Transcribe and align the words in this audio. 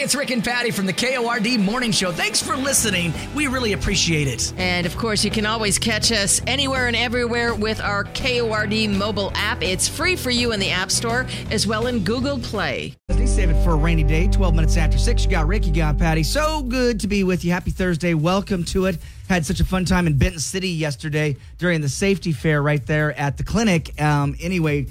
it's 0.00 0.14
Rick 0.14 0.30
and 0.30 0.44
Patty 0.44 0.70
from 0.70 0.86
the 0.86 0.92
KORD 0.92 1.58
Morning 1.58 1.90
Show. 1.90 2.12
Thanks 2.12 2.40
for 2.40 2.56
listening. 2.56 3.12
We 3.34 3.48
really 3.48 3.72
appreciate 3.72 4.28
it. 4.28 4.52
And 4.56 4.86
of 4.86 4.96
course, 4.96 5.24
you 5.24 5.30
can 5.30 5.44
always 5.44 5.76
catch 5.76 6.12
us 6.12 6.40
anywhere 6.46 6.86
and 6.86 6.94
everywhere 6.94 7.52
with 7.52 7.80
our 7.80 8.04
KORD 8.04 8.96
mobile 8.96 9.32
app. 9.34 9.60
It's 9.60 9.88
free 9.88 10.14
for 10.14 10.30
you 10.30 10.52
in 10.52 10.60
the 10.60 10.70
App 10.70 10.92
Store 10.92 11.26
as 11.50 11.66
well 11.66 11.88
in 11.88 12.04
Google 12.04 12.38
Play. 12.38 12.94
Please 13.08 13.34
save 13.34 13.50
it 13.50 13.60
for 13.64 13.70
a 13.72 13.76
rainy 13.76 14.04
day. 14.04 14.28
12 14.28 14.54
minutes 14.54 14.76
after 14.76 14.98
6. 14.98 15.24
You 15.24 15.30
got 15.30 15.48
Rick, 15.48 15.66
you 15.66 15.74
got 15.74 15.98
Patty. 15.98 16.22
So 16.22 16.62
good 16.62 17.00
to 17.00 17.08
be 17.08 17.24
with 17.24 17.44
you. 17.44 17.50
Happy 17.50 17.72
Thursday. 17.72 18.14
Welcome 18.14 18.62
to 18.66 18.86
it. 18.86 18.98
Had 19.28 19.44
such 19.44 19.58
a 19.58 19.64
fun 19.64 19.84
time 19.84 20.06
in 20.06 20.16
Benton 20.16 20.38
City 20.38 20.70
yesterday 20.70 21.36
during 21.58 21.80
the 21.80 21.88
safety 21.88 22.30
fair 22.30 22.62
right 22.62 22.86
there 22.86 23.18
at 23.18 23.36
the 23.36 23.42
clinic. 23.42 24.00
Um, 24.00 24.36
anyway, 24.40 24.86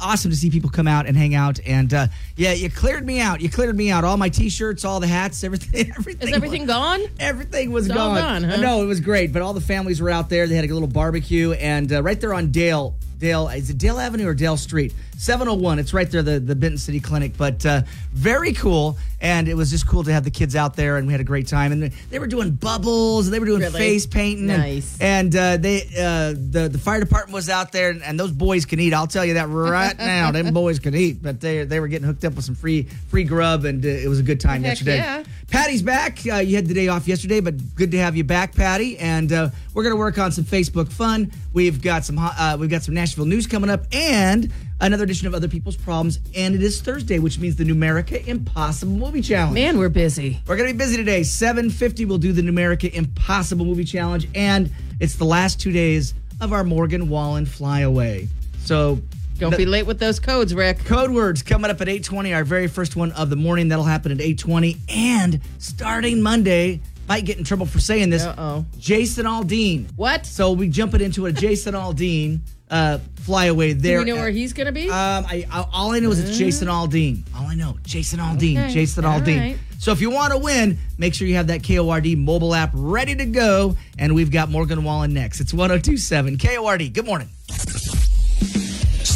awesome 0.00 0.30
to 0.30 0.36
see 0.36 0.50
people 0.50 0.70
come 0.70 0.88
out 0.88 1.06
and 1.06 1.16
hang 1.16 1.34
out. 1.34 1.60
And 1.66 1.92
uh, 1.92 2.06
yeah, 2.36 2.52
you 2.52 2.68
cleared 2.70 3.06
me 3.06 3.20
out. 3.20 3.40
You 3.40 3.48
cleared 3.48 3.76
me 3.76 3.90
out. 3.90 4.04
All 4.04 4.16
my 4.16 4.28
T-shirts, 4.28 4.84
all 4.84 5.00
the 5.00 5.06
hats, 5.06 5.44
everything. 5.44 5.92
Everything. 5.98 6.28
Is 6.28 6.34
everything 6.34 6.62
was, 6.62 6.70
gone? 6.70 7.00
Everything 7.20 7.70
was 7.72 7.86
It's 7.86 7.94
gone. 7.94 8.16
gone, 8.16 8.42
huh? 8.44 8.56
No, 8.56 8.82
it 8.82 8.86
was 8.86 9.00
great. 9.00 9.32
But 9.32 9.42
all 9.42 9.54
the 9.54 9.60
families 9.60 10.00
were 10.00 10.10
out 10.10 10.28
there. 10.28 10.46
They 10.46 10.56
had 10.56 10.64
a 10.64 10.72
little 10.72 10.88
barbecue, 10.88 11.52
and 11.52 11.92
uh, 11.92 12.02
right 12.02 12.20
there 12.20 12.34
on 12.34 12.50
Dale. 12.50 12.94
Dale, 13.16 13.48
is 13.48 13.70
it 13.70 13.78
Dale 13.78 13.98
Avenue 14.00 14.26
or 14.26 14.34
Dale 14.34 14.56
Street? 14.56 14.92
701. 15.16 15.78
It's 15.78 15.94
right 15.94 16.10
there, 16.10 16.22
the, 16.22 16.40
the 16.40 16.54
Benton 16.56 16.76
City 16.76 16.98
Clinic. 17.00 17.36
But 17.38 17.64
uh, 17.64 17.82
very 18.12 18.52
cool. 18.52 18.98
And 19.20 19.48
it 19.48 19.54
was 19.54 19.70
just 19.70 19.86
cool 19.88 20.04
to 20.04 20.12
have 20.12 20.24
the 20.24 20.30
kids 20.30 20.54
out 20.54 20.76
there, 20.76 20.98
and 20.98 21.06
we 21.06 21.14
had 21.14 21.20
a 21.20 21.24
great 21.24 21.46
time. 21.46 21.72
And 21.72 21.84
they 22.10 22.18
were 22.18 22.26
doing 22.26 22.50
bubbles, 22.50 23.26
and 23.26 23.32
they 23.32 23.38
were 23.38 23.46
doing 23.46 23.60
Really? 23.60 23.78
face 23.78 24.04
painting. 24.06 24.50
and- 24.50 24.58
Nice. 24.60 24.98
And, 25.00 25.34
uh, 25.34 25.56
they 25.56 25.82
uh, 25.96 26.34
the, 26.36 26.68
the 26.70 26.78
fire 26.78 27.00
department 27.00 27.32
was 27.32 27.48
out 27.48 27.72
there, 27.72 27.88
and, 27.90 28.02
and 28.02 28.20
those 28.20 28.32
boys 28.32 28.66
can 28.66 28.80
eat. 28.80 28.92
I'll 28.92 29.06
tell 29.06 29.24
you 29.24 29.34
that 29.34 29.46
right 29.48 29.96
now. 29.96 30.30
Them 30.32 30.52
boys 30.52 30.78
can 30.80 30.94
eat. 30.94 31.22
But 31.22 31.40
they, 31.40 31.64
they 31.64 31.80
were 31.80 31.88
getting 31.88 32.06
hooked 32.06 32.23
up 32.24 32.34
with 32.34 32.44
some 32.44 32.54
free 32.54 32.84
free 33.08 33.24
grub, 33.24 33.64
and 33.64 33.84
uh, 33.84 33.88
it 33.88 34.08
was 34.08 34.20
a 34.20 34.22
good 34.22 34.40
time 34.40 34.62
Heck 34.62 34.72
yesterday. 34.72 34.96
yeah. 34.96 35.24
Patty's 35.48 35.82
back. 35.82 36.18
Uh, 36.30 36.36
you 36.36 36.56
had 36.56 36.66
the 36.66 36.74
day 36.74 36.88
off 36.88 37.06
yesterday, 37.06 37.40
but 37.40 37.74
good 37.74 37.90
to 37.92 37.98
have 37.98 38.16
you 38.16 38.24
back, 38.24 38.54
Patty. 38.54 38.98
And 38.98 39.32
uh, 39.32 39.50
we're 39.72 39.82
going 39.82 39.94
to 39.94 39.98
work 39.98 40.18
on 40.18 40.32
some 40.32 40.44
Facebook 40.44 40.92
fun. 40.92 41.30
We've 41.52 41.80
got 41.80 42.04
some 42.04 42.18
uh, 42.18 42.56
we've 42.58 42.70
got 42.70 42.82
some 42.82 42.94
Nashville 42.94 43.26
news 43.26 43.46
coming 43.46 43.70
up, 43.70 43.84
and 43.92 44.52
another 44.80 45.04
edition 45.04 45.26
of 45.26 45.34
Other 45.34 45.48
People's 45.48 45.76
Problems. 45.76 46.18
And 46.36 46.54
it 46.54 46.62
is 46.62 46.80
Thursday, 46.80 47.18
which 47.18 47.38
means 47.38 47.56
the 47.56 47.64
Numerica 47.64 48.26
Impossible 48.26 48.92
Movie 48.94 49.20
Challenge. 49.22 49.54
Man, 49.54 49.78
we're 49.78 49.88
busy. 49.88 50.40
We're 50.46 50.56
going 50.56 50.68
to 50.68 50.74
be 50.74 50.78
busy 50.78 50.96
today. 50.96 51.20
7:50 51.20 52.06
we'll 52.06 52.18
do 52.18 52.32
the 52.32 52.42
Numerica 52.42 52.92
Impossible 52.92 53.64
Movie 53.64 53.84
Challenge, 53.84 54.28
and 54.34 54.70
it's 55.00 55.16
the 55.16 55.24
last 55.24 55.60
two 55.60 55.72
days 55.72 56.14
of 56.40 56.52
our 56.52 56.64
Morgan 56.64 57.08
Wallen 57.08 57.46
Flyaway. 57.46 58.28
So 58.64 59.00
Don't 59.38 59.50
the- 59.50 59.56
be 59.56 59.66
late 59.66 59.86
with 59.86 59.98
those 59.98 60.20
codes, 60.20 60.54
Rick. 60.54 60.84
Code 60.84 61.10
words 61.10 61.42
coming 61.42 61.70
up 61.70 61.80
at 61.80 61.88
8:20, 61.88 62.32
our 62.34 62.44
very 62.44 62.68
first 62.68 62.96
one 62.96 63.12
of 63.12 63.30
the 63.30 63.36
morning. 63.36 63.68
That'll 63.68 63.84
happen 63.84 64.12
at 64.12 64.18
8:20, 64.20 64.76
and 64.88 65.40
starting 65.58 66.22
Monday, 66.22 66.80
might 67.08 67.24
get 67.24 67.36
in 67.38 67.44
trouble 67.44 67.66
for 67.66 67.80
saying 67.80 68.10
this. 68.10 68.22
Uh-oh. 68.22 68.64
Jason 68.78 69.26
Aldean. 69.26 69.86
What? 69.96 70.24
So 70.24 70.52
we 70.52 70.68
jumping 70.68 71.00
into 71.02 71.26
a 71.26 71.32
Jason 71.32 71.74
Aldean 71.74 72.40
uh, 72.70 72.98
flyaway 73.16 73.72
there. 73.74 74.00
Do 74.02 74.06
you 74.08 74.14
know 74.14 74.20
where 74.22 74.30
he's 74.30 74.52
going 74.54 74.66
to 74.66 74.72
be? 74.72 74.88
um, 74.88 75.26
I, 75.28 75.46
I 75.50 75.66
all 75.72 75.92
I 75.92 75.98
know 75.98 76.10
is 76.10 76.18
it's 76.18 76.38
Jason 76.38 76.68
Aldean. 76.68 77.22
All 77.36 77.46
I 77.46 77.54
know, 77.54 77.76
Jason 77.84 78.20
Aldean, 78.20 78.56
Okay, 78.64 78.72
Jason 78.72 79.04
Aldean. 79.04 79.38
right. 79.40 79.58
So 79.78 79.92
if 79.92 80.00
you 80.00 80.10
want 80.10 80.32
to 80.32 80.38
win, 80.38 80.78
make 80.96 81.12
sure 81.12 81.28
you 81.28 81.34
have 81.34 81.48
that 81.48 81.62
KORD 81.62 82.16
mobile 82.16 82.54
app 82.54 82.70
ready 82.72 83.14
to 83.16 83.26
go. 83.26 83.76
And 83.98 84.14
we've 84.14 84.30
got 84.30 84.48
Morgan 84.48 84.82
Wallen 84.82 85.12
next. 85.12 85.40
It's 85.40 85.52
1027 85.52 86.38
KORD. 86.38 86.88
Good 86.94 87.04
morning. 87.04 87.28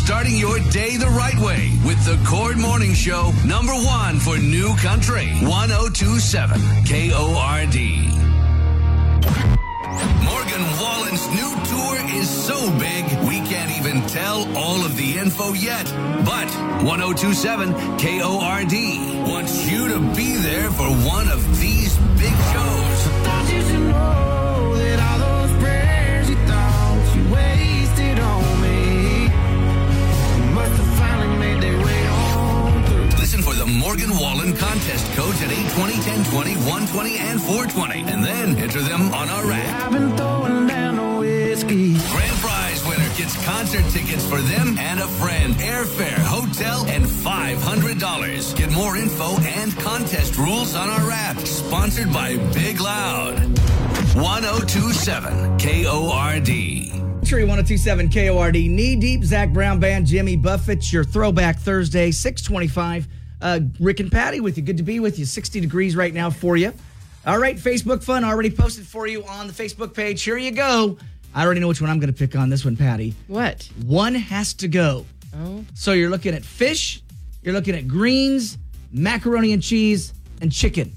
Starting 0.08 0.38
your 0.38 0.58
day 0.70 0.96
the 0.96 1.06
right 1.06 1.38
way 1.38 1.70
with 1.84 2.02
the 2.06 2.16
KORD 2.26 2.56
Morning 2.56 2.94
Show, 2.94 3.30
number 3.44 3.74
one 3.74 4.18
for 4.18 4.38
New 4.38 4.74
Country, 4.76 5.26
1027 5.44 6.58
KORD. 6.88 7.76
Morgan 10.24 10.64
Wallen's 10.80 11.28
new 11.28 11.52
tour 11.68 11.98
is 12.16 12.26
so 12.26 12.56
big, 12.78 13.04
we 13.28 13.44
can't 13.52 13.70
even 13.78 14.00
tell 14.08 14.48
all 14.56 14.82
of 14.82 14.96
the 14.96 15.18
info 15.18 15.52
yet. 15.52 15.84
But 16.24 16.48
1027 16.88 17.74
KORD 17.98 19.28
wants 19.28 19.70
you 19.70 19.88
to 19.88 19.98
be 20.16 20.36
there 20.36 20.70
for 20.70 20.88
one 21.04 21.28
of 21.28 21.60
these 21.60 21.94
big 22.16 22.32
shows. 22.54 24.37
Morgan 33.88 34.18
Wallen 34.18 34.54
contest 34.54 35.06
codes 35.16 35.40
at 35.40 35.50
820, 35.50 35.96
1020, 36.28 36.56
120, 36.56 37.16
and 37.16 37.40
420. 37.40 38.00
And 38.12 38.22
then 38.22 38.54
enter 38.58 38.82
them 38.82 39.14
on 39.14 39.30
our 39.30 39.50
app. 39.50 39.86
I've 39.86 39.92
been 39.92 40.14
throwing 40.14 40.66
down 40.66 40.96
the 40.96 41.20
whiskey. 41.20 41.96
Grand 42.12 42.36
prize 42.36 42.84
winner 42.84 43.08
gets 43.16 43.42
concert 43.46 43.86
tickets 43.90 44.28
for 44.28 44.42
them 44.42 44.76
and 44.76 45.00
a 45.00 45.08
friend, 45.16 45.54
airfare, 45.54 46.20
hotel, 46.20 46.84
and 46.84 47.02
$500. 47.02 48.56
Get 48.58 48.70
more 48.72 48.98
info 48.98 49.40
and 49.40 49.74
contest 49.78 50.36
rules 50.36 50.74
on 50.74 50.90
our 50.90 51.10
app. 51.10 51.38
Sponsored 51.46 52.12
by 52.12 52.36
Big 52.52 52.82
Loud. 52.82 53.38
1027 54.20 55.56
KORD. 55.56 57.24
Tree 57.26 57.44
1027 57.44 58.10
KORD. 58.10 58.68
Knee 58.68 58.96
deep, 58.96 59.24
Zac 59.24 59.50
Brown 59.54 59.80
Band, 59.80 60.06
Jimmy 60.06 60.36
Buffett, 60.36 60.92
your 60.92 61.04
throwback 61.04 61.58
Thursday, 61.58 62.10
625. 62.10 63.08
Uh, 63.40 63.60
Rick 63.78 64.00
and 64.00 64.10
Patty 64.10 64.40
with 64.40 64.56
you. 64.56 64.64
Good 64.64 64.78
to 64.78 64.82
be 64.82 65.00
with 65.00 65.18
you. 65.18 65.24
60 65.24 65.60
degrees 65.60 65.94
right 65.96 66.12
now 66.12 66.30
for 66.30 66.56
you. 66.56 66.72
All 67.26 67.38
right, 67.38 67.56
Facebook 67.56 68.02
fun 68.02 68.24
already 68.24 68.50
posted 68.50 68.86
for 68.86 69.06
you 69.06 69.24
on 69.24 69.46
the 69.46 69.52
Facebook 69.52 69.94
page. 69.94 70.22
Here 70.22 70.38
you 70.38 70.50
go. 70.50 70.96
I 71.34 71.44
already 71.44 71.60
know 71.60 71.68
which 71.68 71.80
one 71.80 71.90
I'm 71.90 71.98
going 72.00 72.12
to 72.12 72.18
pick 72.18 72.34
on 72.36 72.48
this 72.48 72.64
one, 72.64 72.76
Patty. 72.76 73.14
what? 73.26 73.68
One 73.84 74.14
has 74.14 74.54
to 74.54 74.68
go. 74.68 75.04
Oh. 75.36 75.64
So 75.74 75.92
you're 75.92 76.10
looking 76.10 76.34
at 76.34 76.44
fish, 76.44 77.02
you're 77.42 77.52
looking 77.54 77.74
at 77.74 77.86
greens, 77.86 78.56
macaroni 78.92 79.52
and 79.52 79.62
cheese, 79.62 80.14
and 80.40 80.50
chicken. 80.50 80.92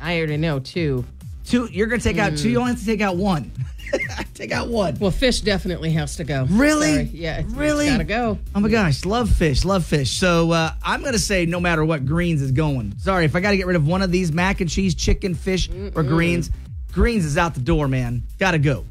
I 0.00 0.18
already 0.18 0.36
know, 0.36 0.58
two. 0.58 1.04
Two. 1.44 1.66
You're 1.66 1.86
going 1.86 2.00
to 2.00 2.04
take 2.08 2.18
out 2.18 2.36
two. 2.36 2.50
You 2.50 2.58
only 2.58 2.72
have 2.72 2.80
to 2.80 2.86
take 2.86 3.00
out 3.00 3.16
one. 3.16 3.50
take 4.34 4.52
out 4.52 4.68
one. 4.68 4.96
Well, 4.98 5.10
fish 5.10 5.40
definitely 5.40 5.90
has 5.92 6.16
to 6.16 6.24
go. 6.24 6.46
Really? 6.48 6.92
Sorry. 6.92 7.10
Yeah, 7.12 7.38
it's, 7.40 7.52
Really? 7.52 7.86
It's 7.86 7.92
gotta 7.94 8.04
go. 8.04 8.38
Oh 8.54 8.60
my 8.60 8.68
gosh, 8.68 9.04
love 9.04 9.30
fish, 9.30 9.64
love 9.64 9.84
fish. 9.84 10.10
So 10.10 10.52
uh, 10.52 10.72
I'm 10.82 11.02
gonna 11.02 11.18
say 11.18 11.46
no 11.46 11.60
matter 11.60 11.84
what, 11.84 12.06
greens 12.06 12.42
is 12.42 12.52
going. 12.52 12.94
Sorry, 12.98 13.24
if 13.24 13.34
I 13.36 13.40
got 13.40 13.50
to 13.50 13.56
get 13.56 13.66
rid 13.66 13.76
of 13.76 13.86
one 13.86 14.02
of 14.02 14.10
these 14.10 14.32
mac 14.32 14.60
and 14.60 14.70
cheese, 14.70 14.94
chicken, 14.94 15.34
fish, 15.34 15.68
or 15.94 16.02
greens, 16.02 16.50
greens 16.92 17.24
is 17.24 17.36
out 17.38 17.54
the 17.54 17.60
door, 17.60 17.88
man. 17.88 18.22
Got 18.38 18.52
to 18.52 18.58
go. 18.58 18.84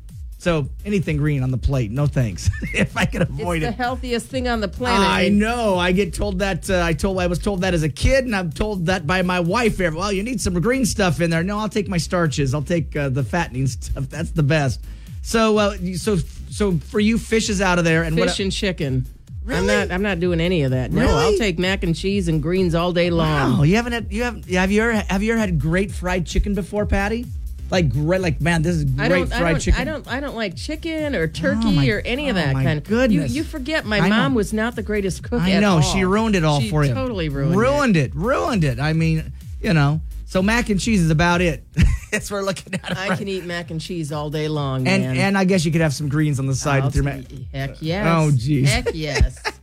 So 0.47 0.69
anything 0.85 1.17
green 1.17 1.43
on 1.43 1.51
the 1.51 1.57
plate, 1.57 1.91
no 1.91 2.07
thanks. 2.07 2.49
if 2.73 2.95
I 2.95 3.03
can 3.03 3.21
avoid 3.21 3.33
it, 3.33 3.33
It's 3.33 3.41
avoid 3.41 3.61
the 3.63 3.67
it. 3.67 3.73
healthiest 3.73 4.27
thing 4.27 4.47
on 4.47 4.61
the 4.61 4.69
planet. 4.69 5.05
I 5.05 5.27
know. 5.27 5.77
I 5.77 5.91
get 5.91 6.13
told 6.13 6.39
that. 6.39 6.69
Uh, 6.69 6.81
I 6.81 6.93
told. 6.93 7.19
I 7.19 7.27
was 7.27 7.37
told 7.39 7.59
that 7.63 7.73
as 7.73 7.83
a 7.83 7.89
kid, 7.89 8.23
and 8.23 8.33
I'm 8.33 8.49
told 8.53 8.85
that 8.85 9.05
by 9.05 9.23
my 9.23 9.41
wife. 9.41 9.77
Well, 9.79 10.09
you 10.13 10.23
need 10.23 10.39
some 10.39 10.53
green 10.61 10.85
stuff 10.85 11.19
in 11.19 11.29
there. 11.31 11.43
No, 11.43 11.59
I'll 11.59 11.67
take 11.67 11.89
my 11.89 11.97
starches. 11.97 12.53
I'll 12.53 12.61
take 12.61 12.95
uh, 12.95 13.09
the 13.09 13.23
fattening 13.25 13.67
stuff. 13.67 14.07
That's 14.09 14.31
the 14.31 14.41
best. 14.41 14.79
So, 15.21 15.57
uh, 15.57 15.75
so, 15.97 16.15
so 16.49 16.77
for 16.77 17.01
you, 17.01 17.17
fish 17.17 17.49
is 17.49 17.59
out 17.59 17.77
of 17.77 17.83
there, 17.83 18.03
and 18.03 18.15
Fish 18.15 18.27
what? 18.27 18.39
and 18.39 18.49
chicken. 18.49 19.05
Really? 19.43 19.59
I'm 19.59 19.65
not. 19.89 19.91
I'm 19.93 20.01
not 20.01 20.21
doing 20.21 20.39
any 20.39 20.63
of 20.63 20.71
that. 20.71 20.93
No, 20.93 21.01
Really? 21.01 21.11
I'll 21.25 21.37
take 21.37 21.59
mac 21.59 21.83
and 21.83 21.93
cheese 21.93 22.29
and 22.29 22.41
greens 22.41 22.73
all 22.73 22.93
day 22.93 23.09
long. 23.09 23.57
Wow, 23.57 23.63
you 23.63 23.75
haven't 23.75 23.91
had 23.91 24.13
you 24.13 24.23
have 24.23 24.45
have 24.49 24.71
you 24.71 24.81
ever 24.81 24.93
have 24.93 25.21
you 25.23 25.33
ever 25.33 25.41
had 25.41 25.59
great 25.59 25.91
fried 25.91 26.25
chicken 26.25 26.53
before, 26.53 26.85
Patty? 26.85 27.25
Like 27.69 27.89
great, 27.91 28.22
like 28.22 28.39
man, 28.39 28.61
this 28.61 28.75
is 28.75 28.85
great 28.85 29.05
I 29.05 29.09
don't, 29.09 29.28
fried 29.28 29.41
I 29.44 29.51
don't, 29.51 29.59
chicken. 29.59 29.81
I 29.81 29.83
don't, 29.83 30.07
I 30.07 30.19
don't 30.19 30.35
like 30.35 30.55
chicken 30.55 31.16
or 31.16 31.23
oh 31.23 31.28
turkey 31.28 31.59
Oh, 31.66 31.72
my- 31.72 31.88
or 31.89 32.00
any 32.00 32.29
of 32.29 32.38
oh, 32.38 32.39
that 32.39 32.53
my 32.53 32.63
kind. 32.63 32.83
goodness. 32.83 33.31
You, 33.31 33.38
you 33.38 33.44
forget 33.44 33.85
my 33.85 34.00
I 34.00 34.09
know. 34.09 34.16
mom 34.16 34.33
was 34.35 34.53
not 34.53 34.75
the 34.75 34.83
greatest 34.83 35.23
cook. 35.23 35.41
I 35.41 35.59
know 35.59 35.81
she 35.81 36.06
ruined 36.06 36.35
it 36.35 36.44
all 36.45 36.61
She 36.61 36.69
for 36.69 36.85
you. 36.85 36.94
Totally 36.94 37.29
ruined, 37.29 37.53
it. 37.53 37.57
ruined 37.57 37.97
it. 37.97 38.16
Ruined 38.16 38.63
it. 38.63 38.79
I 38.79 38.94
mean, 38.94 39.33
you 39.61 39.73
know. 39.73 40.01
So 40.25 40.41
mac 40.41 40.69
and 40.69 40.80
cheese 40.80 41.01
is 41.01 41.09
about 41.09 41.41
it. 41.41 41.63
That's 42.12 42.30
what 42.31 42.38
we're 42.38 42.44
looking 42.44 42.74
at. 42.75 42.97
I 42.97 43.15
can 43.15 43.27
eat 43.27 43.44
mac 43.45 43.69
and 43.71 43.80
cheese 43.81 44.12
all 44.12 44.30
day 44.30 44.47
long, 44.47 44.88
and 44.88 45.03
man. 45.03 45.18
and 45.18 45.38
I 45.38 45.44
guess 45.45 45.65
you 45.65 45.71
could 45.71 45.81
have 45.81 45.94
some 45.94 46.07
greens 46.09 46.39
on 46.39 46.47
the 46.47 46.56
side 46.56 46.81
I'll 46.81 46.88
with 46.88 46.95
your 46.95 47.03
mac. 47.03 47.24
Heck 47.53 47.81
yes. 47.81 48.06
Oh, 48.09 48.31
geez. 48.36 48.69
Heck 48.71 48.89
yes. 48.94 49.41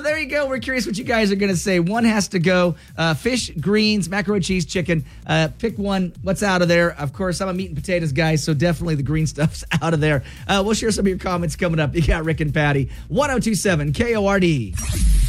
So 0.00 0.04
there 0.04 0.18
you 0.18 0.30
go. 0.30 0.46
We're 0.46 0.60
curious 0.60 0.86
what 0.86 0.96
you 0.96 1.04
guys 1.04 1.30
are 1.30 1.36
going 1.36 1.52
to 1.52 1.58
say. 1.58 1.78
One 1.78 2.04
has 2.04 2.28
to 2.28 2.38
go. 2.38 2.76
Uh, 2.96 3.12
fish, 3.12 3.50
greens, 3.50 4.08
macaroni 4.08 4.40
cheese, 4.42 4.64
chicken. 4.64 5.04
Uh, 5.26 5.48
pick 5.58 5.76
one. 5.76 6.14
What's 6.22 6.42
out 6.42 6.62
of 6.62 6.68
there? 6.68 6.98
Of 6.98 7.12
course, 7.12 7.42
I'm 7.42 7.50
a 7.50 7.52
meat 7.52 7.66
and 7.68 7.76
potatoes 7.76 8.12
guy, 8.12 8.36
so 8.36 8.54
definitely 8.54 8.94
the 8.94 9.02
green 9.02 9.26
stuff's 9.26 9.62
out 9.82 9.92
of 9.92 10.00
there. 10.00 10.24
Uh, 10.48 10.62
we'll 10.64 10.72
share 10.72 10.90
some 10.90 11.02
of 11.04 11.08
your 11.08 11.18
comments 11.18 11.54
coming 11.54 11.78
up. 11.78 11.94
You 11.94 12.00
got 12.00 12.24
Rick 12.24 12.40
and 12.40 12.54
Patty. 12.54 12.88
1027 13.08 13.92
KORD. 13.92 15.19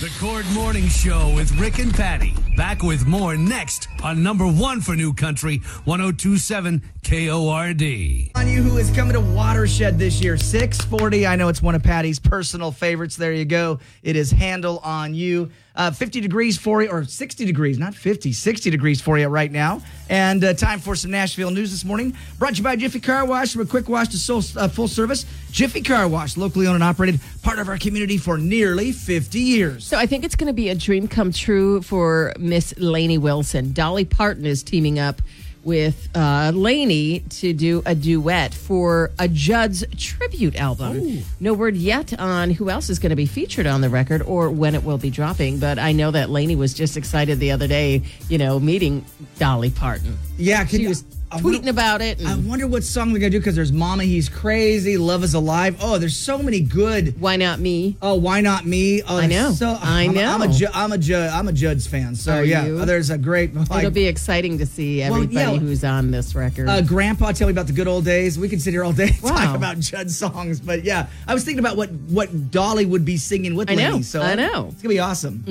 The 0.00 0.08
KORD 0.18 0.44
Morning 0.52 0.88
Show 0.88 1.32
with 1.36 1.52
Rick 1.52 1.78
and 1.78 1.94
Patty. 1.94 2.34
Back 2.56 2.82
with 2.82 3.06
more 3.06 3.36
next 3.36 3.86
on 4.02 4.24
number 4.24 4.44
one 4.44 4.80
for 4.80 4.96
New 4.96 5.14
Country, 5.14 5.58
1027 5.84 6.82
KORD. 7.04 8.32
On 8.34 8.48
you 8.48 8.60
who 8.60 8.76
is 8.76 8.90
coming 8.90 9.12
to 9.12 9.20
Watershed 9.20 9.96
this 9.96 10.20
year, 10.20 10.36
640. 10.36 11.28
I 11.28 11.36
know 11.36 11.46
it's 11.46 11.62
one 11.62 11.76
of 11.76 11.84
Patty's 11.84 12.18
personal 12.18 12.72
favorites. 12.72 13.14
There 13.14 13.32
you 13.32 13.44
go. 13.44 13.78
It 14.02 14.16
is 14.16 14.32
Handle 14.32 14.80
on 14.82 15.14
You. 15.14 15.52
Uh, 15.76 15.90
50 15.90 16.20
degrees 16.20 16.56
for 16.56 16.82
you, 16.82 16.88
or 16.88 17.02
60 17.04 17.44
degrees, 17.44 17.78
not 17.78 17.94
50, 17.96 18.32
60 18.32 18.70
degrees 18.70 19.00
for 19.00 19.18
you 19.18 19.26
right 19.26 19.50
now. 19.50 19.82
And 20.08 20.44
uh, 20.44 20.54
time 20.54 20.78
for 20.78 20.94
some 20.94 21.10
Nashville 21.10 21.50
news 21.50 21.72
this 21.72 21.84
morning. 21.84 22.16
Brought 22.38 22.50
to 22.52 22.56
you 22.58 22.62
by 22.62 22.76
Jiffy 22.76 23.00
Car 23.00 23.24
Wash. 23.26 23.52
From 23.52 23.62
a 23.62 23.66
quick 23.66 23.88
wash 23.88 24.08
to 24.08 24.18
soul, 24.18 24.42
uh, 24.56 24.68
full 24.68 24.86
service, 24.86 25.26
Jiffy 25.50 25.82
Car 25.82 26.06
Wash, 26.06 26.36
locally 26.36 26.68
owned 26.68 26.76
and 26.76 26.84
operated, 26.84 27.18
part 27.42 27.58
of 27.58 27.68
our 27.68 27.76
community 27.76 28.18
for 28.18 28.38
nearly 28.38 28.92
50 28.92 29.40
years. 29.40 29.84
So 29.84 29.98
I 29.98 30.06
think 30.06 30.24
it's 30.24 30.36
going 30.36 30.46
to 30.46 30.52
be 30.52 30.68
a 30.68 30.76
dream 30.76 31.08
come 31.08 31.32
true 31.32 31.82
for 31.82 32.34
Miss 32.38 32.72
Lainey 32.78 33.18
Wilson. 33.18 33.72
Dolly 33.72 34.04
Parton 34.04 34.46
is 34.46 34.62
teaming 34.62 35.00
up 35.00 35.22
with 35.64 36.08
uh, 36.14 36.52
Lainey 36.54 37.20
to 37.30 37.52
do 37.52 37.82
a 37.86 37.94
duet 37.94 38.54
for 38.54 39.10
a 39.18 39.28
Judd's 39.28 39.84
tribute 39.98 40.56
album. 40.56 41.22
No 41.40 41.54
word 41.54 41.76
yet 41.76 42.18
on 42.18 42.50
who 42.50 42.70
else 42.70 42.90
is 42.90 42.98
going 42.98 43.10
to 43.10 43.16
be 43.16 43.26
featured 43.26 43.66
on 43.66 43.80
the 43.80 43.88
record 43.88 44.22
or 44.22 44.50
when 44.50 44.74
it 44.74 44.84
will 44.84 44.98
be 44.98 45.10
dropping, 45.10 45.58
but 45.58 45.78
I 45.78 45.92
know 45.92 46.10
that 46.10 46.30
Lainey 46.30 46.56
was 46.56 46.74
just 46.74 46.96
excited 46.96 47.38
the 47.40 47.50
other 47.52 47.66
day, 47.66 48.02
you 48.28 48.38
know, 48.38 48.58
meeting 48.60 49.04
Dolly 49.38 49.70
Parton. 49.70 50.18
Yeah, 50.36 50.64
She 50.66 50.86
was 50.86 51.04
tweeting 51.40 51.68
about 51.68 52.00
it. 52.02 52.24
I 52.24 52.36
wonder 52.36 52.66
what 52.66 52.84
song 52.84 53.10
they're 53.12 53.20
going 53.20 53.32
to 53.32 53.38
do 53.38 53.40
because 53.40 53.54
there's 53.56 53.72
Mama, 53.72 54.04
He's 54.04 54.28
Crazy, 54.28 54.96
Love 54.96 55.24
is 55.24 55.34
Alive. 55.34 55.76
Oh, 55.80 55.98
there's 55.98 56.16
so 56.16 56.38
many 56.38 56.60
good. 56.60 57.20
why 57.20 57.36
not 57.36 57.60
me? 57.60 57.96
Oh, 58.02 58.14
why 58.14 58.40
not 58.40 58.66
me? 58.66 59.02
Oh, 59.02 59.18
I 59.18 59.26
know. 59.26 59.52
So, 59.52 59.76
I 59.80 60.04
I'm, 60.04 60.18
I'm 60.18 60.42
a 60.42 60.46
know. 60.46 60.52
Ju- 60.52 60.66
I'm 60.74 60.92
a 60.92 60.98
Ju- 60.98 61.16
I'm 61.16 61.48
a 61.48 61.52
Judd's 61.52 61.86
fan. 61.86 62.14
So 62.16 62.32
Are 62.34 62.44
yeah, 62.44 62.64
you? 62.66 62.84
there's 62.84 63.10
a 63.10 63.18
great. 63.18 63.54
Like, 63.54 63.78
It'll 63.84 63.90
be 63.90 64.06
exciting 64.06 64.58
to 64.58 64.66
see 64.66 65.02
everybody 65.02 65.34
yeah. 65.34 65.56
who's 65.56 65.84
on 65.84 66.10
this 66.10 66.34
record. 66.34 66.68
uh, 66.68 66.80
Grandpa, 66.82 67.32
tell 67.32 67.48
me 67.48 67.52
about 67.52 67.66
the 67.66 67.72
good 67.72 67.88
old 67.88 68.04
days. 68.04 68.38
We 68.38 68.48
can 68.48 68.60
sit 68.60 68.72
here 68.72 68.84
all 68.84 68.92
day 68.92 69.10
Wow. 69.22 69.30
talk 69.36 69.56
about 69.56 69.78
Judd 69.78 70.10
songs, 70.10 70.60
but 70.60 70.84
yeah, 70.84 71.06
I 71.26 71.34
was 71.34 71.44
thinking 71.44 71.60
about 71.60 71.76
what 71.76 71.90
what 71.90 72.50
Dolly 72.50 72.86
would 72.86 73.04
be 73.04 73.16
singing 73.16 73.54
with 73.54 73.70
I 73.70 73.74
know, 73.74 74.00
So 74.02 74.20
I 74.22 74.34
know. 74.34 74.68
it's 74.72 74.82
gonna 74.82 74.88
be 74.94 74.98
awesome. 75.00 75.44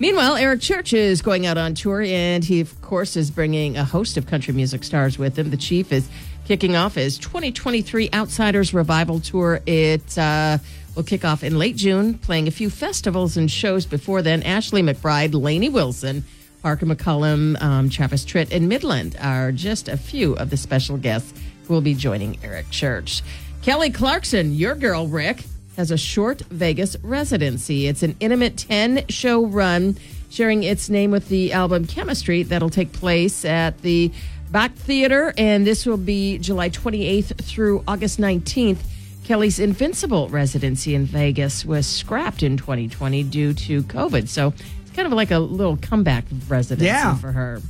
Meanwhile, 0.00 0.36
Eric 0.36 0.60
Church 0.60 0.92
is 0.92 1.22
going 1.22 1.44
out 1.44 1.58
on 1.58 1.74
tour, 1.74 2.02
and 2.02 2.44
he, 2.44 2.60
of 2.60 2.80
course, 2.82 3.16
is 3.16 3.32
bringing 3.32 3.76
a 3.76 3.84
host 3.84 4.16
of 4.16 4.28
country 4.28 4.54
music 4.54 4.84
stars 4.84 5.18
with 5.18 5.36
him. 5.36 5.50
The 5.50 5.56
Chief 5.56 5.92
is 5.92 6.08
kicking 6.46 6.76
off 6.76 6.94
his 6.94 7.18
2023 7.18 8.08
Outsiders 8.14 8.72
Revival 8.72 9.18
Tour. 9.18 9.60
It 9.66 10.16
uh, 10.16 10.58
will 10.94 11.02
kick 11.02 11.24
off 11.24 11.42
in 11.42 11.58
late 11.58 11.74
June, 11.74 12.16
playing 12.16 12.46
a 12.46 12.52
few 12.52 12.70
festivals 12.70 13.36
and 13.36 13.50
shows 13.50 13.86
before 13.86 14.22
then. 14.22 14.44
Ashley 14.44 14.82
McBryde, 14.82 15.34
Lainey 15.34 15.68
Wilson, 15.68 16.24
Parker 16.62 16.86
McCollum, 16.86 17.60
um, 17.60 17.90
Travis 17.90 18.24
Tritt, 18.24 18.52
and 18.52 18.68
Midland 18.68 19.16
are 19.20 19.50
just 19.50 19.88
a 19.88 19.96
few 19.96 20.34
of 20.34 20.50
the 20.50 20.56
special 20.56 20.96
guests 20.96 21.34
who 21.66 21.74
will 21.74 21.80
be 21.80 21.94
joining 21.94 22.38
Eric 22.44 22.70
Church. 22.70 23.22
Kelly 23.62 23.90
Clarkson, 23.90 24.54
your 24.54 24.76
girl, 24.76 25.08
Rick, 25.08 25.42
has 25.78 25.90
a 25.92 25.96
short 25.96 26.40
Vegas 26.50 26.96
residency. 27.04 27.86
It's 27.86 28.02
an 28.02 28.16
intimate 28.18 28.56
10 28.56 29.04
show 29.08 29.46
run, 29.46 29.96
sharing 30.28 30.64
its 30.64 30.90
name 30.90 31.12
with 31.12 31.28
the 31.28 31.52
album 31.52 31.86
Chemistry 31.86 32.42
that'll 32.42 32.68
take 32.68 32.92
place 32.92 33.44
at 33.44 33.80
the 33.82 34.10
Bakkt 34.50 34.74
Theater, 34.74 35.32
and 35.38 35.64
this 35.64 35.86
will 35.86 35.96
be 35.96 36.38
July 36.38 36.68
28th 36.68 37.44
through 37.44 37.84
August 37.86 38.18
19th. 38.18 38.78
Kelly's 39.24 39.60
Invincible 39.60 40.28
residency 40.30 40.96
in 40.96 41.04
Vegas 41.04 41.64
was 41.64 41.86
scrapped 41.86 42.42
in 42.42 42.56
2020 42.56 43.22
due 43.24 43.52
to 43.54 43.82
COVID, 43.84 44.26
so 44.28 44.48
it's 44.82 44.96
kind 44.96 45.06
of 45.06 45.12
like 45.12 45.30
a 45.30 45.38
little 45.38 45.76
comeback 45.76 46.24
residency 46.48 46.86
Yeah. 46.86 47.14
for 47.18 47.30
her. 47.30 47.62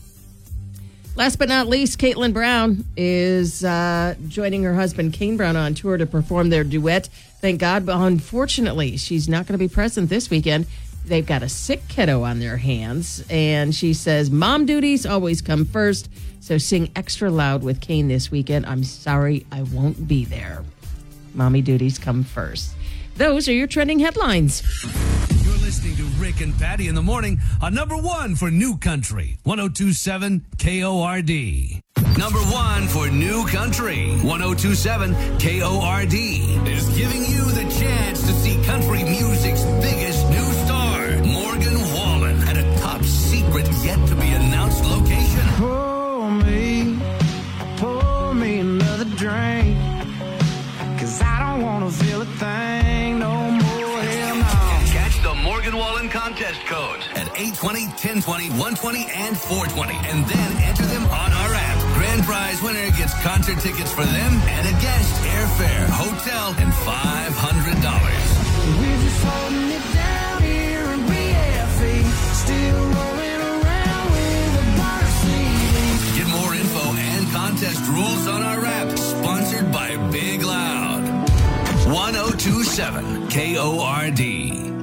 Last 1.19 1.41
but 1.41 1.49
not 1.49 1.67
least, 1.67 1.99
Katelyn 1.99 2.33
Brown 2.33 2.85
is 2.97 3.65
uh, 3.65 4.15
joining 4.29 4.63
her 4.63 4.77
husband 4.77 5.15
Kane 5.15 5.37
Brown 5.37 5.57
on 5.57 5.75
tour 5.75 5.97
to 5.97 6.07
perform 6.07 6.49
their 6.49 6.63
duet. 6.63 7.09
Thank 7.41 7.59
God, 7.59 7.85
but 7.85 7.97
unfortunately, 7.97 8.97
she's 8.97 9.29
not 9.29 9.45
going 9.45 9.55
to 9.55 9.59
be 9.59 9.67
present 9.67 10.11
this 10.11 10.31
weekend. 10.31 10.67
They've 11.07 11.27
got 11.27 11.43
a 11.43 11.49
sick 11.49 11.89
kiddo 11.89 12.23
on 12.23 12.39
their 12.39 12.57
hands, 12.57 13.25
and 13.29 13.75
she 13.75 13.95
says 13.95 14.31
mom 14.31 14.65
duties 14.65 15.07
always 15.07 15.43
come 15.43 15.65
first. 15.65 16.09
So 16.39 16.57
sing 16.57 16.89
extra 16.95 17.33
loud 17.33 17.65
with 17.65 17.81
Kane 17.81 18.07
this 18.07 18.31
weekend. 18.31 18.67
I'm 18.67 18.85
sorry, 18.85 19.45
I 19.51 19.63
won't 19.63 20.07
be 20.07 20.25
there. 20.25 20.63
Mommy 21.35 21.63
duties 21.63 21.99
come 21.99 22.23
first. 22.23 22.77
Those 23.19 23.49
are 23.49 23.53
your 23.53 23.67
trending 23.67 23.99
headlines. 23.99 24.63
You're 25.43 25.59
listening 25.59 25.97
to 25.97 26.05
Rick 26.23 26.41
and 26.41 26.57
Patty 26.57 26.87
in 26.87 26.95
the 26.95 27.03
morning 27.03 27.41
on 27.61 27.75
number 27.75 27.97
one 27.97 28.37
for 28.37 28.49
New 28.49 28.79
Country, 28.79 29.39
1027 29.43 30.47
KORD. 30.57 31.83
Number 32.17 32.39
one 32.39 32.87
for 32.87 33.11
New 33.11 33.45
Country, 33.49 34.11
1027 34.23 35.15
KORD 35.41 36.15
is 36.15 36.89
giving 36.97 37.25
you 37.27 37.43
the 37.59 37.67
chance 37.77 38.21
to 38.21 38.33
see 38.35 38.55
country 38.65 39.03
music's 39.03 39.65
biggest 39.83 40.08
contest 56.49 56.67
codes 56.67 57.05
at 57.13 57.29
820, 57.37 57.93
1020, 58.25 58.49
120, 58.57 59.05
and 59.13 59.37
420, 59.37 59.93
and 60.09 60.25
then 60.25 60.51
enter 60.65 60.87
them 60.89 61.05
on 61.13 61.29
our 61.29 61.53
app. 61.53 61.77
Grand 61.93 62.25
prize 62.25 62.63
winner 62.63 62.89
gets 62.97 63.13
concert 63.21 63.61
tickets 63.61 63.93
for 63.93 64.05
them 64.05 64.33
and 64.57 64.65
a 64.65 64.73
guest, 64.81 65.13
airfare, 65.37 65.85
hotel, 65.93 66.57
and 66.57 66.73
$500. 66.73 67.37
We're 68.81 68.97
just 68.97 69.21
holding 69.29 69.77
it 69.77 69.85
down 69.93 70.41
here 70.41 70.89
in 70.89 71.01
BFE. 71.05 72.01
Still 72.33 72.81
rolling 72.97 73.43
around 73.45 74.09
with 74.17 74.57
a 74.57 74.67
burner 74.81 75.13
CD. 75.21 76.17
Get 76.17 76.29
more 76.33 76.55
info 76.57 76.97
and 76.97 77.29
contest 77.29 77.85
rules 77.93 78.25
on 78.27 78.41
our 78.43 78.65
app. 78.65 78.97
Sponsored 78.97 79.71
by 79.71 79.97
Big 80.09 80.43
Loud. 80.43 81.05
1027 81.93 83.29
KORD. 83.29 84.78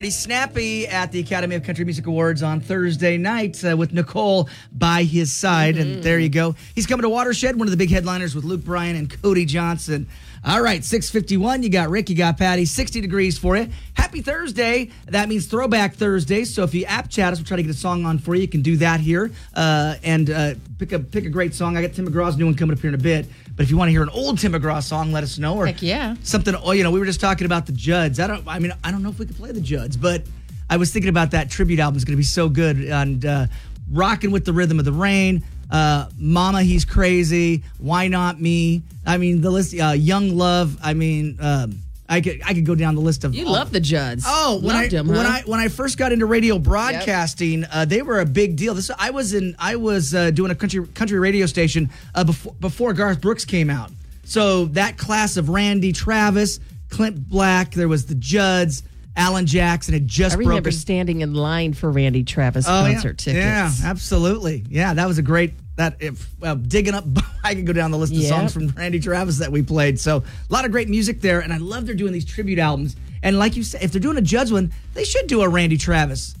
Pretty 0.00 0.12
snappy 0.12 0.88
at 0.88 1.12
the 1.12 1.20
Academy 1.20 1.56
of 1.56 1.62
Country 1.62 1.84
Music 1.84 2.06
Awards 2.06 2.42
on 2.42 2.58
Thursday 2.62 3.18
night 3.18 3.62
uh, 3.62 3.76
with 3.76 3.92
Nicole 3.92 4.48
by 4.72 5.02
his 5.02 5.30
side. 5.30 5.76
And 5.76 6.02
there 6.02 6.18
you 6.18 6.30
go. 6.30 6.54
He's 6.74 6.86
coming 6.86 7.02
to 7.02 7.10
Watershed, 7.10 7.58
one 7.58 7.66
of 7.68 7.70
the 7.70 7.76
big 7.76 7.90
headliners 7.90 8.34
with 8.34 8.44
Luke 8.44 8.64
Bryan 8.64 8.96
and 8.96 9.22
Cody 9.22 9.44
Johnson. 9.44 10.08
All 10.42 10.62
right, 10.62 10.82
651. 10.82 11.62
You 11.62 11.68
got 11.68 11.90
Rick, 11.90 12.08
you 12.08 12.16
got 12.16 12.38
Patty. 12.38 12.64
60 12.64 13.02
degrees 13.02 13.36
for 13.36 13.58
you. 13.58 13.68
Happy 13.92 14.22
Thursday. 14.22 14.90
That 15.06 15.28
means 15.28 15.46
Throwback 15.46 15.96
Thursday. 15.96 16.44
So 16.44 16.62
if 16.62 16.74
you 16.74 16.86
app 16.86 17.10
chat 17.10 17.34
us, 17.34 17.38
we'll 17.38 17.44
try 17.44 17.58
to 17.58 17.62
get 17.62 17.70
a 17.70 17.74
song 17.74 18.06
on 18.06 18.18
for 18.18 18.34
you. 18.34 18.40
You 18.40 18.48
can 18.48 18.62
do 18.62 18.78
that 18.78 19.00
here 19.00 19.30
uh, 19.52 19.96
and 20.02 20.30
uh, 20.30 20.54
pick 20.78 20.92
a 20.92 20.98
pick 20.98 21.26
a 21.26 21.28
great 21.28 21.52
song. 21.52 21.76
I 21.76 21.82
got 21.82 21.92
Tim 21.92 22.08
McGraw's 22.08 22.38
new 22.38 22.46
one 22.46 22.54
coming 22.54 22.74
up 22.74 22.80
here 22.80 22.88
in 22.88 22.94
a 22.94 22.98
bit. 22.98 23.26
But 23.54 23.64
if 23.64 23.70
you 23.70 23.76
want 23.76 23.88
to 23.88 23.92
hear 23.92 24.02
an 24.02 24.08
old 24.08 24.38
Tim 24.38 24.52
McGraw 24.52 24.82
song, 24.82 25.12
let 25.12 25.22
us 25.22 25.36
know. 25.36 25.58
Or 25.58 25.66
Heck 25.66 25.82
yeah. 25.82 26.16
something. 26.22 26.54
Oh, 26.54 26.72
you 26.72 26.84
know, 26.84 26.90
we 26.90 27.00
were 27.00 27.06
just 27.06 27.20
talking 27.20 27.44
about 27.44 27.66
the 27.66 27.72
Judds. 27.72 28.18
I 28.18 28.26
don't. 28.26 28.48
I 28.48 28.58
mean, 28.58 28.72
I 28.82 28.90
don't 28.90 29.02
know 29.02 29.10
if 29.10 29.18
we 29.18 29.26
could 29.26 29.36
play 29.36 29.52
the 29.52 29.60
Judds, 29.60 29.98
but 29.98 30.22
I 30.70 30.78
was 30.78 30.90
thinking 30.90 31.10
about 31.10 31.32
that 31.32 31.50
tribute 31.50 31.80
album 31.80 31.98
is 31.98 32.06
going 32.06 32.14
to 32.14 32.20
be 32.20 32.22
so 32.22 32.48
good 32.48 32.78
and 32.78 33.26
uh, 33.26 33.46
rocking 33.90 34.30
with 34.30 34.46
the 34.46 34.54
rhythm 34.54 34.78
of 34.78 34.86
the 34.86 34.92
rain. 34.92 35.44
Uh, 35.70 36.08
Mama, 36.18 36.62
he's 36.62 36.84
crazy. 36.84 37.62
Why 37.78 38.08
not 38.08 38.40
me? 38.40 38.82
I 39.06 39.16
mean, 39.18 39.40
the 39.40 39.50
list. 39.50 39.74
Uh, 39.78 39.92
Young 39.92 40.36
love. 40.36 40.76
I 40.82 40.94
mean, 40.94 41.36
um, 41.40 41.78
I 42.08 42.20
could 42.20 42.40
I 42.44 42.54
could 42.54 42.66
go 42.66 42.74
down 42.74 42.96
the 42.96 43.00
list 43.00 43.22
of. 43.24 43.34
You 43.34 43.46
all- 43.46 43.52
love 43.52 43.70
the 43.70 43.78
Judds. 43.80 44.24
Oh, 44.26 44.60
when 44.62 44.74
I 44.74 44.82
Loved 44.82 44.94
'em, 44.94 45.06
when? 45.08 45.18
I 45.26 45.42
when 45.46 45.60
I 45.60 45.68
first 45.68 45.96
got 45.96 46.10
into 46.12 46.26
radio 46.26 46.58
broadcasting, 46.58 47.64
uh, 47.72 47.84
they 47.84 48.02
were 48.02 48.20
a 48.20 48.26
big 48.26 48.56
deal. 48.56 48.74
This 48.74 48.90
I 48.98 49.10
was 49.10 49.32
in 49.32 49.54
I 49.58 49.76
was 49.76 50.14
uh, 50.14 50.30
doing 50.30 50.50
a 50.50 50.54
country 50.56 50.84
country 50.88 51.18
radio 51.18 51.46
station 51.46 51.90
uh, 52.14 52.24
before 52.24 52.54
before 52.60 52.92
Garth 52.92 53.20
Brooks 53.20 53.44
came 53.44 53.70
out. 53.70 53.92
So 54.24 54.66
that 54.66 54.96
class 54.98 55.36
of 55.36 55.48
Randy 55.48 55.92
Travis, 55.92 56.58
Clint 56.88 57.28
Black, 57.28 57.72
there 57.72 57.88
was 57.88 58.06
the 58.06 58.14
Judds, 58.16 58.82
Alan 59.16 59.46
Jackson 59.46 59.92
had 59.94 60.06
just 60.06 60.36
I 60.36 60.38
remember 60.38 60.62
broken. 60.62 60.78
standing 60.78 61.20
in 61.20 61.34
line 61.34 61.74
for 61.74 61.90
Randy 61.90 62.24
Travis 62.24 62.66
Oh, 62.68 62.86
yeah. 62.86 62.92
concert 62.92 63.18
tickets. 63.18 63.44
Yeah, 63.44 63.70
absolutely. 63.84 64.64
Yeah, 64.68 64.94
that 64.94 65.06
was 65.08 65.18
a 65.18 65.22
great 65.22 65.54
that 65.76 65.96
if 66.00 66.28
well, 66.40 66.56
digging 66.56 66.94
up 66.94 67.04
I 67.44 67.54
could 67.54 67.66
go 67.66 67.72
down 67.72 67.90
the 67.90 67.98
list 67.98 68.12
of 68.12 68.18
Yep. 68.18 68.28
songs 68.28 68.52
from 68.52 68.68
Randy 68.68 69.00
Travis 69.00 69.38
that 69.38 69.50
we 69.50 69.62
played. 69.62 69.98
So 69.98 70.18
a 70.18 70.52
lot 70.52 70.64
of 70.64 70.70
great 70.72 70.88
music 70.88 71.20
there, 71.20 71.40
and 71.40 71.52
I 71.52 71.56
love 71.58 71.86
they're 71.86 71.94
doing 71.94 72.12
these 72.12 72.24
tribute 72.24 72.58
albums. 72.58 72.96
And 73.22 73.38
like 73.38 73.56
you 73.56 73.62
said, 73.62 73.82
if 73.82 73.92
they're 73.92 74.00
doing 74.00 74.16
a 74.16 74.22
Judds 74.22 74.52
one, 74.52 74.72
they 74.94 75.04
should 75.04 75.26
do 75.26 75.42
a 75.42 75.48
Randy 75.48 75.76
Travis. 75.76 76.34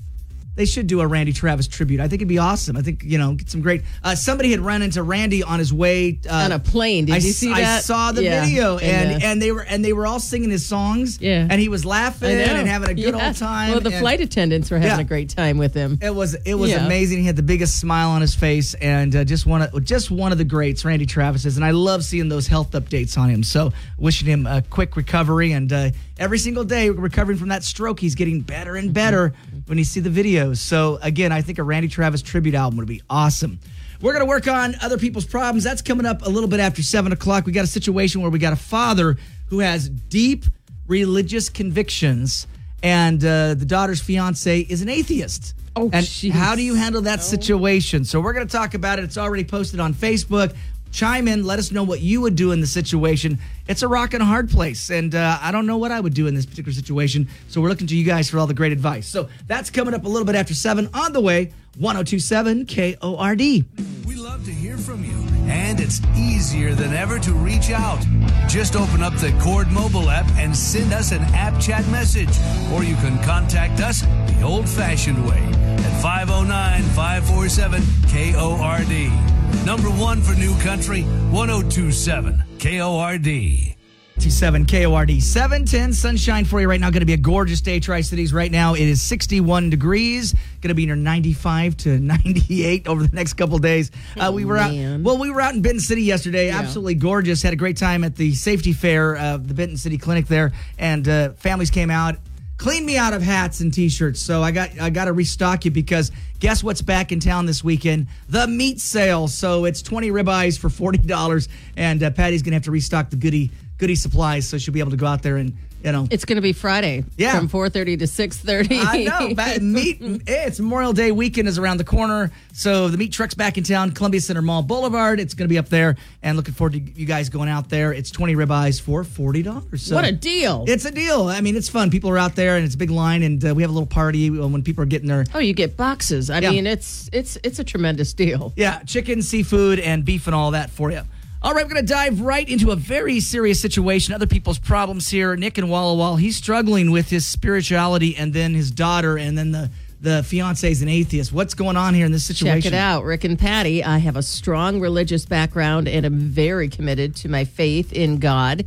They 0.56 0.64
should 0.66 0.86
do 0.86 1.00
a 1.00 1.06
Randy 1.06 1.32
Travis 1.32 1.66
tribute. 1.68 2.00
I 2.00 2.04
think 2.08 2.20
it'd 2.20 2.28
be 2.28 2.38
awesome. 2.38 2.76
I 2.76 2.82
think 2.82 3.02
you 3.04 3.18
know 3.18 3.34
get 3.34 3.48
some 3.48 3.60
great. 3.62 3.82
Uh, 4.02 4.14
somebody 4.14 4.50
had 4.50 4.60
run 4.60 4.82
into 4.82 5.02
Randy 5.02 5.42
on 5.42 5.58
his 5.58 5.72
way 5.72 6.18
uh, 6.28 6.34
On 6.34 6.52
a 6.52 6.58
plane. 6.58 7.06
Did 7.06 7.14
I, 7.14 7.18
you 7.18 7.32
see 7.32 7.52
I 7.52 7.60
that? 7.60 7.84
saw 7.84 8.12
the 8.12 8.24
Yeah. 8.24 8.44
video, 8.44 8.78
and 8.78 9.22
And, 9.22 9.40
uh, 9.40 9.44
they 9.44 9.52
were 9.52 9.62
and 9.62 9.84
they 9.84 9.92
were 9.92 10.06
all 10.06 10.20
singing 10.20 10.50
his 10.50 10.66
songs. 10.66 11.18
Yeah. 11.20 11.46
and 11.48 11.60
he 11.60 11.68
was 11.68 11.84
laughing 11.84 12.30
and 12.30 12.68
having 12.68 12.90
a 12.90 12.94
good 12.94 13.14
Yeah. 13.14 13.26
old 13.28 13.36
time. 13.36 13.70
Well, 13.70 13.80
the 13.80 13.90
and- 13.90 14.00
flight 14.00 14.20
attendants 14.20 14.70
were 14.70 14.78
having 14.78 14.98
Yeah. 14.98 15.00
a 15.00 15.04
great 15.04 15.28
time 15.30 15.56
with 15.58 15.74
him. 15.74 15.98
It 16.02 16.14
was 16.14 16.34
it 16.44 16.54
was 16.54 16.72
amazing. 16.72 17.20
He 17.20 17.26
had 17.26 17.36
the 17.36 17.42
biggest 17.42 17.78
smile 17.78 18.10
on 18.10 18.20
his 18.20 18.34
face, 18.34 18.74
and 18.74 19.14
uh, 19.14 19.24
just 19.24 19.46
one 19.46 19.62
of 19.62 19.84
just 19.84 20.10
one 20.10 20.32
of 20.32 20.38
the 20.38 20.44
greats, 20.44 20.84
Randy 20.84 21.06
Travis 21.06 21.44
is. 21.46 21.56
And 21.56 21.64
I 21.64 21.70
love 21.70 22.04
seeing 22.04 22.28
those 22.28 22.46
health 22.48 22.72
updates 22.72 23.16
on 23.16 23.30
him. 23.30 23.42
So 23.42 23.72
wishing 23.98 24.28
him 24.28 24.46
a 24.46 24.62
quick 24.62 24.96
recovery, 24.96 25.52
and 25.52 25.72
uh, 25.72 25.90
every 26.18 26.38
single 26.38 26.64
day 26.64 26.90
recovering 26.90 27.38
from 27.38 27.48
that 27.48 27.64
stroke, 27.64 28.00
he's 28.00 28.14
getting 28.14 28.40
better 28.40 28.76
and 28.76 28.92
better 28.92 29.32
when 29.70 29.78
you 29.78 29.84
see 29.84 30.00
the 30.00 30.10
videos. 30.10 30.56
So 30.56 30.98
again, 31.00 31.30
I 31.30 31.42
think 31.42 31.58
a 31.58 31.62
Randy 31.62 31.86
Travis 31.86 32.22
tribute 32.22 32.56
album 32.56 32.76
would 32.78 32.88
be 32.88 33.02
awesome. 33.08 33.60
We're 34.02 34.12
going 34.12 34.24
to 34.24 34.28
work 34.28 34.48
on 34.48 34.74
other 34.82 34.98
people's 34.98 35.26
problems. 35.26 35.62
That's 35.62 35.80
coming 35.80 36.06
up 36.06 36.26
a 36.26 36.28
little 36.28 36.48
bit 36.48 36.58
after 36.58 36.82
seven 36.82 37.12
o'clock. 37.12 37.46
We 37.46 37.52
got 37.52 37.62
a 37.62 37.68
situation 37.68 38.20
where 38.20 38.32
we 38.32 38.40
got 38.40 38.52
a 38.52 38.56
father 38.56 39.16
who 39.46 39.60
has 39.60 39.88
deep 39.88 40.44
religious 40.88 41.48
convictions, 41.48 42.48
and 42.82 43.24
uh, 43.24 43.54
the 43.54 43.64
daughter's 43.64 44.00
fiance 44.00 44.60
is 44.60 44.82
an 44.82 44.88
atheist. 44.88 45.54
Oh, 45.76 45.88
and 45.92 46.04
jeez. 46.04 46.32
how 46.32 46.56
do 46.56 46.62
you 46.62 46.74
handle 46.74 47.02
that 47.02 47.22
situation? 47.22 48.04
So 48.04 48.20
we're 48.20 48.32
going 48.32 48.48
to 48.48 48.52
talk 48.52 48.74
about 48.74 48.98
it. 48.98 49.04
It's 49.04 49.18
already 49.18 49.44
posted 49.44 49.78
on 49.78 49.94
Facebook. 49.94 50.52
Chime 50.92 51.28
in. 51.28 51.44
Let 51.44 51.58
us 51.58 51.70
know 51.70 51.84
what 51.84 52.00
you 52.00 52.20
would 52.20 52.34
do 52.34 52.52
in 52.52 52.60
the 52.60 52.66
situation. 52.66 53.38
It's 53.68 53.82
a 53.82 53.88
rock 53.88 54.14
and 54.14 54.22
a 54.22 54.26
hard 54.26 54.50
place, 54.50 54.90
and 54.90 55.14
uh, 55.14 55.38
I 55.40 55.52
don't 55.52 55.66
know 55.66 55.78
what 55.78 55.92
I 55.92 56.00
would 56.00 56.14
do 56.14 56.26
in 56.26 56.34
this 56.34 56.46
particular 56.46 56.72
situation. 56.72 57.28
So 57.48 57.60
we're 57.60 57.68
looking 57.68 57.86
to 57.86 57.96
you 57.96 58.04
guys 58.04 58.28
for 58.28 58.38
all 58.38 58.46
the 58.46 58.54
great 58.54 58.72
advice. 58.72 59.06
So 59.06 59.28
that's 59.46 59.70
coming 59.70 59.94
up 59.94 60.04
a 60.04 60.08
little 60.08 60.26
bit 60.26 60.34
after 60.34 60.54
seven. 60.54 60.88
On 60.92 61.12
the 61.12 61.20
way, 61.20 61.52
1027 61.80 62.66
KORD. 62.66 63.64
We 64.06 64.14
love 64.14 64.44
to 64.44 64.50
hear 64.50 64.76
from 64.76 65.02
you, 65.02 65.16
and 65.48 65.80
it's 65.80 66.02
easier 66.14 66.74
than 66.74 66.92
ever 66.92 67.18
to 67.18 67.32
reach 67.32 67.70
out. 67.70 68.04
Just 68.48 68.76
open 68.76 69.02
up 69.02 69.14
the 69.14 69.30
KORD 69.40 69.72
mobile 69.72 70.10
app 70.10 70.28
and 70.32 70.54
send 70.54 70.92
us 70.92 71.10
an 71.12 71.22
app 71.32 71.58
chat 71.58 71.86
message, 71.88 72.28
or 72.74 72.84
you 72.84 72.96
can 72.96 73.18
contact 73.22 73.80
us 73.80 74.02
the 74.02 74.42
old 74.42 74.68
fashioned 74.68 75.26
way 75.26 75.38
at 75.38 76.02
509 76.02 76.82
547 76.82 77.82
KORD. 78.08 79.64
Number 79.64 79.88
one 79.88 80.20
for 80.20 80.34
New 80.38 80.54
Country, 80.60 81.04
1027 81.32 82.44
KORD. 82.58 83.79
27 84.20 84.66
KORD 84.66 85.22
710 85.22 85.94
sunshine 85.94 86.44
for 86.44 86.60
you 86.60 86.68
right 86.68 86.78
now. 86.78 86.90
Going 86.90 87.00
to 87.00 87.06
be 87.06 87.14
a 87.14 87.16
gorgeous 87.16 87.62
day, 87.62 87.80
Tri 87.80 88.02
Cities. 88.02 88.34
Right 88.34 88.52
now, 88.52 88.74
it 88.74 88.82
is 88.82 89.00
61 89.00 89.70
degrees. 89.70 90.34
Going 90.60 90.68
to 90.68 90.74
be 90.74 90.84
near 90.84 90.94
95 90.94 91.74
to 91.78 91.98
98 92.00 92.86
over 92.86 93.02
the 93.02 93.16
next 93.16 93.32
couple 93.32 93.58
days. 93.58 93.90
Uh, 94.18 94.30
we 94.30 94.44
were 94.44 94.58
out. 94.58 94.72
Well, 95.00 95.16
we 95.16 95.30
were 95.30 95.40
out 95.40 95.54
in 95.54 95.62
Benton 95.62 95.80
City 95.80 96.02
yesterday. 96.02 96.48
Yeah. 96.48 96.58
Absolutely 96.58 96.96
gorgeous. 96.96 97.40
Had 97.40 97.54
a 97.54 97.56
great 97.56 97.78
time 97.78 98.04
at 98.04 98.14
the 98.14 98.34
safety 98.34 98.74
fair, 98.74 99.16
of 99.16 99.48
the 99.48 99.54
Benton 99.54 99.78
City 99.78 99.96
Clinic 99.96 100.26
there, 100.26 100.52
and 100.76 101.08
uh, 101.08 101.30
families 101.32 101.70
came 101.70 101.90
out. 101.90 102.16
Cleaned 102.58 102.84
me 102.84 102.98
out 102.98 103.14
of 103.14 103.22
hats 103.22 103.60
and 103.60 103.72
t-shirts, 103.72 104.20
so 104.20 104.42
I 104.42 104.50
got 104.50 104.78
I 104.78 104.90
got 104.90 105.06
to 105.06 105.14
restock 105.14 105.64
you 105.64 105.70
because 105.70 106.12
guess 106.40 106.62
what's 106.62 106.82
back 106.82 107.10
in 107.10 107.18
town 107.18 107.46
this 107.46 107.64
weekend? 107.64 108.08
The 108.28 108.46
meat 108.46 108.80
sale. 108.80 109.28
So 109.28 109.64
it's 109.64 109.80
twenty 109.80 110.10
ribeyes 110.10 110.58
for 110.58 110.68
forty 110.68 110.98
dollars, 110.98 111.48
and 111.74 112.02
uh, 112.02 112.10
Patty's 112.10 112.42
gonna 112.42 112.56
have 112.56 112.64
to 112.64 112.70
restock 112.70 113.08
the 113.08 113.16
goodie 113.16 113.50
goodie 113.80 113.96
supplies, 113.96 114.46
so 114.46 114.58
she'll 114.58 114.74
be 114.74 114.80
able 114.80 114.90
to 114.92 114.96
go 114.96 115.06
out 115.06 115.22
there 115.22 115.36
and 115.38 115.56
you 115.82 115.92
know. 115.92 116.06
It's 116.10 116.26
going 116.26 116.36
to 116.36 116.42
be 116.42 116.52
Friday 116.52 117.04
Yeah. 117.16 117.38
from 117.38 117.48
4.30 117.48 118.00
to 118.00 118.04
6.30. 118.04 118.68
I 118.84 119.04
know. 119.04 119.60
Meat. 119.62 120.20
It's 120.26 120.60
Memorial 120.60 120.92
Day 120.92 121.10
weekend 121.10 121.48
is 121.48 121.56
around 121.58 121.78
the 121.78 121.84
corner, 121.84 122.30
so 122.52 122.88
the 122.88 122.98
meat 122.98 123.12
truck's 123.12 123.32
back 123.32 123.56
in 123.56 123.64
town, 123.64 123.92
Columbia 123.92 124.20
Center 124.20 124.42
Mall 124.42 124.62
Boulevard. 124.62 125.18
It's 125.20 125.32
going 125.32 125.48
to 125.48 125.52
be 125.52 125.56
up 125.56 125.70
there, 125.70 125.96
and 126.22 126.36
looking 126.36 126.52
forward 126.52 126.74
to 126.74 126.80
you 126.80 127.06
guys 127.06 127.30
going 127.30 127.48
out 127.48 127.70
there. 127.70 127.94
It's 127.94 128.10
twenty 128.10 128.34
ribeyes 128.36 128.78
for 128.78 129.04
forty 129.04 129.42
dollars. 129.42 129.80
So 129.80 129.94
what 129.94 130.04
a 130.04 130.12
deal. 130.12 130.66
It's 130.68 130.84
a 130.84 130.90
deal. 130.90 131.28
I 131.28 131.40
mean, 131.40 131.56
it's 131.56 131.70
fun. 131.70 131.90
People 131.90 132.10
are 132.10 132.18
out 132.18 132.36
there, 132.36 132.56
and 132.56 132.64
it's 132.66 132.74
a 132.74 132.78
big 132.78 132.90
line, 132.90 133.22
and 133.22 133.42
uh, 133.42 133.54
we 133.54 133.62
have 133.62 133.70
a 133.70 133.74
little 133.74 133.86
party 133.86 134.28
when 134.28 134.62
people 134.62 134.82
are 134.82 134.86
getting 134.86 135.08
their 135.08 135.24
oh, 135.34 135.38
you 135.38 135.54
get 135.54 135.78
boxes. 135.78 136.28
I 136.28 136.40
Yeah. 136.40 136.50
mean, 136.50 136.66
it's 136.66 137.08
it's 137.10 137.38
it's 137.42 137.58
a 137.58 137.64
tremendous 137.64 138.12
deal. 138.12 138.52
yeah 138.54 138.82
chicken, 138.82 139.22
seafood, 139.22 139.78
and 139.80 140.04
beef, 140.04 140.26
and 140.26 140.34
all 140.36 140.50
that 140.50 140.68
for 140.68 140.90
you. 140.90 141.00
All 141.42 141.54
right, 141.54 141.64
we're 141.64 141.72
going 141.72 141.86
to 141.86 141.92
dive 141.92 142.20
right 142.20 142.46
into 142.46 142.70
a 142.70 142.76
very 142.76 143.18
serious 143.18 143.58
situation. 143.60 144.12
Other 144.12 144.26
people's 144.26 144.58
problems 144.58 145.08
here. 145.08 145.36
Nick 145.36 145.56
and 145.56 145.70
Walla 145.70 145.94
Walla, 145.94 146.18
he's 146.18 146.36
struggling 146.36 146.90
with 146.90 147.08
his 147.08 147.26
spirituality, 147.26 148.14
and 148.14 148.34
then 148.34 148.52
his 148.52 148.70
daughter, 148.70 149.16
and 149.16 149.38
then 149.38 149.50
the 149.50 149.70
the 150.02 150.22
fiance 150.22 150.70
is 150.70 150.80
an 150.80 150.88
atheist. 150.88 151.32
What's 151.32 151.52
going 151.52 151.76
on 151.76 151.92
here 151.94 152.06
in 152.06 152.12
this 152.12 152.24
situation? 152.24 152.62
Check 152.62 152.72
it 152.72 152.76
out, 152.76 153.04
Rick 153.04 153.24
and 153.24 153.38
Patty. 153.38 153.84
I 153.84 153.98
have 153.98 154.16
a 154.16 154.22
strong 154.22 154.80
religious 154.80 155.26
background 155.26 155.88
and 155.88 156.06
am 156.06 156.18
very 156.18 156.68
committed 156.68 157.14
to 157.16 157.28
my 157.28 157.44
faith 157.44 157.92
in 157.92 158.18
God. 158.18 158.64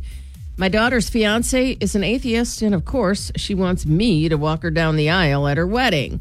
My 0.56 0.68
daughter's 0.68 1.08
fiance 1.08 1.76
is 1.80 1.96
an 1.96 2.04
atheist, 2.04 2.62
and 2.62 2.74
of 2.74 2.84
course, 2.84 3.32
she 3.36 3.54
wants 3.54 3.84
me 3.86 4.28
to 4.28 4.36
walk 4.36 4.62
her 4.62 4.70
down 4.70 4.94
the 4.96 5.10
aisle 5.10 5.48
at 5.48 5.56
her 5.56 5.66
wedding. 5.66 6.20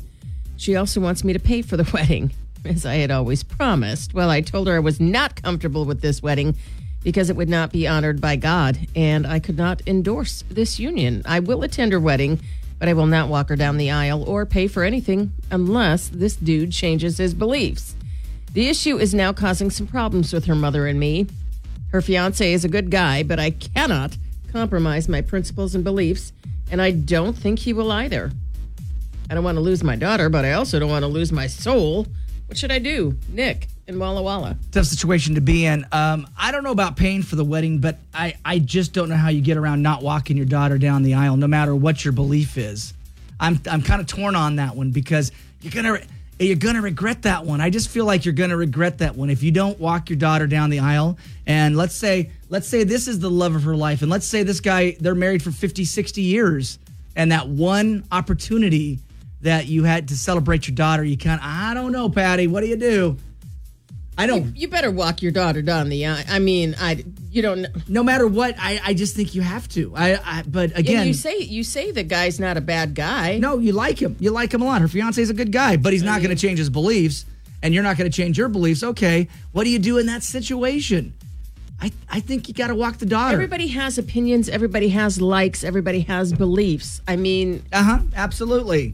She 0.57 0.75
also 0.75 0.99
wants 0.99 1.23
me 1.23 1.33
to 1.33 1.39
pay 1.39 1.61
for 1.61 1.77
the 1.77 1.89
wedding, 1.93 2.31
as 2.65 2.85
I 2.85 2.95
had 2.95 3.11
always 3.11 3.43
promised. 3.43 4.13
Well, 4.13 4.29
I 4.29 4.41
told 4.41 4.67
her 4.67 4.75
I 4.75 4.79
was 4.79 4.99
not 4.99 5.41
comfortable 5.41 5.85
with 5.85 6.01
this 6.01 6.21
wedding 6.21 6.55
because 7.03 7.29
it 7.29 7.35
would 7.35 7.49
not 7.49 7.71
be 7.71 7.87
honored 7.87 8.21
by 8.21 8.35
God, 8.37 8.87
and 8.95 9.27
I 9.27 9.39
could 9.39 9.57
not 9.57 9.81
endorse 9.85 10.43
this 10.49 10.79
union. 10.79 11.21
I 11.25 11.39
will 11.39 11.63
attend 11.63 11.91
her 11.91 11.99
wedding, 11.99 12.39
but 12.79 12.87
I 12.87 12.93
will 12.93 13.05
not 13.05 13.27
walk 13.27 13.49
her 13.49 13.55
down 13.55 13.77
the 13.77 13.91
aisle 13.91 14.23
or 14.23 14.45
pay 14.45 14.67
for 14.67 14.83
anything 14.83 15.33
unless 15.51 16.07
this 16.07 16.35
dude 16.35 16.71
changes 16.71 17.17
his 17.17 17.33
beliefs. 17.33 17.95
The 18.53 18.69
issue 18.69 18.97
is 18.97 19.13
now 19.13 19.33
causing 19.33 19.69
some 19.69 19.87
problems 19.87 20.31
with 20.31 20.45
her 20.45 20.55
mother 20.55 20.87
and 20.87 20.99
me. 20.99 21.27
Her 21.91 22.01
fiance 22.01 22.53
is 22.53 22.63
a 22.63 22.69
good 22.69 22.89
guy, 22.89 23.23
but 23.23 23.39
I 23.39 23.51
cannot 23.51 24.17
compromise 24.51 25.09
my 25.09 25.21
principles 25.21 25.75
and 25.75 25.83
beliefs, 25.83 26.31
and 26.71 26.81
I 26.81 26.91
don't 26.91 27.33
think 27.33 27.59
he 27.59 27.73
will 27.73 27.91
either. 27.91 28.31
I 29.29 29.33
don't 29.33 29.43
want 29.43 29.57
to 29.57 29.61
lose 29.61 29.83
my 29.83 29.95
daughter, 29.95 30.29
but 30.29 30.45
I 30.45 30.53
also 30.53 30.79
don't 30.79 30.89
want 30.89 31.03
to 31.03 31.07
lose 31.07 31.31
my 31.31 31.47
soul. 31.47 32.07
What 32.53 32.59
should 32.59 32.71
I 32.71 32.77
do? 32.77 33.17
Nick 33.29 33.67
in 33.87 33.97
Walla 33.97 34.21
Walla. 34.21 34.55
tough 34.71 34.85
situation 34.85 35.33
to 35.33 35.41
be 35.41 35.65
in. 35.65 35.87
Um, 35.91 36.27
I 36.37 36.51
don't 36.51 36.63
know 36.63 36.69
about 36.69 36.95
paying 36.95 37.23
for 37.23 37.35
the 37.35 37.43
wedding, 37.43 37.79
but 37.79 37.97
I, 38.13 38.35
I 38.45 38.59
just 38.59 38.93
don't 38.93 39.09
know 39.09 39.15
how 39.15 39.29
you 39.29 39.41
get 39.41 39.57
around 39.57 39.81
not 39.81 40.03
walking 40.03 40.37
your 40.37 40.45
daughter 40.45 40.77
down 40.77 41.01
the 41.01 41.15
aisle, 41.15 41.35
no 41.35 41.47
matter 41.47 41.75
what 41.75 42.05
your 42.05 42.11
belief 42.11 42.55
is. 42.55 42.93
I'm 43.39 43.59
I'm 43.67 43.81
kind 43.81 43.99
of 44.01 44.05
torn 44.05 44.35
on 44.35 44.57
that 44.57 44.75
one 44.75 44.91
because 44.91 45.31
you're 45.63 45.71
gonna 45.71 46.01
you're 46.37 46.55
gonna 46.55 46.83
regret 46.83 47.23
that 47.23 47.43
one. 47.43 47.59
I 47.59 47.71
just 47.71 47.89
feel 47.89 48.05
like 48.05 48.23
you're 48.23 48.35
gonna 48.35 48.55
regret 48.55 48.99
that 48.99 49.15
one 49.15 49.31
if 49.31 49.41
you 49.41 49.49
don't 49.51 49.79
walk 49.79 50.11
your 50.11 50.19
daughter 50.19 50.45
down 50.45 50.69
the 50.69 50.77
aisle. 50.77 51.17
And 51.47 51.75
let's 51.75 51.95
say 51.95 52.29
let's 52.49 52.67
say 52.67 52.83
this 52.83 53.07
is 53.07 53.17
the 53.17 53.31
love 53.31 53.55
of 53.55 53.63
her 53.63 53.75
life, 53.75 54.03
and 54.03 54.11
let's 54.11 54.27
say 54.27 54.43
this 54.43 54.59
guy 54.59 54.95
they're 54.99 55.15
married 55.15 55.41
for 55.41 55.49
50, 55.49 55.85
60 55.85 56.21
years, 56.21 56.77
and 57.15 57.31
that 57.31 57.47
one 57.47 58.03
opportunity 58.11 58.99
that 59.43 59.67
you 59.67 59.83
had 59.83 60.07
to 60.09 60.17
celebrate 60.17 60.67
your 60.67 60.75
daughter, 60.75 61.03
you 61.03 61.17
kind 61.17 61.39
of 61.39 61.45
I 61.45 61.73
don't 61.73 61.91
know, 61.91 62.09
Patty, 62.09 62.47
what 62.47 62.61
do 62.61 62.67
you 62.67 62.75
do? 62.77 63.17
I 64.15 64.27
don't. 64.27 64.55
You 64.55 64.67
better 64.67 64.91
walk 64.91 65.23
your 65.23 65.31
daughter 65.31 65.63
down 65.63 65.89
the 65.89 66.05
aisle. 66.05 66.23
I 66.29 66.37
mean, 66.37 66.75
I 66.79 67.03
you 67.31 67.41
don't. 67.41 67.65
no 67.89 68.03
matter 68.03 68.27
what, 68.27 68.55
I, 68.59 68.79
I 68.83 68.93
just 68.93 69.15
think 69.15 69.33
you 69.33 69.41
have 69.41 69.67
to. 69.69 69.91
I, 69.95 70.19
I 70.23 70.43
but 70.43 70.77
again, 70.77 70.99
And 70.99 71.07
you 71.07 71.15
say 71.15 71.39
you 71.39 71.63
say 71.63 71.89
the 71.91 72.03
guy's 72.03 72.39
not 72.39 72.55
a 72.55 72.61
bad 72.61 72.93
guy. 72.93 73.39
no, 73.39 73.57
you 73.57 73.71
like 73.71 73.99
him. 73.99 74.15
You 74.19 74.29
like 74.29 74.53
him 74.53 74.61
a 74.61 74.65
lot. 74.65 74.81
Her 74.81 74.87
fiance's 74.87 75.31
a 75.31 75.33
good 75.33 75.51
guy, 75.51 75.77
but 75.77 75.93
he's 75.93 76.03
not 76.03 76.21
going 76.21 76.35
to 76.35 76.39
change 76.39 76.59
his 76.59 76.69
beliefs, 76.69 77.25
and 77.63 77.73
you're 77.73 77.81
not 77.81 77.97
going 77.97 78.09
to 78.09 78.15
change 78.15 78.37
your 78.37 78.49
beliefs. 78.49 78.83
Okay, 78.83 79.29
what 79.51 79.63
do 79.63 79.71
you 79.71 79.79
do 79.79 79.97
in 79.97 80.05
that 80.05 80.21
situation? 80.21 81.13
I 81.81 81.91
I 82.07 82.19
think 82.19 82.47
you 82.47 82.53
got 82.53 82.67
to 82.67 82.75
walk 82.75 82.99
the 82.99 83.07
daughter. 83.07 83.33
Everybody 83.33 83.67
has 83.69 83.97
opinions. 83.97 84.47
Everybody 84.47 84.89
has 84.89 85.19
likes. 85.19 85.63
Everybody 85.63 86.01
has 86.01 86.33
beliefs. 86.33 87.01
I 87.07 87.15
mean, 87.15 87.63
Uh 87.73 87.81
huh. 87.83 87.99
Absolutely. 88.15 88.93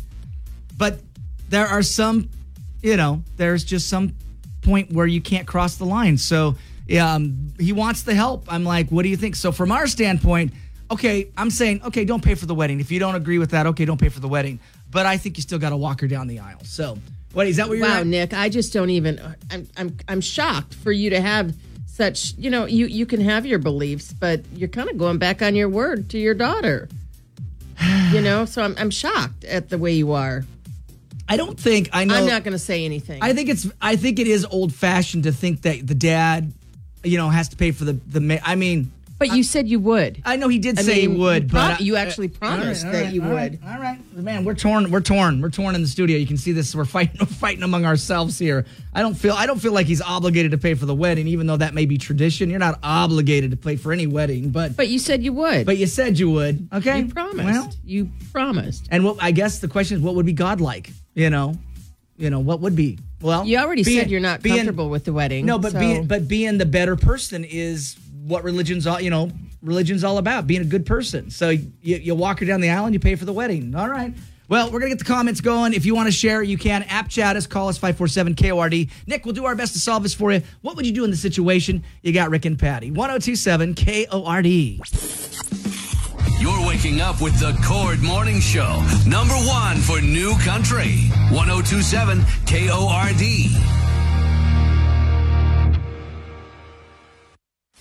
But 0.79 1.01
there 1.49 1.67
are 1.67 1.83
some, 1.83 2.29
you 2.81 2.95
know, 2.95 3.21
there's 3.35 3.63
just 3.63 3.89
some 3.89 4.15
point 4.61 4.91
where 4.91 5.05
you 5.05 5.19
can't 5.19 5.45
cross 5.45 5.75
the 5.75 5.85
line. 5.85 6.17
So 6.17 6.55
um, 6.99 7.53
he 7.59 7.73
wants 7.73 8.03
the 8.03 8.15
help. 8.15 8.45
I'm 8.47 8.63
like, 8.63 8.89
what 8.89 9.03
do 9.03 9.09
you 9.09 9.17
think? 9.17 9.35
So 9.35 9.51
from 9.51 9.73
our 9.73 9.87
standpoint, 9.87 10.53
okay, 10.89 11.27
I'm 11.37 11.49
saying, 11.49 11.83
okay, 11.83 12.05
don't 12.05 12.23
pay 12.23 12.33
for 12.33 12.45
the 12.45 12.55
wedding. 12.55 12.79
If 12.79 12.91
you 12.91 12.99
don't 12.99 13.15
agree 13.15 13.39
with 13.39 13.51
that, 13.51 13.67
okay, 13.67 13.83
don't 13.83 13.99
pay 13.99 14.09
for 14.09 14.21
the 14.21 14.29
wedding. 14.29 14.59
But 14.89 15.05
I 15.05 15.17
think 15.17 15.37
you 15.37 15.43
still 15.43 15.59
got 15.59 15.69
to 15.69 15.77
walk 15.77 15.99
her 15.99 16.07
down 16.07 16.27
the 16.27 16.39
aisle. 16.39 16.61
So 16.63 16.97
what 17.33 17.45
is 17.45 17.57
that? 17.57 17.67
What 17.67 17.77
you're 17.77 17.87
wow, 17.87 17.99
at? 17.99 18.07
Nick, 18.07 18.33
I 18.33 18.47
just 18.47 18.71
don't 18.71 18.89
even. 18.89 19.19
I'm 19.51 19.67
I'm 19.77 19.97
I'm 20.07 20.21
shocked 20.21 20.73
for 20.73 20.91
you 20.93 21.11
to 21.11 21.21
have 21.21 21.53
such. 21.85 22.33
You 22.37 22.49
know, 22.49 22.65
you 22.65 22.87
you 22.87 23.05
can 23.05 23.21
have 23.21 23.45
your 23.45 23.59
beliefs, 23.59 24.13
but 24.13 24.41
you're 24.55 24.69
kind 24.69 24.89
of 24.89 24.97
going 24.97 25.19
back 25.19 25.41
on 25.43 25.55
your 25.55 25.69
word 25.69 26.09
to 26.11 26.17
your 26.17 26.33
daughter. 26.33 26.87
You 28.11 28.21
know, 28.21 28.45
so 28.45 28.63
I'm 28.63 28.75
I'm 28.79 28.89
shocked 28.89 29.43
at 29.43 29.69
the 29.69 29.77
way 29.77 29.93
you 29.93 30.13
are. 30.13 30.43
I 31.29 31.37
don't 31.37 31.59
think 31.59 31.89
I 31.93 32.05
know. 32.05 32.15
I'm 32.15 32.25
not 32.27 32.43
going 32.43 32.53
to 32.53 32.59
say 32.59 32.85
anything. 32.85 33.21
I 33.21 33.33
think 33.33 33.49
it's. 33.49 33.67
I 33.81 33.95
think 33.95 34.19
it 34.19 34.27
is 34.27 34.45
old 34.45 34.73
fashioned 34.73 35.23
to 35.23 35.31
think 35.31 35.61
that 35.61 35.85
the 35.85 35.95
dad, 35.95 36.51
you 37.03 37.17
know, 37.17 37.29
has 37.29 37.49
to 37.49 37.55
pay 37.55 37.71
for 37.71 37.85
the 37.85 37.93
the. 37.93 38.19
ma- 38.19 38.37
I 38.43 38.55
mean, 38.55 38.91
But 39.19 39.35
you 39.35 39.43
said 39.43 39.67
you 39.67 39.79
would. 39.81 40.21
I 40.25 40.37
know 40.37 40.47
he 40.47 40.57
did 40.59 40.79
I 40.79 40.81
say 40.81 41.01
mean, 41.05 41.11
he 41.15 41.17
would, 41.21 41.43
you 41.43 41.49
but 41.49 41.57
prom- 41.59 41.77
I- 41.79 41.83
you 41.83 41.95
actually 41.97 42.27
uh, 42.29 42.45
all 42.45 42.49
right, 42.49 42.57
promised 42.59 42.83
that 42.91 43.03
right, 43.03 43.13
you 43.13 43.21
all 43.23 43.29
right, 43.29 43.51
would. 43.51 43.59
All 43.63 43.79
right, 43.79 43.99
man, 44.15 44.43
we're 44.43 44.55
torn. 44.55 44.89
We're 44.89 45.01
torn. 45.01 45.39
We're 45.41 45.49
torn 45.51 45.75
in 45.75 45.81
the 45.81 45.87
studio. 45.87 46.17
You 46.17 46.25
can 46.25 46.37
see 46.37 46.51
this. 46.51 46.73
We're 46.73 46.85
fighting. 46.85 47.17
We're 47.19 47.25
fighting 47.27 47.63
among 47.63 47.85
ourselves 47.85 48.39
here. 48.39 48.65
I 48.93 49.01
don't 49.01 49.13
feel. 49.15 49.33
I 49.33 49.45
don't 49.45 49.59
feel 49.59 49.71
like 49.73 49.85
he's 49.85 50.01
obligated 50.01 50.51
to 50.51 50.57
pay 50.57 50.73
for 50.73 50.85
the 50.87 50.95
wedding, 50.95 51.27
even 51.27 51.45
though 51.47 51.57
that 51.57 51.73
may 51.75 51.85
be 51.85 51.97
tradition. 51.99 52.49
You're 52.49 52.57
not 52.59 52.79
obligated 52.81 53.51
to 53.51 53.57
pay 53.57 53.75
for 53.75 53.91
any 53.93 54.07
wedding, 54.07 54.49
but 54.49 54.75
But 54.75 54.87
you 54.87 54.97
said 54.97 55.21
you 55.23 55.33
would. 55.33 55.65
but 55.67 55.77
you 55.77 55.85
said 55.85 56.17
you 56.17 56.31
would. 56.31 56.67
Okay, 56.73 57.01
you 57.01 57.07
promised. 57.13 57.45
Well, 57.45 57.73
you 57.85 58.09
promised. 58.33 58.87
and 58.89 59.03
what 59.05 59.17
I 59.21 59.29
guess 59.31 59.59
the 59.59 59.67
question 59.67 59.97
is, 59.97 60.01
what 60.03 60.15
would 60.15 60.25
be 60.25 60.33
God 60.33 60.59
like? 60.59 60.89
You 61.15 61.29
know, 61.29 61.55
you 62.17 62.29
know 62.29 62.39
what 62.39 62.61
would 62.61 62.75
be. 62.75 62.99
Well, 63.21 63.45
You 63.45 63.57
already 63.57 63.83
being- 63.83 63.99
said 63.99 64.11
you're 64.11 64.19
not 64.21 64.41
being- 64.41 64.55
comfortable 64.57 64.89
with 64.89 65.03
the 65.05 65.13
wedding. 65.13 65.45
No, 65.45 65.57
but 65.59 65.73
so- 65.73 65.79
being 65.79 66.05
but 66.05 66.27
being 66.27 66.57
the 66.57 66.65
better 66.65 66.95
person 66.95 67.43
is 67.43 67.95
what 68.25 68.43
religion's 68.43 68.87
all 68.87 69.01
you 69.01 69.09
know. 69.09 69.31
Religion's 69.61 70.05
all 70.05 70.17
about 70.17 70.47
being 70.47 70.61
a 70.61 70.65
good 70.65 70.85
person. 70.85 71.29
So 71.31 71.49
you, 71.49 71.67
you 71.81 72.15
walk 72.15 72.39
her 72.39 72.45
down 72.45 72.61
the 72.61 72.69
aisle 72.69 72.85
and 72.85 72.93
you 72.93 72.99
pay 72.99 73.15
for 73.15 73.25
the 73.25 73.33
wedding. 73.33 73.75
All 73.75 73.89
right. 73.89 74.13
Well, 74.47 74.71
we're 74.71 74.79
gonna 74.79 74.89
get 74.89 74.99
the 74.99 75.05
comments 75.05 75.41
going. 75.41 75.73
If 75.73 75.85
you 75.85 75.93
want 75.93 76.07
to 76.07 76.11
share, 76.13 76.41
you 76.41 76.57
can. 76.57 76.83
App 76.83 77.09
chat 77.09 77.35
us. 77.35 77.45
Call 77.45 77.67
us 77.67 77.77
five 77.77 77.97
four 77.97 78.07
seven 78.07 78.35
KORD. 78.35 78.87
Nick, 79.05 79.25
we'll 79.25 79.35
do 79.35 79.45
our 79.45 79.55
best 79.55 79.73
to 79.73 79.79
solve 79.79 80.01
this 80.03 80.13
for 80.13 80.31
you. 80.31 80.41
What 80.61 80.75
would 80.77 80.85
you 80.85 80.91
do 80.93 81.03
in 81.03 81.11
the 81.11 81.17
situation? 81.17 81.83
You 82.01 82.13
got 82.13 82.29
Rick 82.31 82.45
and 82.45 82.57
Patty. 82.57 82.89
One 82.89 83.09
zero 83.09 83.19
two 83.19 83.35
seven 83.35 83.75
KORD. 83.75 84.79
Waking 86.69 87.01
up 87.01 87.19
with 87.19 87.39
the 87.39 87.53
KORD 87.63 88.03
Morning 88.03 88.39
Show, 88.39 88.85
number 89.07 89.33
one 89.33 89.77
for 89.77 89.99
New 90.01 90.35
Country, 90.37 91.09
1027 91.31 92.21
KORD. 92.45 93.23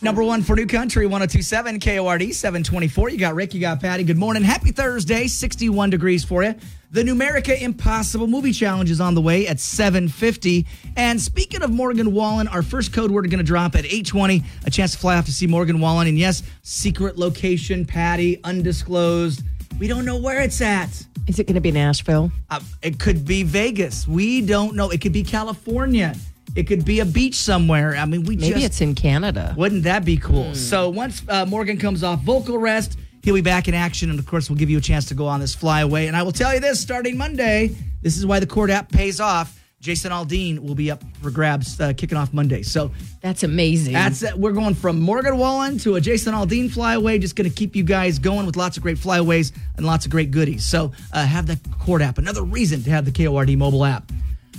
Number 0.01 0.23
one 0.23 0.41
for 0.41 0.57
New 0.57 0.67
Country, 0.67 1.07
1027 1.07 1.81
KORD 1.81 2.33
724. 2.33 3.11
You 3.11 3.19
got 3.19 3.35
Rick, 3.35 3.53
you 3.53 3.61
got 3.61 3.79
Patty. 3.79 4.05
Good 4.05 4.17
morning. 4.17 4.43
Happy 4.43 4.71
Thursday, 4.71 5.27
61 5.27 5.91
degrees 5.91 6.25
for 6.25 6.43
you. 6.43 6.55
The 6.91 7.03
Numerica 7.03 7.61
Impossible 7.61 8.27
Movie 8.27 8.53
Challenge 8.53 8.91
is 8.91 8.99
on 8.99 9.15
the 9.15 9.21
way 9.21 9.47
at 9.47 9.61
750. 9.61 10.65
And 10.97 11.21
speaking 11.21 11.61
of 11.61 11.71
Morgan 11.71 12.15
Wallen, 12.15 12.49
our 12.49 12.63
first 12.63 12.95
code 12.95 13.11
word 13.11 13.27
is 13.27 13.31
going 13.31 13.41
to 13.41 13.45
drop 13.45 13.75
at 13.75 13.85
820. 13.85 14.43
A 14.65 14.71
chance 14.71 14.93
to 14.93 14.99
fly 14.99 15.19
off 15.19 15.27
to 15.27 15.33
see 15.33 15.47
Morgan 15.47 15.81
Wallen. 15.81 16.09
And 16.09 16.19
yes, 16.19 16.43
secret 16.63 17.19
location, 17.19 17.85
Patty, 17.85 18.43
undisclosed. 18.43 19.43
We 19.79 19.87
don't 19.87 20.07
know 20.07 20.17
where 20.17 20.41
it's 20.41 20.63
at. 20.63 20.89
Is 21.27 21.39
it 21.39 21.47
going 21.47 21.57
to 21.57 21.61
be 21.61 21.73
Nashville? 21.73 22.33
Uh, 22.49 22.61
it 22.81 22.99
could 22.99 23.27
be 23.27 23.43
Vegas. 23.43 24.09
We 24.09 24.41
don't 24.41 24.75
know. 24.75 24.89
It 24.89 25.03
could 25.03 25.13
be 25.13 25.23
California. 25.23 26.15
It 26.57 26.67
could 26.67 26.87
be 26.87 27.01
a 27.01 27.05
beach 27.05 27.35
somewhere. 27.35 27.97
I 27.97 28.07
mean, 28.07 28.25
we 28.25 28.37
Maybe 28.37 28.55
just 28.55 28.65
it's 28.65 28.81
in 28.81 28.95
Canada. 28.95 29.55
wouldn't 29.59 29.83
that 29.83 30.07
be 30.07 30.17
cool? 30.17 30.55
So 30.55 30.89
once 30.89 31.23
uh, 31.29 31.45
Morgan 31.45 31.77
comes 31.77 32.03
off 32.03 32.23
vocal 32.23 32.57
rest, 32.57 32.99
he'll 33.23 33.35
be 33.35 33.41
back 33.41 33.69
in 33.69 33.75
action, 33.75 34.11
and 34.11 34.19
of 34.19 34.27
course, 34.27 34.49
we'll 34.49 34.59
give 34.59 34.71
you 34.71 34.79
a 34.79 34.83
chance 34.83 35.07
to 35.07 35.15
go 35.15 35.27
on 35.27 35.41
this 35.41 35.55
flyaway. 35.55 36.07
And 36.07 36.17
I 36.17 36.23
will 36.23 36.33
tell 36.33 36.55
you 36.55 36.61
this: 36.61 36.81
starting 36.81 37.17
Monday, 37.17 37.75
this 38.03 38.17
is 38.17 38.27
why 38.27 38.41
the 38.41 38.47
Court 38.47 38.71
app 38.71 38.91
pays 38.91 39.21
off. 39.21 39.55
Jason 39.81 40.11
Aldean 40.11 40.59
will 40.59 40.75
be 40.75 40.91
up 40.91 41.01
for 41.23 41.31
grabs 41.31 41.81
uh, 41.81 41.93
kicking 41.97 42.19
off 42.19 42.33
Monday. 42.33 42.63
So 42.63 42.91
That's 43.21 43.45
amazing. 43.45 43.93
that's 43.93 44.25
it. 44.25 44.37
We're 44.37 44.51
going 44.51 44.75
from 44.75 45.01
Morgan 45.01 45.39
Wallen 45.39 45.79
to 45.79 45.95
a 45.95 46.01
Jason 46.01 46.35
Aldean 46.35 46.69
flyaway. 46.69 47.21
Just 47.21 47.37
going 47.37 47.49
to 47.49 47.55
keep 47.55 47.77
you 47.77 47.85
guys 47.85 48.19
going 48.19 48.45
with 48.45 48.57
lots 48.57 48.77
of 48.77 48.83
great 48.83 48.99
flyaways 48.99 49.53
and 49.77 49.87
lots 49.87 50.05
of 50.05 50.11
great 50.11 50.33
goodies. 50.33 50.65
So 50.65 50.91
uh, 51.13 51.25
have 51.25 51.47
the 51.47 51.61
Court 51.79 52.03
app. 52.03 52.19
Another 52.19 52.43
reason 52.43 52.83
to 52.83 52.91
have 52.91 53.05
the 53.05 53.13
KORD 53.13 53.57
mobile 53.57 53.85
app. 53.85 54.11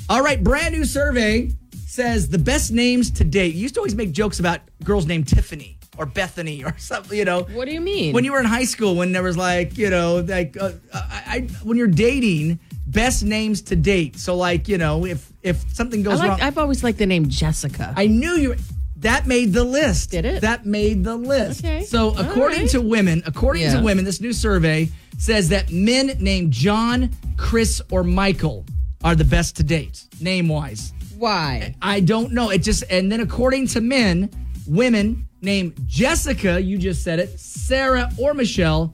All 0.07 0.23
right, 0.23 0.41
brand 0.41 0.73
new 0.73 0.85
survey 0.85 1.51
says 1.85 2.29
the 2.29 2.39
best 2.39 2.71
names 2.71 3.11
to 3.11 3.25
date. 3.25 3.55
You 3.55 3.63
used 3.63 3.73
to 3.73 3.81
always 3.81 3.95
make 3.95 4.13
jokes 4.13 4.39
about 4.39 4.61
girls 4.85 5.05
named 5.05 5.27
Tiffany 5.27 5.78
or 5.99 6.05
Bethany 6.05 6.63
or 6.63 6.73
something, 6.77 7.17
you 7.17 7.25
know. 7.25 7.43
What 7.43 7.65
do 7.65 7.73
you 7.73 7.81
mean? 7.81 8.13
When 8.13 8.23
you 8.23 8.31
were 8.31 8.39
in 8.39 8.45
high 8.45 8.63
school, 8.63 8.95
when 8.95 9.11
there 9.11 9.21
was 9.21 9.37
like, 9.37 9.77
you 9.77 9.89
know, 9.89 10.25
like 10.25 10.55
uh, 10.59 10.71
I, 10.93 11.23
I, 11.27 11.39
when 11.61 11.77
you're 11.77 11.87
dating, 11.87 12.59
best 12.87 13.23
names 13.23 13.61
to 13.63 13.75
date. 13.75 14.17
So 14.17 14.35
like, 14.35 14.67
you 14.67 14.77
know, 14.77 15.05
if 15.05 15.31
if 15.43 15.69
something 15.75 15.99
I 15.99 16.03
goes 16.03 16.19
like, 16.19 16.29
wrong, 16.29 16.41
I've 16.41 16.57
always 16.57 16.83
liked 16.83 16.97
the 16.97 17.05
name 17.05 17.27
Jessica. 17.29 17.93
I 17.95 18.07
knew 18.07 18.31
you. 18.31 18.55
That 18.97 19.27
made 19.27 19.53
the 19.53 19.63
list. 19.63 20.11
Did 20.11 20.25
it? 20.25 20.41
That 20.41 20.65
made 20.65 21.05
the 21.05 21.15
list. 21.15 21.63
Okay. 21.63 21.83
So 21.83 22.09
according 22.17 22.61
right. 22.61 22.69
to 22.71 22.81
women, 22.81 23.23
according 23.25 23.61
Yeah. 23.61 23.77
to 23.77 23.83
women, 23.83 24.03
this 24.03 24.19
new 24.19 24.33
survey 24.33 24.89
says 25.17 25.49
that 25.49 25.71
men 25.71 26.17
named 26.19 26.51
John, 26.51 27.11
Chris, 27.37 27.81
or 27.91 28.03
Michael 28.03 28.65
are 29.03 29.15
the 29.15 29.23
best 29.23 29.55
to 29.57 29.63
date, 29.63 30.03
name 30.19 30.49
wise. 30.49 30.91
Why? 31.17 31.75
I 31.81 32.01
don't 32.01 32.33
know. 32.33 32.49
It 32.49 32.59
just 32.59 32.83
and 32.89 33.09
then 33.09 33.21
according 33.21 33.67
to 33.67 33.81
men, 33.81 34.29
women 34.67 35.28
named 35.41 35.73
Jessica, 35.87 36.61
you 36.61 36.77
just 36.77 37.03
said 37.03 37.19
it, 37.19 37.39
Sarah 37.39 38.09
or 38.17 38.33
Michelle 38.33 38.93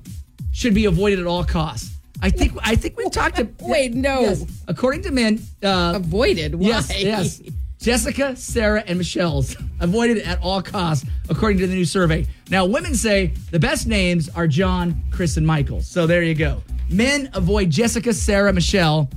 should 0.51 0.73
be 0.73 0.85
avoided 0.85 1.19
at 1.19 1.27
all 1.27 1.43
costs. 1.43 1.91
I 2.21 2.29
think 2.29 2.53
I 2.61 2.75
think 2.75 2.97
we've 2.97 3.11
talked 3.11 3.35
to 3.37 3.47
Wait, 3.61 3.93
no. 3.93 4.21
Yes. 4.21 4.45
According 4.67 5.03
to 5.03 5.11
men, 5.11 5.41
uh, 5.63 5.93
Avoided. 5.95 6.55
Why? 6.55 6.67
Yes, 6.67 7.03
yes. 7.03 7.41
Jessica, 7.79 8.35
Sarah, 8.35 8.83
and 8.87 8.97
Michelle's 8.97 9.55
avoided 9.79 10.19
at 10.19 10.41
all 10.41 10.61
costs, 10.61 11.05
according 11.29 11.59
to 11.59 11.67
the 11.67 11.75
new 11.75 11.85
survey. 11.85 12.25
Now, 12.49 12.65
women 12.65 12.95
say 12.95 13.27
the 13.51 13.59
best 13.59 13.85
names 13.85 14.29
are 14.29 14.47
John, 14.47 15.03
Chris, 15.11 15.37
and 15.37 15.45
Michael. 15.45 15.81
So 15.81 16.07
there 16.07 16.23
you 16.23 16.33
go. 16.33 16.63
Men 16.89 17.29
avoid 17.33 17.69
Jessica, 17.69 18.13
Sarah, 18.13 18.53
Michelle. 18.53 19.09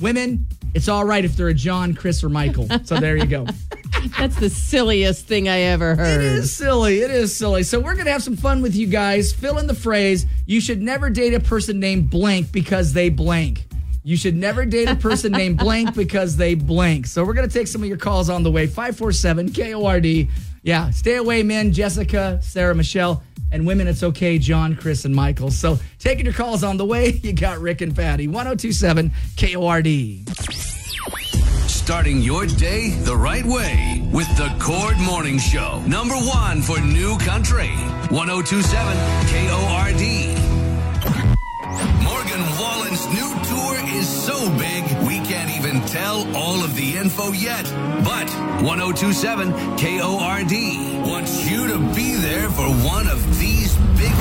Women, 0.00 0.46
it's 0.74 0.88
all 0.88 1.04
right 1.04 1.24
if 1.24 1.36
they're 1.36 1.48
a 1.48 1.54
John, 1.54 1.92
Chris, 1.92 2.22
or 2.24 2.28
Michael. 2.28 2.68
So 2.84 2.98
there 2.98 3.16
you 3.16 3.26
go. 3.26 3.46
That's 4.18 4.36
the 4.36 4.50
silliest 4.50 5.26
thing 5.26 5.48
I 5.48 5.60
ever 5.60 5.96
heard. 5.96 6.20
It 6.20 6.32
is 6.32 6.54
silly. 6.54 7.00
It 7.00 7.10
is 7.10 7.34
silly. 7.36 7.62
So 7.62 7.80
we're 7.80 7.94
gonna 7.94 8.10
have 8.10 8.22
some 8.22 8.36
fun 8.36 8.62
with 8.62 8.74
you 8.74 8.86
guys. 8.86 9.32
Fill 9.32 9.58
in 9.58 9.66
the 9.66 9.74
phrase. 9.74 10.26
You 10.46 10.60
should 10.60 10.82
never 10.82 11.10
date 11.10 11.34
a 11.34 11.40
person 11.40 11.80
named 11.80 12.10
blank 12.10 12.52
because 12.52 12.92
they 12.92 13.08
blank. 13.08 13.66
You 14.02 14.16
should 14.16 14.36
never 14.36 14.66
date 14.66 14.88
a 14.88 14.96
person 14.96 15.32
named 15.32 15.58
blank 15.58 15.94
because 15.94 16.36
they 16.36 16.54
blank. 16.54 17.06
So 17.06 17.24
we're 17.24 17.34
gonna 17.34 17.48
take 17.48 17.66
some 17.66 17.82
of 17.82 17.88
your 17.88 17.98
calls 17.98 18.30
on 18.30 18.42
the 18.42 18.50
way. 18.50 18.66
Five 18.66 18.96
four 18.96 19.12
seven 19.12 19.50
KORD. 19.50 20.28
Yeah, 20.62 20.90
stay 20.90 21.16
away, 21.16 21.42
men. 21.42 21.72
Jessica, 21.72 22.40
Sarah, 22.42 22.74
Michelle, 22.74 23.22
and 23.52 23.66
women. 23.66 23.86
It's 23.86 24.02
okay. 24.02 24.38
John, 24.38 24.76
Chris, 24.76 25.04
and 25.04 25.14
Michael. 25.14 25.50
So 25.50 25.78
taking 25.98 26.24
your 26.24 26.34
calls 26.34 26.64
on 26.64 26.76
the 26.76 26.86
way. 26.86 27.12
You 27.24 27.32
got 27.32 27.58
Rick 27.58 27.80
and 27.80 27.96
Patty. 27.96 28.28
1027 28.28 29.10
KORD. 29.36 31.43
Starting 31.84 32.22
your 32.22 32.46
day 32.46 32.88
the 32.88 33.14
right 33.14 33.44
way 33.44 34.02
with 34.10 34.26
the 34.38 34.48
KORD 34.58 34.96
Morning 35.04 35.38
Show, 35.38 35.82
number 35.86 36.14
one 36.14 36.62
for 36.62 36.80
New 36.80 37.18
Country, 37.18 37.68
1027 38.08 38.96
KORD. 39.28 40.04
Morgan 42.02 42.40
Wallen's 42.58 43.06
new 43.12 43.28
tour 43.44 43.76
is 44.00 44.08
so 44.08 44.48
big, 44.56 44.82
we 45.06 45.20
can't 45.28 45.50
even 45.50 45.82
tell 45.82 46.26
all 46.34 46.64
of 46.64 46.74
the 46.74 46.96
info 46.96 47.32
yet. 47.32 47.64
But 48.02 48.30
1027 48.64 49.52
KORD 49.76 51.06
wants 51.06 51.50
you 51.50 51.66
to 51.66 51.78
be 51.94 52.14
there 52.14 52.48
for 52.48 52.66
one 52.80 53.08
of 53.08 53.20
these 53.38 53.76
big 53.98 54.14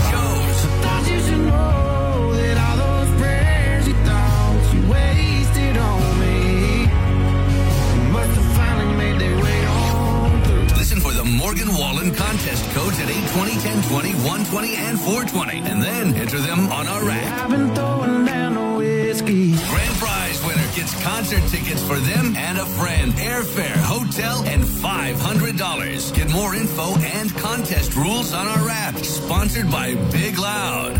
a 22.63 22.65
friend, 22.65 23.11
airfare, 23.13 23.75
hotel, 23.83 24.41
and 24.45 24.63
$500. 24.63 26.15
Get 26.15 26.31
more 26.31 26.55
info 26.55 26.95
and 26.99 27.29
contest 27.35 27.93
rules 27.95 28.33
on 28.33 28.47
our 28.47 28.69
app. 28.69 28.95
Sponsored 28.99 29.69
by 29.69 29.95
Big 30.11 30.37
Loud. 30.37 30.95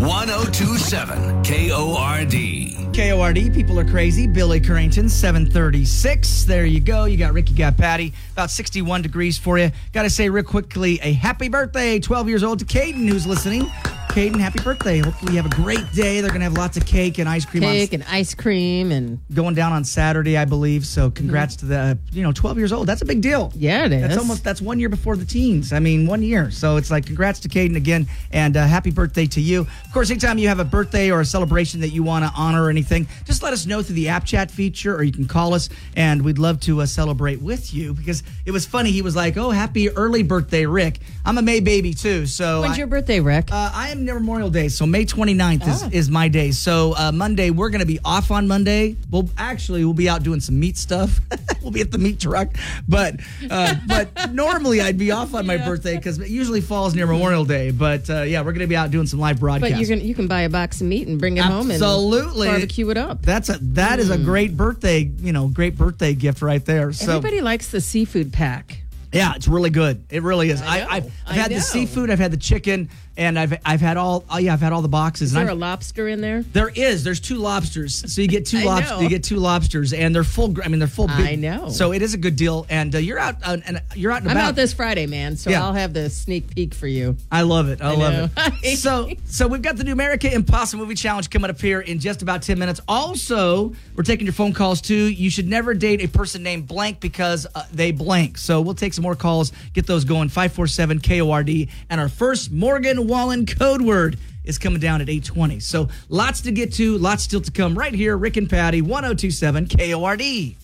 1027 0.00 1.44
KORD. 1.44 2.92
KORD, 2.92 3.54
people 3.54 3.78
are 3.78 3.84
crazy. 3.84 4.26
Billy 4.26 4.60
Currington, 4.60 5.08
736. 5.08 6.44
There 6.44 6.64
you 6.64 6.80
go. 6.80 7.04
You 7.04 7.16
got 7.16 7.34
Ricky, 7.34 7.54
got 7.54 7.76
Patty. 7.76 8.12
About 8.32 8.50
61 8.50 9.02
degrees 9.02 9.38
for 9.38 9.58
you. 9.58 9.70
Got 9.92 10.02
to 10.02 10.10
say 10.10 10.28
real 10.28 10.42
quickly 10.42 10.98
a 11.02 11.12
happy 11.12 11.48
birthday, 11.48 12.00
12 12.00 12.28
years 12.28 12.42
old, 12.42 12.58
to 12.58 12.64
Caden, 12.64 13.08
who's 13.08 13.28
listening. 13.28 13.70
Caden, 14.10 14.40
happy 14.40 14.58
birthday. 14.64 14.98
Hopefully, 14.98 15.34
you 15.34 15.40
have 15.40 15.46
a 15.50 15.54
great 15.54 15.90
day. 15.92 16.20
They're 16.20 16.30
going 16.30 16.40
to 16.40 16.44
have 16.44 16.54
lots 16.54 16.76
of 16.76 16.84
cake 16.84 17.18
and 17.18 17.28
ice 17.28 17.44
cream 17.44 17.62
Cake 17.62 17.90
on, 17.94 18.00
and 18.02 18.10
ice 18.10 18.34
cream 18.34 18.90
and 18.90 19.20
going 19.32 19.54
down 19.54 19.72
on 19.72 19.84
Saturday, 19.84 20.36
I 20.36 20.44
believe. 20.44 20.84
So, 20.84 21.10
congrats 21.12 21.54
to 21.56 21.66
the, 21.66 21.96
you 22.10 22.24
know, 22.24 22.32
12 22.32 22.58
years 22.58 22.72
old. 22.72 22.88
That's 22.88 23.02
a 23.02 23.04
big 23.04 23.20
deal. 23.20 23.52
yeah, 23.54 23.86
it 23.86 23.92
is. 23.92 24.02
That's 24.02 24.16
almost 24.18 24.42
that's 24.42 24.60
one 24.60 24.80
year 24.80 24.88
before 24.88 25.14
the 25.16 25.24
teens. 25.24 25.72
I 25.72 25.78
mean, 25.78 26.06
one 26.08 26.22
year. 26.24 26.50
So 26.50 26.76
it's 26.76 26.90
like 26.90 27.06
congrats 27.06 27.38
to 27.40 27.48
Caden 27.48 27.76
again, 27.76 28.08
and 28.32 28.56
uh, 28.56 28.66
happy 28.66 28.90
birthday 28.90 29.26
to 29.26 29.40
you. 29.40 29.60
Of 29.60 29.92
course, 29.92 30.10
anytime 30.10 30.38
you 30.38 30.48
have 30.48 30.58
a 30.58 30.64
birthday 30.64 31.12
or 31.12 31.20
a 31.20 31.24
celebration 31.24 31.80
that 31.80 31.90
you 31.90 32.02
want 32.02 32.24
to 32.24 32.32
honor 32.36 32.64
or 32.64 32.70
anything, 32.70 33.06
just 33.26 33.44
let 33.44 33.52
us 33.52 33.64
know 33.64 33.80
through 33.80 33.94
the 33.94 34.08
app 34.08 34.24
chat 34.24 34.50
feature, 34.50 34.96
or 34.96 35.04
you 35.04 35.12
can 35.12 35.26
call 35.26 35.54
us, 35.54 35.68
and 35.94 36.20
we'd 36.22 36.38
love 36.38 36.58
to 36.62 36.80
uh, 36.80 36.86
celebrate 36.86 37.40
with 37.40 37.72
you. 37.72 37.94
Because 37.94 38.24
it 38.44 38.50
was 38.50 38.66
funny. 38.66 38.90
He 38.90 39.02
was 39.02 39.14
like, 39.14 39.36
"Oh, 39.36 39.50
happy 39.50 39.88
early 39.90 40.24
birthday, 40.24 40.66
Rick." 40.66 40.98
I'm 41.24 41.38
a 41.38 41.42
May 41.42 41.60
baby 41.60 41.94
too, 41.94 42.26
so 42.26 42.62
When's 42.62 42.74
I- 42.74 42.78
your 42.78 42.86
birthday, 42.88 43.20
Rick? 43.20 43.52
uh, 43.52 43.70
I 43.72 43.90
am 43.90 43.99
Memorial 44.06 44.50
Day, 44.50 44.68
so 44.68 44.86
May 44.86 45.04
29th 45.04 45.66
is, 45.68 45.82
Ah. 45.82 45.88
is 45.92 46.10
my 46.10 46.28
day. 46.28 46.50
So 46.50 46.94
uh, 46.96 47.12
Monday, 47.12 47.50
we're 47.50 47.70
going 47.70 47.80
to 47.80 47.86
be 47.86 47.98
off 48.04 48.30
on 48.30 48.46
Monday. 48.48 48.96
Well, 49.10 49.28
actually, 49.38 49.84
we'll 49.84 49.94
be 49.94 50.08
out 50.08 50.22
doing 50.22 50.40
some 50.40 50.58
meat 50.58 50.76
stuff. 50.76 51.20
we'll 51.62 51.70
be 51.70 51.80
at 51.80 51.90
the 51.90 51.98
meat 51.98 52.20
truck, 52.20 52.48
but 52.88 53.16
uh, 53.50 53.74
but 53.86 54.32
normally 54.32 54.80
I'd 54.80 54.98
be 54.98 55.10
off 55.10 55.34
on 55.34 55.46
my 55.46 55.56
birthday 55.56 55.96
because 55.96 56.18
it 56.18 56.28
usually 56.28 56.60
falls 56.60 56.94
near 56.94 57.06
Memorial 57.06 57.44
Day. 57.44 57.70
But 57.70 58.08
uh, 58.10 58.22
yeah, 58.22 58.40
we're 58.40 58.52
going 58.52 58.60
to 58.60 58.66
be 58.66 58.76
out 58.76 58.90
doing 58.90 59.06
some 59.06 59.20
live 59.20 59.40
broadcasts. 59.40 59.72
but 59.74 59.80
you're 59.80 59.88
gonna 59.96 60.06
you 60.06 60.14
can 60.14 60.26
buy 60.28 60.42
a 60.42 60.48
box 60.50 60.80
of 60.80 60.86
meat 60.86 61.06
and 61.08 61.18
bring 61.18 61.36
it 61.36 61.44
home 61.44 61.70
and 61.70 61.82
Absolutely. 61.82 62.48
barbecue 62.48 62.88
it 62.90 62.96
up. 62.96 63.22
That's 63.22 63.48
a 63.48 63.58
that 63.60 63.98
is 63.98 64.10
a 64.10 64.18
great 64.18 64.56
birthday, 64.56 65.10
you 65.20 65.32
know, 65.32 65.48
great 65.48 65.76
birthday 65.76 66.14
gift 66.14 66.42
right 66.42 66.64
there. 66.64 66.92
So 66.92 67.16
Everybody 67.16 67.40
likes 67.40 67.70
the 67.70 67.80
seafood 67.80 68.32
pack. 68.32 68.82
Yeah, 69.12 69.32
it's 69.34 69.48
really 69.48 69.70
good. 69.70 70.04
It 70.08 70.22
really 70.22 70.50
is. 70.50 70.62
I 70.62 70.66
I, 70.66 70.72
I've, 70.96 71.04
I've 71.06 71.12
I 71.26 71.32
had 71.34 71.50
know. 71.50 71.56
the 71.56 71.62
seafood, 71.62 72.10
I've 72.10 72.20
had 72.20 72.30
the 72.30 72.36
chicken, 72.36 72.88
and 73.20 73.38
I've 73.38 73.60
I've 73.66 73.82
had 73.82 73.98
all. 73.98 74.24
Oh 74.30 74.38
yeah, 74.38 74.54
I've 74.54 74.60
had 74.62 74.72
all 74.72 74.80
the 74.80 74.88
boxes. 74.88 75.28
Is 75.28 75.34
there 75.34 75.48
a 75.50 75.54
lobster 75.54 76.08
in 76.08 76.22
there? 76.22 76.42
There 76.42 76.70
is. 76.70 77.04
There's 77.04 77.20
two 77.20 77.36
lobsters, 77.36 78.12
so 78.12 78.22
you 78.22 78.28
get 78.28 78.46
two 78.46 78.64
lobsters. 78.64 79.02
You 79.02 79.08
get 79.10 79.22
two 79.22 79.36
lobsters, 79.36 79.92
and 79.92 80.14
they're 80.14 80.24
full. 80.24 80.54
I 80.64 80.68
mean, 80.68 80.78
they're 80.78 80.88
full. 80.88 81.06
Big, 81.06 81.20
I 81.20 81.34
know. 81.34 81.68
So 81.68 81.92
it 81.92 82.00
is 82.00 82.14
a 82.14 82.16
good 82.16 82.36
deal, 82.36 82.66
and 82.70 82.94
uh, 82.94 82.98
you're 82.98 83.18
out 83.18 83.36
uh, 83.44 83.58
and 83.66 83.82
you're 83.94 84.10
out. 84.10 84.22
And 84.22 84.30
I'm 84.30 84.36
about. 84.38 84.48
out 84.48 84.54
this 84.56 84.72
Friday, 84.72 85.06
man, 85.06 85.36
so 85.36 85.50
Yeah. 85.50 85.62
I'll 85.62 85.74
have 85.74 85.92
the 85.92 86.08
sneak 86.08 86.54
peek 86.54 86.72
for 86.72 86.86
you. 86.86 87.16
I 87.30 87.42
love 87.42 87.68
it. 87.68 87.82
I, 87.82 87.94
love 87.94 88.36
know. 88.36 88.52
it. 88.62 88.78
so, 88.78 89.10
so 89.26 89.46
we've 89.46 89.62
got 89.62 89.76
the 89.76 89.84
Numerica 89.84 90.32
Impossible 90.32 90.82
Movie 90.82 90.94
Challenge 90.94 91.28
coming 91.28 91.50
up 91.50 91.60
here 91.60 91.80
in 91.80 91.98
just 91.98 92.22
about 92.22 92.40
ten 92.40 92.58
minutes. 92.58 92.80
Also, 92.88 93.74
we're 93.94 94.02
taking 94.02 94.24
your 94.26 94.32
phone 94.32 94.54
calls 94.54 94.80
too. 94.80 94.94
You 94.94 95.28
should 95.28 95.46
never 95.46 95.74
date 95.74 96.00
a 96.00 96.08
person 96.08 96.42
named 96.42 96.66
blank 96.66 97.00
because 97.00 97.46
uh, 97.54 97.64
they 97.70 97.92
blank. 97.92 98.38
So 98.38 98.62
we'll 98.62 98.74
take 98.74 98.94
some 98.94 99.02
more 99.02 99.14
calls. 99.14 99.52
Get 99.74 99.86
those 99.86 100.04
going. 100.04 100.30
Five 100.30 100.54
four 100.54 100.66
seven 100.66 101.00
KORD, 101.00 101.68
and 101.90 102.00
our 102.00 102.08
first 102.08 102.50
Morgan 102.50 103.09
Wallen 103.10 103.44
code 103.44 103.82
word 103.82 104.18
is 104.44 104.56
coming 104.56 104.78
down 104.78 105.00
at 105.00 105.08
820. 105.08 105.58
So 105.58 105.88
lots 106.08 106.42
to 106.42 106.52
get 106.52 106.72
to, 106.74 106.96
lots 106.96 107.24
still 107.24 107.40
to 107.40 107.50
come 107.50 107.76
right 107.76 107.92
here. 107.92 108.16
Rick 108.16 108.36
and 108.36 108.48
Patty, 108.48 108.82
1027 108.82 109.66
KORD. 109.66 110.54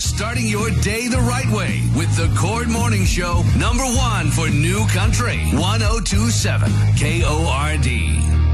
Starting 0.00 0.48
your 0.48 0.68
day 0.82 1.06
the 1.06 1.24
right 1.28 1.48
way 1.52 1.80
with 1.96 2.14
the 2.16 2.26
KORD 2.36 2.68
Morning 2.68 3.04
Show, 3.04 3.44
number 3.56 3.84
one 3.84 4.32
for 4.32 4.50
New 4.50 4.84
Country, 4.88 5.38
1027 5.54 6.72
KORD. 6.98 8.49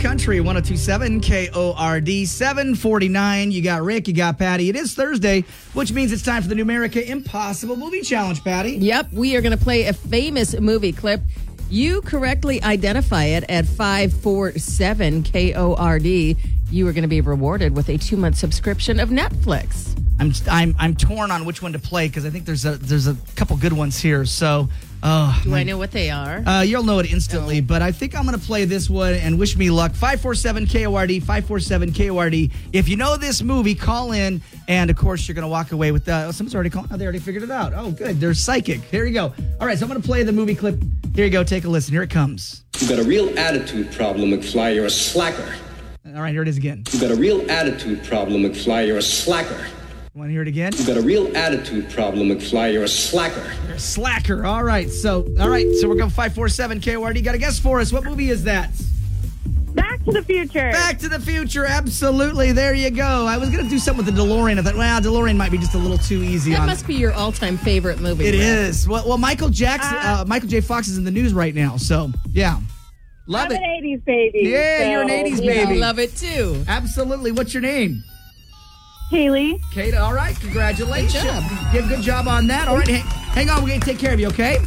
Country 0.00 0.40
1027 0.40 1.20
KORD 1.20 2.26
749. 2.26 3.52
You 3.52 3.62
got 3.62 3.82
Rick, 3.82 4.08
you 4.08 4.14
got 4.14 4.38
Patty. 4.38 4.70
It 4.70 4.76
is 4.76 4.94
Thursday, 4.94 5.44
which 5.74 5.92
means 5.92 6.10
it's 6.10 6.22
time 6.22 6.42
for 6.42 6.48
the 6.48 6.54
Numerica 6.54 7.06
Impossible 7.06 7.76
Movie 7.76 8.00
Challenge, 8.00 8.42
Patty. 8.42 8.72
Yep, 8.76 9.12
we 9.12 9.36
are 9.36 9.42
going 9.42 9.56
to 9.56 9.62
play 9.62 9.84
a 9.84 9.92
famous 9.92 10.58
movie 10.58 10.92
clip. 10.92 11.20
You 11.70 12.02
correctly 12.02 12.60
identify 12.62 13.24
it 13.26 13.44
at 13.48 13.64
547 13.64 15.22
KORD. 15.22 16.36
You 16.72 16.88
are 16.88 16.92
going 16.92 17.02
to 17.02 17.08
be 17.08 17.20
rewarded 17.20 17.76
with 17.76 17.88
a 17.88 17.96
two 17.96 18.16
month 18.16 18.36
subscription 18.36 18.98
of 18.98 19.10
Netflix. 19.10 19.96
I'm 20.18 20.32
I'm 20.50 20.74
I'm 20.78 20.94
torn 20.96 21.30
on 21.30 21.44
which 21.46 21.62
one 21.62 21.72
to 21.72 21.78
play 21.78 22.06
because 22.08 22.26
I 22.26 22.30
think 22.30 22.44
there's 22.44 22.64
a 22.66 22.76
there's 22.76 23.06
a 23.06 23.16
couple 23.36 23.56
good 23.56 23.72
ones 23.72 23.98
here. 23.98 24.24
So, 24.26 24.68
uh, 25.02 25.40
Do 25.42 25.54
I 25.54 25.62
know 25.62 25.78
what 25.78 25.92
they 25.92 26.10
are? 26.10 26.42
uh, 26.46 26.60
you'll 26.60 26.82
know 26.82 26.98
it 26.98 27.10
instantly, 27.10 27.60
but 27.62 27.80
I 27.82 27.90
think 27.92 28.14
I'm 28.14 28.26
going 28.26 28.38
to 28.38 28.44
play 28.44 28.66
this 28.66 28.90
one 28.90 29.14
and 29.14 29.38
wish 29.38 29.56
me 29.56 29.70
luck. 29.70 29.92
547 29.92 30.66
KORD, 30.66 31.20
547 31.22 31.92
KORD. 31.94 32.50
If 32.74 32.88
you 32.88 32.96
know 32.96 33.16
this 33.16 33.42
movie, 33.42 33.74
call 33.74 34.12
in, 34.12 34.42
and 34.68 34.90
of 34.90 34.96
course, 34.96 35.26
you're 35.26 35.34
going 35.36 35.44
to 35.44 35.48
walk 35.48 35.72
away 35.72 35.90
with 35.90 36.04
that. 36.06 36.26
Oh, 36.26 36.32
someone's 36.32 36.54
already 36.54 36.70
called. 36.70 36.88
Oh, 36.90 36.96
they 36.98 37.04
already 37.04 37.18
figured 37.20 37.44
it 37.44 37.50
out. 37.50 37.72
Oh, 37.74 37.90
good. 37.92 38.20
They're 38.20 38.34
psychic. 38.34 38.82
Here 38.82 39.06
you 39.06 39.14
go. 39.14 39.32
All 39.60 39.66
right, 39.66 39.78
so 39.78 39.84
I'm 39.86 39.88
going 39.90 40.02
to 40.02 40.06
play 40.06 40.22
the 40.24 40.32
movie 40.32 40.54
clip. 40.54 40.78
Here 41.14 41.24
you 41.24 41.30
go. 41.30 41.42
Take 41.44 41.64
a 41.64 41.68
listen. 41.68 41.92
Here 41.92 42.02
it 42.02 42.10
comes. 42.10 42.64
You've 42.78 42.88
got 42.88 42.98
a 42.98 43.04
real 43.04 43.36
attitude 43.38 43.92
problem, 43.92 44.30
McFly. 44.30 44.74
You're 44.74 44.86
a 44.86 44.90
slacker. 44.90 45.54
All 46.06 46.22
right, 46.22 46.32
here 46.32 46.42
it 46.42 46.48
is 46.48 46.56
again. 46.56 46.84
You've 46.90 47.02
got 47.02 47.10
a 47.10 47.16
real 47.16 47.48
attitude 47.50 48.04
problem, 48.04 48.42
McFly. 48.42 48.86
You're 48.86 48.98
a 48.98 49.02
slacker. 49.02 49.66
Want 50.14 50.28
to 50.28 50.32
hear 50.32 50.42
it 50.42 50.48
again? 50.48 50.72
You've 50.74 50.86
got 50.86 50.96
a 50.96 51.02
real 51.02 51.36
attitude 51.36 51.90
problem, 51.90 52.28
McFly. 52.28 52.72
You're 52.72 52.84
a 52.84 52.88
slacker. 52.88 53.52
You're 53.66 53.76
a 53.76 53.78
slacker. 53.78 54.46
All 54.46 54.64
right, 54.64 54.90
so 54.90 55.26
all 55.38 55.48
right, 55.48 55.66
so 55.76 55.88
we're 55.88 55.96
going 55.96 56.10
547 56.10 56.80
KORD. 56.80 57.22
Got 57.22 57.34
a 57.34 57.38
guess 57.38 57.58
for 57.58 57.80
us. 57.80 57.92
What 57.92 58.04
movie 58.04 58.30
is 58.30 58.44
that? 58.44 58.70
Back 60.00 60.06
to 60.06 60.12
the 60.12 60.22
Future. 60.22 60.70
Back 60.72 60.98
to 61.00 61.08
the 61.08 61.20
Future, 61.20 61.66
absolutely. 61.66 62.52
There 62.52 62.74
you 62.74 62.90
go. 62.90 63.26
I 63.26 63.36
was 63.36 63.50
gonna 63.50 63.68
do 63.68 63.78
something 63.78 64.04
with 64.04 64.14
the 64.14 64.20
DeLorean. 64.22 64.58
I 64.58 64.62
thought, 64.62 64.74
well, 64.76 65.00
DeLorean 65.00 65.36
might 65.36 65.52
be 65.52 65.58
just 65.58 65.74
a 65.74 65.78
little 65.78 65.98
too 65.98 66.22
easy 66.22 66.52
that 66.52 66.60
on. 66.60 66.66
must 66.66 66.86
be 66.86 66.94
your 66.94 67.12
all 67.12 67.32
time 67.32 67.58
favorite 67.58 68.00
movie. 68.00 68.26
It 68.26 68.32
Rick. 68.32 68.40
is. 68.40 68.88
Well, 68.88 69.06
well, 69.06 69.18
Michael 69.18 69.50
Jackson, 69.50 69.96
uh, 69.98 70.24
Michael 70.26 70.48
J. 70.48 70.60
Fox 70.62 70.88
is 70.88 70.96
in 70.96 71.04
the 71.04 71.10
news 71.10 71.34
right 71.34 71.54
now, 71.54 71.76
so 71.76 72.10
yeah, 72.32 72.58
love 73.26 73.46
I'm 73.46 73.52
it. 73.52 73.56
an 73.62 73.82
80s 73.84 74.04
baby. 74.06 74.40
Yeah, 74.44 74.90
you're 74.90 75.02
an 75.02 75.08
80s 75.08 75.30
you 75.30 75.36
know. 75.36 75.46
baby. 75.66 75.78
Love 75.78 75.98
it 75.98 76.16
too. 76.16 76.64
Absolutely. 76.66 77.32
What's 77.32 77.52
your 77.52 77.62
name? 77.62 78.02
Haley. 79.10 79.60
Kate. 79.72 79.94
All 79.94 80.14
right, 80.14 80.38
congratulations. 80.40 81.12
Good 81.12 81.24
job. 81.24 81.74
Yeah, 81.74 81.88
good 81.88 82.02
job 82.02 82.26
on 82.28 82.46
that. 82.46 82.68
All 82.68 82.76
right, 82.78 82.88
hang, 82.88 83.02
hang 83.02 83.50
on. 83.50 83.62
We're 83.62 83.70
gonna 83.70 83.80
take 83.80 83.98
care 83.98 84.14
of 84.14 84.20
you, 84.20 84.28
okay? 84.28 84.58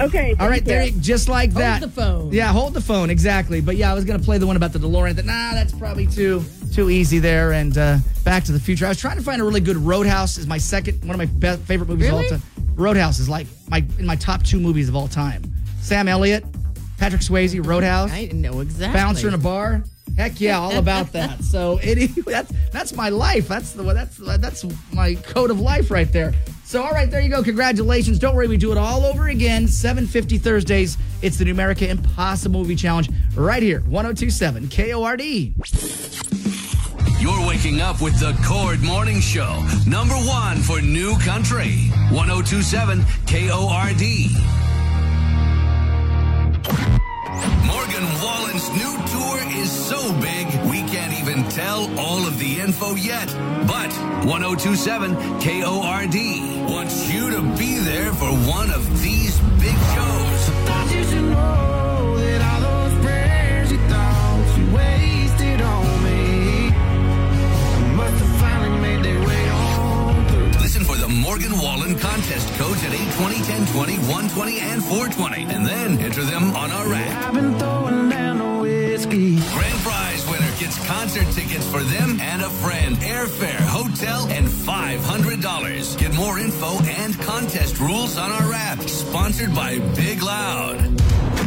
Okay. 0.00 0.34
All 0.38 0.48
right, 0.48 0.56
thank 0.56 0.64
there, 0.64 0.82
you. 0.84 0.92
you, 0.92 1.00
just 1.00 1.28
like 1.28 1.52
that. 1.52 1.80
Hold 1.80 1.92
the 1.92 2.00
phone. 2.00 2.32
Yeah, 2.32 2.52
hold 2.52 2.74
the 2.74 2.80
phone. 2.80 3.10
Exactly. 3.10 3.60
But 3.60 3.76
yeah, 3.76 3.90
I 3.90 3.94
was 3.94 4.04
gonna 4.04 4.22
play 4.22 4.38
the 4.38 4.46
one 4.46 4.56
about 4.56 4.72
the 4.72 4.78
DeLorean. 4.78 5.14
That 5.16 5.26
nah, 5.26 5.52
that's 5.52 5.72
probably 5.72 6.06
too 6.06 6.44
too 6.72 6.90
easy 6.90 7.18
there. 7.18 7.52
And 7.52 7.76
uh, 7.76 7.98
Back 8.24 8.44
to 8.44 8.52
the 8.52 8.60
Future. 8.60 8.86
I 8.86 8.88
was 8.88 8.98
trying 8.98 9.16
to 9.16 9.22
find 9.22 9.40
a 9.40 9.44
really 9.44 9.60
good. 9.60 9.76
Roadhouse 9.76 10.38
is 10.38 10.46
my 10.46 10.58
second 10.58 11.00
one 11.04 11.10
of 11.10 11.18
my 11.18 11.26
best 11.26 11.62
favorite 11.62 11.88
movies 11.88 12.08
of 12.08 12.14
all 12.14 12.24
time. 12.24 12.42
Roadhouse 12.74 13.18
is 13.18 13.28
like 13.28 13.46
my 13.68 13.84
in 13.98 14.06
my 14.06 14.16
top 14.16 14.42
two 14.42 14.60
movies 14.60 14.88
of 14.88 14.96
all 14.96 15.08
time. 15.08 15.42
Sam 15.80 16.08
Elliott, 16.08 16.44
Patrick 16.98 17.22
Swayze, 17.22 17.64
Roadhouse, 17.64 18.10
I 18.10 18.26
know 18.26 18.60
exactly. 18.60 18.98
bouncer 18.98 19.28
in 19.28 19.34
a 19.34 19.38
bar. 19.38 19.82
Heck 20.16 20.40
yeah, 20.40 20.58
all 20.58 20.76
about 20.76 21.12
that. 21.12 21.42
So 21.44 21.78
it, 21.82 22.24
that's 22.24 22.52
that's 22.70 22.94
my 22.94 23.10
life. 23.10 23.48
That's 23.48 23.72
the 23.72 23.82
that's 23.82 24.16
that's 24.16 24.64
my 24.92 25.14
code 25.14 25.50
of 25.50 25.60
life 25.60 25.90
right 25.90 26.10
there. 26.12 26.32
So 26.70 26.84
all 26.84 26.92
right, 26.92 27.10
there 27.10 27.20
you 27.20 27.28
go. 27.28 27.42
Congratulations. 27.42 28.20
Don't 28.20 28.36
worry, 28.36 28.46
we 28.46 28.56
do 28.56 28.70
it 28.70 28.78
all 28.78 29.04
over 29.04 29.26
again. 29.26 29.66
7:50 29.66 30.38
Thursdays. 30.38 30.96
It's 31.20 31.36
the 31.36 31.44
Numerica 31.44 31.88
Impossible 31.88 32.60
Movie 32.60 32.76
Challenge 32.76 33.10
right 33.34 33.60
here. 33.60 33.80
1027 33.88 34.68
KORD. 34.68 35.52
You're 37.20 37.44
waking 37.44 37.80
up 37.80 38.00
with 38.00 38.20
the 38.20 38.38
KORD 38.44 38.82
Morning 38.82 39.18
Show, 39.18 39.66
number 39.84 40.14
one 40.14 40.58
for 40.58 40.80
New 40.80 41.18
Country, 41.18 41.90
1027 42.12 43.04
KORD. 43.26 44.30
Morgan 47.66 48.06
Wallen's 48.22 48.70
new 48.78 48.96
tour 49.10 49.38
is 49.60 49.72
so 49.72 50.12
big, 50.20 50.46
can't 51.00 51.18
even 51.18 51.44
tell 51.48 51.80
all 51.98 52.26
of 52.26 52.38
the 52.38 52.60
info 52.60 52.94
yet. 52.94 53.28
But 53.66 53.90
1027 54.26 55.16
KORD 55.40 56.18
wants 56.68 57.10
you 57.12 57.30
to 57.30 57.40
be 57.56 57.78
there 57.78 58.12
for 58.12 58.30
one 58.58 58.70
of 58.70 58.84
these 59.02 59.38
big 59.64 59.78
shows. 59.94 60.40
Thought 60.68 60.88
you 60.94 61.04
should 61.04 61.24
know 61.24 62.18
that 62.18 62.40
all 62.48 62.60
those 62.68 62.94
prayers 63.04 63.72
you 63.72 63.78
thought 63.88 64.58
you 64.58 64.66
wasted 64.74 65.60
on 65.62 65.86
me 66.04 66.70
must 67.96 68.16
have 68.22 68.34
finally 68.44 68.80
made 68.80 69.02
their 69.02 69.20
way 69.26 69.48
on 69.48 70.26
through. 70.28 70.60
Listen 70.60 70.84
for 70.84 70.96
the 70.96 71.08
Morgan 71.08 71.56
Wallen 71.58 71.98
contest 71.98 72.46
codes 72.58 72.84
at 72.84 72.92
820, 72.92 73.40
1020, 73.72 73.96
120, 74.04 74.60
and 74.60 74.84
420. 74.84 75.44
And 75.54 75.64
then 75.64 75.98
enter 75.98 76.24
them 76.24 76.54
on 76.54 76.70
our 76.70 76.92
app. 76.92 77.28
I've 77.28 77.34
been 77.34 77.58
throwing 77.58 78.10
down 78.10 78.36
the 78.38 78.60
whiskey. 78.60 79.36
Grand 79.56 79.79
prize 80.60 80.68
winner 80.68 80.76
gets 80.76 80.86
concert 80.86 81.26
tickets 81.32 81.66
for 81.70 81.80
them 81.80 82.20
and 82.20 82.42
a 82.42 82.50
friend, 82.50 82.96
airfare, 82.96 83.60
hotel, 83.60 84.26
and 84.28 84.46
$500. 84.46 85.98
Get 85.98 86.14
more 86.14 86.38
info 86.38 86.78
and 86.84 87.18
contest 87.20 87.80
rules 87.80 88.18
on 88.18 88.30
our 88.30 88.52
app. 88.52 88.80
Sponsored 88.82 89.54
by 89.54 89.78
Big 89.94 90.22
Loud. 90.22 90.76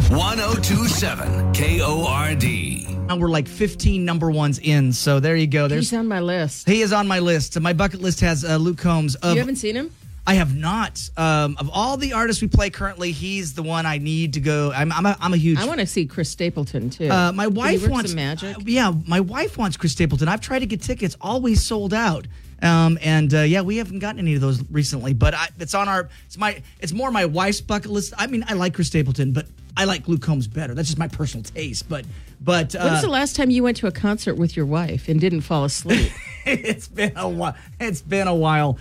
1027 0.09 1.53
KORD. 1.53 3.07
Now 3.07 3.17
we're 3.17 3.29
like 3.29 3.47
15 3.47 4.05
number 4.05 4.31
ones 4.31 4.59
in. 4.59 4.93
So 4.93 5.19
there 5.19 5.35
you 5.35 5.47
go. 5.47 5.67
There's 5.67 5.89
He's 5.89 5.99
on 5.99 6.07
my 6.07 6.19
list. 6.19 6.67
he 6.67 6.81
is 6.81 6.93
on 6.93 7.07
my 7.07 7.19
list. 7.19 7.59
My 7.59 7.73
bucket 7.73 8.01
list 8.01 8.21
has 8.21 8.45
uh, 8.45 8.57
Luke 8.57 8.77
Combs. 8.77 9.15
Of, 9.15 9.33
You 9.33 9.39
haven't 9.39 9.57
seen 9.57 9.75
him? 9.75 9.91
I 10.25 10.35
have 10.35 10.55
not. 10.55 11.09
Um, 11.17 11.57
of 11.59 11.69
all 11.73 11.97
the 11.97 12.13
artists 12.13 12.41
we 12.41 12.47
play 12.47 12.69
currently, 12.69 13.11
he's 13.11 13.53
the 13.55 13.63
one 13.63 13.85
I 13.85 13.97
need 13.97 14.33
to 14.33 14.39
go. 14.39 14.71
I'm 14.71 14.91
I'm 14.91 15.05
a, 15.05 15.17
I'm 15.19 15.33
a 15.33 15.37
huge. 15.37 15.59
I 15.59 15.65
want 15.65 15.81
to 15.81 15.85
see 15.85 16.05
Chris 16.05 16.29
Stapleton 16.29 16.89
too. 16.89 17.09
Uh, 17.09 17.31
my 17.33 17.47
wife 17.47 17.87
wants 17.87 18.13
magic. 18.13 18.55
uh, 18.57 18.61
yeah, 18.65 18.93
my 19.05 19.19
wife 19.19 19.57
wants 19.57 19.75
Chris 19.75 19.91
Stapleton. 19.91 20.29
I've 20.29 20.41
tried 20.41 20.59
to 20.59 20.65
get 20.65 20.81
tickets, 20.81 21.17
always 21.19 21.61
sold 21.61 21.93
out. 21.93 22.27
Um, 22.61 22.97
and 23.01 23.33
uh, 23.33 23.39
yeah, 23.41 23.61
we 23.61 23.75
haven't 23.77 23.99
gotten 23.99 24.19
any 24.19 24.35
of 24.35 24.41
those 24.41 24.63
recently. 24.71 25.13
But 25.13 25.33
I, 25.33 25.49
it's 25.59 25.73
on 25.73 25.89
our. 25.89 26.07
It's 26.27 26.37
my. 26.37 26.61
It's 26.79 26.93
more 26.93 27.11
my 27.11 27.25
wife's 27.25 27.59
bucket 27.59 27.91
list. 27.91 28.13
I 28.17 28.27
mean, 28.27 28.45
I 28.47 28.53
like 28.53 28.73
Chris 28.73 28.87
Stapleton, 28.87 29.33
but 29.33 29.47
I 29.75 29.83
like 29.83 30.07
Luke 30.07 30.21
Combs 30.21 30.47
better. 30.47 30.73
That's 30.73 30.87
just 30.87 30.99
my 30.99 31.09
personal 31.09 31.43
taste. 31.43 31.89
But 31.89 32.05
but 32.43 32.75
uh, 32.75 32.83
When's 32.89 33.01
the 33.01 33.09
last 33.09 33.35
time 33.35 33.49
you 33.49 33.63
went 33.63 33.77
to 33.77 33.87
a 33.87 33.91
concert 33.91 34.35
with 34.35 34.55
your 34.57 34.65
wife 34.65 35.07
and 35.07 35.19
didn't 35.19 35.41
fall 35.41 35.63
asleep? 35.63 36.11
it's 36.45 36.87
been 36.89 37.13
a 37.15 37.27
while. 37.29 37.55
It's 37.79 38.01
been 38.01 38.27
a 38.27 38.35
while. 38.35 38.77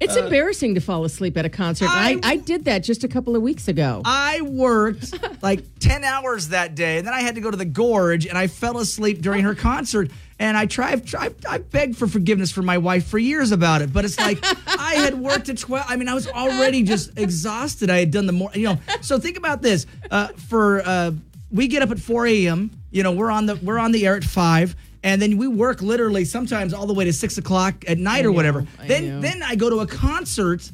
It's 0.00 0.16
embarrassing 0.16 0.74
to 0.76 0.80
fall 0.80 1.04
asleep 1.04 1.36
at 1.36 1.44
a 1.44 1.50
concert. 1.50 1.88
I, 1.90 2.14
Uh, 2.14 2.20
I- 2.22 2.30
I, 2.32 2.36
did 2.36 2.64
that 2.66 2.82
just 2.82 3.04
a 3.04 3.08
couple 3.08 3.34
of 3.36 3.42
weeks 3.42 3.68
ago. 3.68 4.02
I 4.04 4.40
worked 4.42 5.14
like 5.42 5.64
10 5.80 6.04
hours 6.04 6.48
that 6.48 6.74
day, 6.74 6.98
and 6.98 7.06
then 7.06 7.14
I 7.14 7.20
had 7.20 7.34
to 7.34 7.40
go 7.40 7.50
to 7.50 7.56
the 7.56 7.64
gorge, 7.64 8.26
and 8.26 8.36
I 8.38 8.46
fell 8.46 8.78
asleep 8.78 9.20
during 9.20 9.42
her 9.44 9.54
concert. 9.54 10.10
And 10.38 10.54
I 10.56 10.66
tried, 10.66 11.06
tried, 11.06 11.34
I 11.48 11.58
begged 11.58 11.96
for 11.96 12.06
forgiveness 12.06 12.52
from 12.52 12.66
my 12.66 12.76
wife 12.76 13.06
for 13.06 13.18
years 13.18 13.52
about 13.52 13.80
it, 13.80 13.90
but 13.92 14.04
it's 14.04 14.18
like 14.20 14.38
I 14.66 14.94
had 14.96 15.14
worked 15.18 15.48
at 15.48 15.56
12. 15.56 15.86
I 15.88 15.96
mean, 15.96 16.08
I 16.08 16.14
was 16.14 16.28
already 16.28 16.82
just 16.82 17.18
exhausted. 17.18 17.88
I 17.88 17.98
had 18.00 18.10
done 18.10 18.26
the 18.26 18.32
more, 18.34 18.50
you 18.52 18.64
know. 18.64 18.78
So 19.00 19.18
think 19.18 19.38
about 19.38 19.62
this. 19.62 19.86
Uh, 20.10 20.28
for 20.48 20.82
uh, 20.86 21.12
we 21.50 21.68
get 21.68 21.82
up 21.82 21.90
at 21.90 21.98
4 21.98 22.26
a.m. 22.26 22.70
You 22.90 23.02
know, 23.02 23.12
we're 23.12 23.30
on 23.30 23.46
the 23.46 23.56
we're 23.56 23.78
on 23.78 23.92
the 23.92 24.06
air 24.06 24.16
at 24.16 24.24
five, 24.24 24.74
and 25.02 25.20
then 25.20 25.36
we 25.36 25.48
work 25.48 25.82
literally 25.82 26.24
sometimes 26.24 26.72
all 26.72 26.86
the 26.86 26.94
way 26.94 27.04
to 27.04 27.12
six 27.12 27.38
o'clock 27.38 27.84
at 27.86 27.98
night 27.98 28.24
or 28.24 28.28
know, 28.28 28.32
whatever. 28.32 28.66
I 28.78 28.86
then 28.86 29.08
know. 29.08 29.20
then 29.20 29.42
I 29.42 29.54
go 29.54 29.70
to 29.70 29.80
a 29.80 29.86
concert 29.86 30.70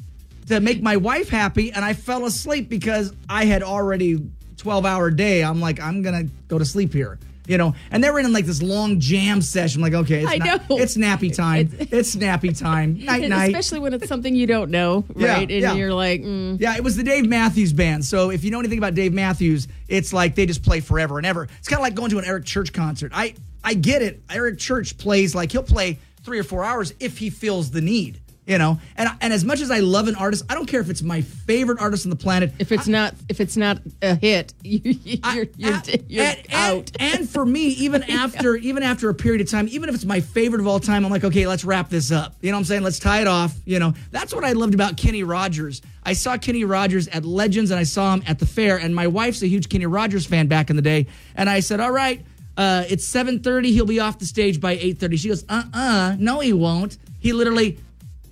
to 0.47 0.59
make 0.59 0.81
my 0.81 0.97
wife 0.97 1.29
happy 1.29 1.71
and 1.71 1.85
I 1.85 1.93
fell 1.93 2.25
asleep 2.25 2.69
because 2.69 3.13
I 3.29 3.45
had 3.45 3.63
already 3.63 4.29
12 4.57 4.85
hour 4.85 5.09
day. 5.09 5.43
I'm 5.43 5.59
like, 5.59 5.79
I'm 5.79 6.01
to 6.03 6.33
go 6.47 6.57
to 6.57 6.65
sleep 6.65 6.93
here. 6.93 7.17
You 7.45 7.57
know, 7.57 7.75
and 7.91 8.01
they 8.01 8.09
were 8.09 8.19
in 8.19 8.31
like 8.31 8.45
this 8.45 8.61
long 8.61 9.01
jam 9.01 9.41
session. 9.41 9.83
I'm 9.83 9.91
like, 9.91 10.01
okay, 10.05 10.21
it's, 10.23 10.31
I 10.31 10.37
not- 10.37 10.69
know. 10.69 10.77
it's 10.77 10.95
nappy 10.95 11.35
time. 11.35 11.69
It's- 11.77 11.87
It's, 11.91 12.15
nappy 12.15 12.57
time. 12.57 12.97
Night, 13.05 13.27
night. 13.27 13.47
Especially 13.47 13.79
when 13.79 13.93
it's 13.93 14.07
something 14.07 14.33
you 14.33 14.47
don't 14.47 14.71
know, 14.71 15.03
Yeah, 15.15 15.33
right? 15.33 15.41
and 15.51 15.61
yeah. 15.61 15.73
you're 15.73 15.93
like, 15.93 16.21
mm. 16.21 16.59
Yeah, 16.59 16.75
it 16.77 16.83
was 16.83 16.95
the 16.95 17.03
Dave 17.03 17.27
Matthews 17.27 17.73
Band. 17.73 18.05
So 18.05 18.29
if 18.31 18.43
you 18.45 18.51
know 18.51 18.59
anything 18.59 18.77
about 18.77 18.93
Dave 18.93 19.11
Matthews, 19.13 19.67
it's 19.89 20.13
like 20.13 20.35
they 20.35 20.45
just 20.45 20.63
play 20.63 20.79
forever 20.79 21.17
and 21.17 21.25
ever. 21.27 21.47
It's 21.59 21.67
kind 21.67 21.79
of 21.79 21.83
like 21.83 21.95
going 21.95 22.11
to 22.11 22.19
an 22.19 22.25
Eric 22.25 22.45
Church 22.45 22.71
concert. 22.71 23.11
I 23.13 23.35
I 23.63 23.73
get 23.73 24.01
it. 24.01 24.21
Eric 24.29 24.57
Church 24.59 24.97
plays 24.97 25.35
like 25.35 25.51
he'll 25.51 25.63
play 25.63 25.99
three 26.23 26.39
or 26.39 26.43
four 26.43 26.63
hours 26.63 26.93
if 27.01 27.17
he 27.17 27.29
feels 27.29 27.71
the 27.71 27.81
need. 27.81 28.21
You 28.45 28.57
know, 28.57 28.77
and 28.97 29.09
and 29.21 29.31
as 29.31 29.45
much 29.45 29.61
as 29.61 29.71
I 29.71 29.79
love 29.79 30.09
an 30.09 30.15
artist, 30.15 30.43
I 30.49 30.53
don't 30.53 30.65
care 30.65 30.81
if 30.81 30.89
it's 30.89 31.01
my 31.01 31.21
favorite 31.21 31.79
artist 31.79 32.05
on 32.05 32.09
the 32.09 32.17
planet. 32.17 32.51
if 32.59 32.73
it's 32.73 32.87
not 32.89 33.15
if 33.29 33.39
it's 33.39 33.55
not 33.55 33.79
a 34.01 34.15
hit, 34.15 34.53
you, 34.63 34.81
you're, 34.83 35.45
you're, 35.55 35.73
I- 35.73 36.03
you're 36.09 36.25
and, 36.25 36.47
out. 36.51 36.91
And, 36.99 37.19
and 37.19 37.29
for 37.29 37.45
me, 37.45 37.67
even 37.85 38.03
after 38.03 38.55
even 38.57 38.83
after 38.83 39.07
a 39.09 39.13
period 39.13 39.39
of 39.39 39.49
time, 39.49 39.67
even 39.71 39.87
if 39.87 39.95
it's 39.95 40.03
my 40.03 40.19
favorite 40.19 40.59
of 40.59 40.67
all 40.67 40.81
time, 40.81 41.05
I'm 41.05 41.11
like, 41.11 41.23
okay, 41.23 41.47
let's 41.47 41.63
wrap 41.63 41.89
this 41.89 42.11
up. 42.11 42.35
You 42.41 42.51
know 42.51 42.57
what 42.57 42.59
I'm 42.59 42.65
saying? 42.65 42.83
Let's 42.83 42.99
tie 42.99 43.21
it 43.21 43.27
off. 43.27 43.55
You 43.63 43.79
know, 43.79 43.93
that's 44.11 44.33
what 44.35 44.43
I 44.43 44.51
loved 44.51 44.73
about 44.73 44.97
Kenny 44.97 45.23
Rogers. 45.23 45.81
I 46.03 46.11
saw 46.11 46.35
Kenny 46.37 46.65
Rogers 46.65 47.07
at 47.07 47.23
Legends 47.23 47.71
and 47.71 47.79
I 47.79 47.83
saw 47.83 48.13
him 48.13 48.23
at 48.27 48.39
the 48.39 48.45
fair, 48.45 48.77
and 48.77 48.93
my 48.93 49.07
wife's 49.07 49.41
a 49.41 49.47
huge 49.47 49.69
Kenny 49.69 49.85
Rogers 49.85 50.25
fan 50.25 50.47
back 50.47 50.69
in 50.69 50.75
the 50.75 50.81
day. 50.81 51.07
And 51.35 51.49
I 51.49 51.61
said, 51.61 51.79
all 51.79 51.91
right, 51.91 52.21
uh, 52.57 52.83
it's 52.89 53.07
7:30. 53.07 53.67
He'll 53.67 53.85
be 53.85 54.01
off 54.01 54.19
the 54.19 54.25
stage 54.25 54.59
by 54.59 54.75
8:30. 54.75 55.17
She 55.17 55.29
goes, 55.29 55.45
uh-uh, 55.47 56.17
no, 56.19 56.41
he 56.41 56.51
won't. 56.51 56.97
He 57.19 57.31
literally, 57.31 57.79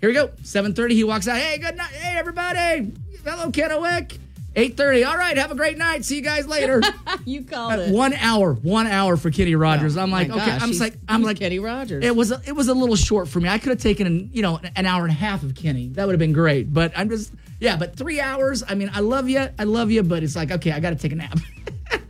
here 0.01 0.09
we 0.09 0.13
go, 0.13 0.27
7:30. 0.43 0.91
He 0.91 1.03
walks 1.03 1.27
out. 1.27 1.37
Hey, 1.37 1.57
good 1.57 1.77
night. 1.77 1.91
Hey, 1.91 2.17
everybody. 2.17 2.91
Hello, 3.23 3.49
Kennewick. 3.51 4.17
8:30. 4.55 5.07
All 5.07 5.15
right, 5.15 5.37
have 5.37 5.51
a 5.51 5.55
great 5.55 5.77
night. 5.77 6.03
See 6.03 6.17
you 6.17 6.21
guys 6.21 6.45
later. 6.45 6.81
you 7.25 7.43
called 7.43 7.73
Uh, 7.73 7.83
it. 7.83 7.91
one 7.93 8.13
hour, 8.15 8.53
one 8.55 8.85
hour 8.87 9.15
for 9.15 9.31
Kenny 9.31 9.55
Rogers. 9.55 9.95
Oh, 9.95 10.01
I'm 10.01 10.11
like, 10.11 10.29
okay, 10.29 10.39
gosh, 10.45 10.61
I'm 10.61 10.67
just 10.69 10.81
like, 10.81 10.95
I'm 11.07 11.23
like 11.23 11.39
Kenny 11.39 11.59
Rogers. 11.59 12.03
It 12.03 12.13
was 12.13 12.31
a, 12.33 12.41
it 12.45 12.51
was 12.51 12.67
a 12.67 12.73
little 12.73 12.97
short 12.97 13.29
for 13.29 13.39
me. 13.39 13.47
I 13.47 13.59
could 13.59 13.69
have 13.69 13.79
taken, 13.79 14.29
you 14.33 14.41
know, 14.41 14.59
an 14.75 14.85
hour 14.85 15.03
and 15.03 15.11
a 15.11 15.15
half 15.15 15.43
of 15.43 15.55
Kenny. 15.55 15.87
That 15.89 16.05
would 16.05 16.11
have 16.13 16.19
been 16.19 16.33
great. 16.33 16.73
But 16.73 16.91
I'm 16.97 17.09
just, 17.09 17.31
yeah. 17.61 17.77
But 17.77 17.95
three 17.95 18.19
hours. 18.19 18.61
I 18.67 18.75
mean, 18.75 18.91
I 18.93 18.99
love 18.99 19.29
you, 19.29 19.47
I 19.57 19.63
love 19.63 19.89
you, 19.89 20.03
but 20.03 20.21
it's 20.21 20.35
like, 20.35 20.51
okay, 20.51 20.73
I 20.73 20.81
got 20.81 20.89
to 20.89 20.95
take 20.97 21.13
a 21.13 21.15
nap. 21.15 21.39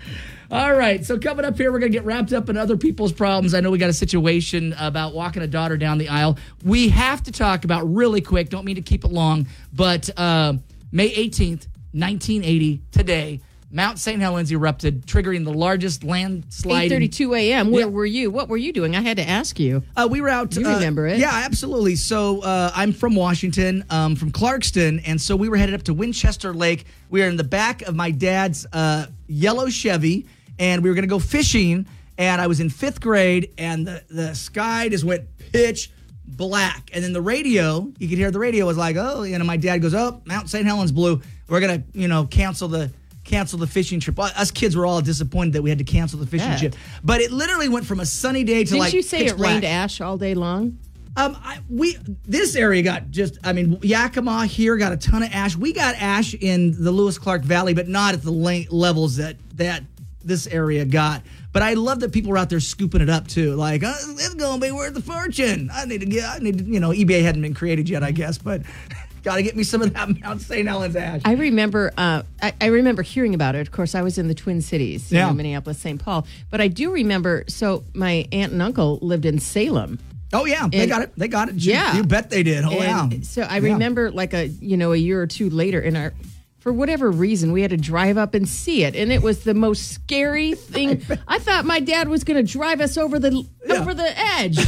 All 0.52 0.76
right, 0.76 1.06
so 1.06 1.18
coming 1.18 1.46
up 1.46 1.56
here, 1.58 1.72
we're 1.72 1.80
going 1.80 1.94
to 1.94 1.98
get 1.98 2.04
wrapped 2.04 2.34
up 2.34 2.50
in 2.50 2.58
other 2.58 2.76
people's 2.76 3.14
problems. 3.14 3.54
I 3.54 3.62
know 3.62 3.72
we 3.72 3.78
got 3.78 3.90
a 3.90 3.94
situation 3.94 4.76
about 4.78 5.14
walking 5.14 5.42
a 5.44 5.48
daughter 5.48 5.78
down 5.78 5.98
the 5.98 6.10
aisle. 6.10 6.38
We 6.66 6.90
have 6.90 7.24
to 7.24 7.32
talk 7.32 7.64
about 7.64 7.84
really 7.86 8.20
quick, 8.20 8.50
don't 8.50 8.66
mean 8.66 8.76
to 8.76 8.82
keep 8.82 9.06
it 9.06 9.12
long, 9.14 9.48
but 9.72 10.10
uh, 10.20 10.56
May 10.92 11.10
18th, 11.10 11.68
1980, 11.94 12.82
today, 12.92 13.40
Mount 13.74 13.98
St. 13.98 14.20
Helens 14.20 14.52
erupted, 14.52 15.06
triggering 15.06 15.46
the 15.46 15.54
largest 15.54 16.04
landslide. 16.04 16.92
in- 16.92 17.02
8:32 17.02 17.38
a.m. 17.38 17.72
Where 17.72 17.86
Yeah. 17.86 17.86
were 17.86 18.06
you? 18.06 18.30
What 18.30 18.50
were 18.50 18.58
you 18.58 18.74
doing? 18.74 18.94
I 18.98 19.00
had 19.02 19.16
to 19.16 19.30
ask 19.30 19.58
you. 19.58 19.84
Uh, 19.96 20.10
we 20.12 20.20
were 20.20 20.28
out. 20.28 20.54
You 20.58 20.68
uh, 20.68 20.74
remember 20.74 21.08
it? 21.08 21.18
Yeah, 21.20 21.32
absolutely. 21.46 21.96
So 21.96 22.42
uh, 22.42 22.72
I'm 22.76 22.92
from 22.92 23.16
Washington, 23.16 23.86
um, 23.90 24.18
from 24.18 24.32
Clarkston, 24.34 25.02
and 25.06 25.22
so 25.22 25.38
we 25.38 25.48
were 25.48 25.56
headed 25.56 25.76
up 25.76 25.84
to 25.84 25.94
Winchester 25.94 26.54
Lake. 26.54 26.84
We 27.10 27.22
were 27.22 27.28
in 27.30 27.38
the 27.38 27.46
back 27.46 27.84
of 27.84 27.96
my 27.96 28.12
dad's 28.12 28.66
uh, 28.74 29.06
yellow 29.28 29.70
Chevy, 29.70 30.26
and 30.62 30.84
we 30.84 30.90
were 30.90 30.94
going 30.96 31.04
to 31.04 31.10
go 31.10 31.20
fishing. 31.20 31.88
And 32.18 32.40
I 32.40 32.48
was 32.48 32.60
in 32.60 32.70
fifth 32.70 33.02
grade, 33.02 33.52
and 33.58 33.88
the, 33.88 34.04
the 34.10 34.36
sky 34.36 34.88
just 34.90 35.04
went 35.04 35.26
pitch 35.52 35.92
black. 36.26 36.92
And 36.94 37.04
then 37.04 37.14
the 37.14 37.22
radio, 37.22 37.92
you 37.98 38.08
could 38.08 38.18
hear 38.18 38.30
the 38.30 38.40
radio 38.40 38.68
was 38.68 38.78
like, 38.78 38.96
"Oh," 38.96 39.24
you 39.24 39.38
know. 39.38 39.44
My 39.44 39.58
dad 39.58 39.80
goes, 39.80 39.96
"Oh, 39.96 40.22
Mount 40.26 40.50
St. 40.50 40.66
Helens 40.66 40.92
blew. 40.92 41.22
We're 41.48 41.60
gonna, 41.60 41.84
you 41.94 42.08
know, 42.08 42.26
cancel 42.26 42.68
the." 42.68 42.92
Cancel 43.24 43.60
the 43.60 43.68
fishing 43.68 44.00
trip. 44.00 44.18
Us 44.18 44.50
kids 44.50 44.76
were 44.76 44.84
all 44.84 45.00
disappointed 45.00 45.54
that 45.54 45.62
we 45.62 45.70
had 45.70 45.78
to 45.78 45.84
cancel 45.84 46.18
the 46.18 46.26
fishing 46.26 46.58
trip. 46.58 46.76
But 47.04 47.22
it 47.22 47.32
literally 47.32 47.70
went 47.70 47.86
from 47.86 48.00
a 48.00 48.06
sunny 48.06 48.44
day 48.44 48.64
to 48.64 48.72
Didn't 48.72 48.80
like 48.80 48.92
Did 48.92 48.98
you 48.98 49.04
say 49.04 49.26
it 49.26 49.38
rained 49.38 49.64
ash 49.64 50.02
all 50.02 50.18
day 50.18 50.34
long? 50.34 50.80
Um, 51.16 51.38
I, 51.40 51.60
we 51.70 51.98
this 52.26 52.56
area 52.56 52.82
got 52.82 53.12
just. 53.12 53.38
I 53.44 53.54
mean, 53.54 53.78
Yakima 53.84 54.48
here 54.48 54.76
got 54.76 54.92
a 54.92 54.98
ton 54.98 55.22
of 55.22 55.32
ash. 55.34 55.56
We 55.56 55.72
got 55.72 55.96
ash 55.96 56.34
in 56.34 56.72
the 56.84 56.92
Lewis 56.92 57.20
Clark 57.20 57.44
Valley, 57.44 57.76
but 57.76 57.88
not 57.88 58.16
at 58.16 58.24
the 58.24 58.32
la- 58.32 58.64
levels 58.72 59.18
that 59.18 59.36
that 59.56 59.84
this 60.24 60.48
area 60.48 60.86
got. 60.86 61.22
But 61.54 61.64
I 61.64 61.74
love 61.74 62.00
that 62.02 62.12
people 62.14 62.32
were 62.32 62.38
out 62.38 62.50
there 62.50 62.60
scooping 62.60 63.02
it 63.02 63.10
up 63.10 63.28
too. 63.28 63.56
Like, 63.56 63.84
uh, 63.84 63.94
it's 64.00 64.34
gonna 64.36 64.62
be 64.62 64.72
worth 64.72 64.96
a 64.98 65.02
fortune. 65.02 65.70
I 65.74 65.86
need 65.86 66.00
to 66.02 66.06
get. 66.06 66.24
I 66.26 66.38
need 66.40 66.58
to. 66.60 66.64
You 66.64 66.80
know, 66.80 66.90
eBay 66.92 67.22
hadn't 67.24 67.42
been 67.42 67.54
created 67.54 67.90
yet, 67.90 68.04
I 68.04 68.12
guess, 68.12 68.38
but 68.38 68.62
got 69.24 69.36
to 69.36 69.44
get 69.44 69.56
me 69.56 69.64
some 69.64 69.82
of 69.82 69.94
that 69.94 70.10
Mount 70.22 70.42
St. 70.42 70.68
Helens 70.68 70.96
ash. 70.96 71.22
I 71.26 71.34
remember. 71.34 71.92
Uh, 71.98 72.24
I, 72.42 72.54
I 72.62 72.66
remember 72.68 73.02
hearing 73.04 73.34
about 73.34 73.56
it. 73.56 73.62
Of 73.62 73.72
course, 73.72 73.96
I 73.96 74.02
was 74.02 74.18
in 74.18 74.28
the 74.30 74.34
Twin 74.34 74.62
Cities, 74.62 75.12
Yeah. 75.12 75.28
know, 75.28 75.34
Minneapolis, 75.34 75.78
St. 75.80 76.02
Paul. 76.04 76.26
But 76.50 76.62
I 76.62 76.68
do 76.70 76.92
remember. 76.92 77.44
So 77.48 77.84
my 77.94 78.28
aunt 78.32 78.54
and 78.54 78.62
uncle 78.62 78.98
lived 79.02 79.26
in 79.26 79.40
Salem. 79.40 80.00
oh 80.34 80.46
yeah, 80.46 80.70
they 80.72 80.88
got 80.88 81.02
it. 81.02 81.12
They 81.18 81.28
got 81.28 81.50
it. 81.50 81.56
You- 81.56 81.74
Yeah. 81.74 81.98
you 81.98 82.04
bet 82.04 82.30
they 82.30 82.44
did. 82.44 82.64
Oh 82.64 82.72
yeah. 82.72 83.10
So 83.24 83.42
I 83.42 83.58
Yeah. 83.58 83.74
remember, 83.74 84.10
like 84.10 84.34
a 84.34 84.48
you 84.48 84.78
know, 84.78 84.94
a 84.94 84.98
year 84.98 85.22
or 85.22 85.28
two 85.28 85.50
later, 85.50 85.82
in 85.82 85.98
our. 85.98 86.14
For 86.62 86.72
whatever 86.72 87.10
reason, 87.10 87.52
we 87.52 87.64
had 87.64 87.72
to 87.72 87.78
drive 87.78 88.18
up 88.20 88.36
and 88.36 88.48
see 88.48 88.84
it, 88.84 88.96
and 88.96 89.12
it 89.12 89.24
was 89.24 89.44
the 89.44 89.56
most 89.56 89.92
scary 89.94 90.54
thing. 90.54 91.02
I 91.28 91.40
thought 91.40 91.66
my 91.66 91.80
dad 91.80 92.08
was 92.08 92.24
going 92.24 92.38
to 92.46 92.50
drive 92.52 92.80
us 92.82 92.98
over 92.98 93.18
the 93.18 93.46
over 93.70 93.96
the 93.96 94.18
edge. 94.38 94.60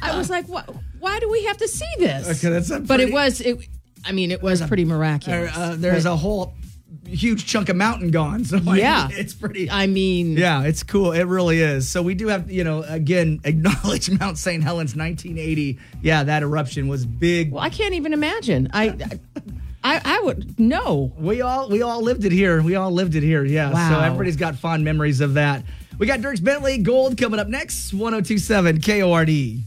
I 0.00 0.16
was 0.16 0.30
like, 0.30 0.46
"What? 0.46 0.72
Why 1.00 1.18
do 1.18 1.28
we 1.28 1.42
have 1.46 1.56
to 1.56 1.66
see 1.66 1.92
this?" 1.98 2.28
Okay, 2.44 2.52
that's 2.54 2.70
a 2.70 2.78
but 2.78 3.00
it 3.00 3.12
was 3.12 3.40
it. 3.40 3.68
I 4.04 4.12
mean, 4.12 4.30
it 4.30 4.42
was 4.42 4.62
pretty 4.62 4.84
miraculous. 4.84 5.56
uh, 5.56 5.74
there's 5.76 6.06
a 6.06 6.16
whole 6.16 6.54
huge 7.04 7.46
chunk 7.46 7.68
of 7.68 7.76
mountain 7.76 8.10
gone. 8.10 8.44
So 8.44 8.58
like, 8.58 8.78
Yeah. 8.80 9.08
it's 9.12 9.34
pretty. 9.34 9.68
I 9.70 9.86
mean, 9.88 10.36
Yeah, 10.36 10.62
it's 10.62 10.82
cool. 10.84 11.12
It 11.12 11.24
really 11.24 11.60
is. 11.60 11.88
So 11.88 12.00
we 12.02 12.14
do 12.14 12.28
have, 12.28 12.50
you 12.50 12.64
know, 12.64 12.82
again, 12.82 13.40
acknowledge 13.44 14.08
Mount 14.10 14.38
St. 14.38 14.62
Helens 14.62 14.94
1980. 14.96 15.78
Yeah, 16.00 16.24
that 16.24 16.42
eruption 16.42 16.88
was 16.88 17.04
big. 17.06 17.52
well, 17.52 17.62
I 17.62 17.70
can't 17.70 17.94
even 17.94 18.12
imagine. 18.12 18.68
I, 18.72 18.88
I, 18.88 19.10
I 19.84 20.00
I 20.04 20.20
would 20.20 20.58
no. 20.58 21.12
We 21.18 21.42
all 21.42 21.68
we 21.68 21.82
all 21.82 22.02
lived 22.02 22.24
it 22.24 22.32
here. 22.32 22.62
We 22.62 22.76
all 22.76 22.90
lived 22.90 23.14
it 23.14 23.22
here. 23.22 23.44
Yeah. 23.44 23.72
Wow. 23.72 23.90
So 23.90 24.00
everybody's 24.00 24.36
got 24.36 24.56
fond 24.56 24.84
memories 24.84 25.20
of 25.20 25.34
that. 25.34 25.62
We 25.98 26.06
got 26.06 26.20
Dierks 26.20 26.42
Bentley 26.42 26.78
Gold 26.78 27.18
coming 27.18 27.38
up 27.38 27.48
next. 27.48 27.92
1027 27.92 28.80
KORD. 28.80 29.64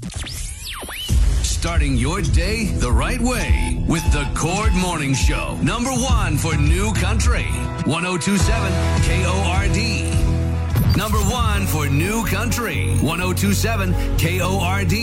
Starting 1.43 1.95
your 1.95 2.21
day 2.21 2.65
the 2.65 2.91
right 2.91 3.19
way 3.21 3.83
with 3.87 4.03
the 4.11 4.23
KORD 4.35 4.73
Morning 4.73 5.13
Show. 5.13 5.57
Number 5.63 5.91
one 5.91 6.37
for 6.37 6.55
New 6.55 6.93
Country. 6.93 7.45
1027 7.85 8.71
KORD. 9.03 10.97
Number 10.97 11.17
one 11.17 11.65
for 11.67 11.89
New 11.89 12.25
Country. 12.25 12.95
1027 13.01 13.93
KORD 14.17 14.93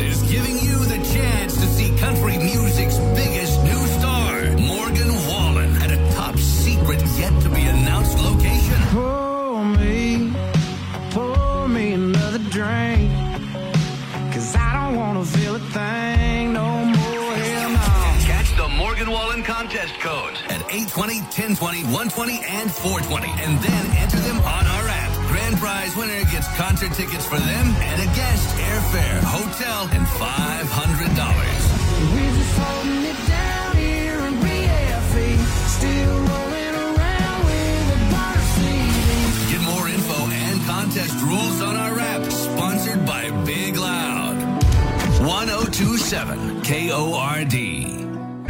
is 0.00 0.22
giving 0.30 0.58
you 0.58 0.78
the 0.84 0.98
chance 1.12 1.54
to 1.54 1.66
see 1.66 1.96
country 1.98 2.38
music's 2.38 2.98
biggest 3.16 3.39
yet 7.20 7.42
to 7.42 7.48
be 7.50 7.62
announced 7.62 8.18
location. 8.18 8.80
Pour 8.96 9.64
me, 9.64 10.32
pour 11.10 11.68
me 11.68 11.92
another 11.92 12.42
drink. 12.56 13.12
Cause 14.32 14.56
I 14.56 14.68
don't 14.76 14.96
wanna 14.96 15.24
feel 15.24 15.56
a 15.56 15.64
thing 15.76 16.52
no 16.54 16.68
more. 16.84 17.34
Hell 17.44 17.70
no. 17.76 17.88
Catch 18.32 18.56
the 18.56 18.68
Morgan 18.68 19.10
Wallen 19.10 19.42
contest 19.42 19.94
codes 20.00 20.38
at 20.48 20.60
820, 20.72 21.20
1020, 21.28 21.84
120, 21.92 22.40
and 22.58 22.68
420, 22.72 23.28
and 23.44 23.52
then 23.60 23.84
enter 24.02 24.20
them 24.28 24.38
on 24.56 24.64
our 24.76 24.86
app. 24.88 25.12
Grand 25.28 25.56
prize 25.58 25.94
winner 25.96 26.24
gets 26.32 26.48
concert 26.56 26.92
tickets 26.94 27.26
for 27.26 27.38
them 27.38 27.66
and 27.88 27.98
a 28.00 28.08
guest, 28.16 28.46
airfare, 28.70 29.20
hotel, 29.36 29.80
and 29.92 30.04
$500. 30.16 31.60
We're 32.16 32.34
just 32.38 32.54
holding 32.58 33.04
it 33.12 33.20
down 33.28 33.76
here 33.76 34.18
in 34.28 34.34
BFE. 34.40 35.28
Still 35.76 36.29
rules 41.22 41.60
on 41.62 41.76
our 41.76 41.98
app. 41.98 42.30
Sponsored 42.30 43.04
by 43.06 43.30
Big 43.44 43.76
Loud. 43.76 44.36
1027 45.26 46.62
KORD. 46.62 48.00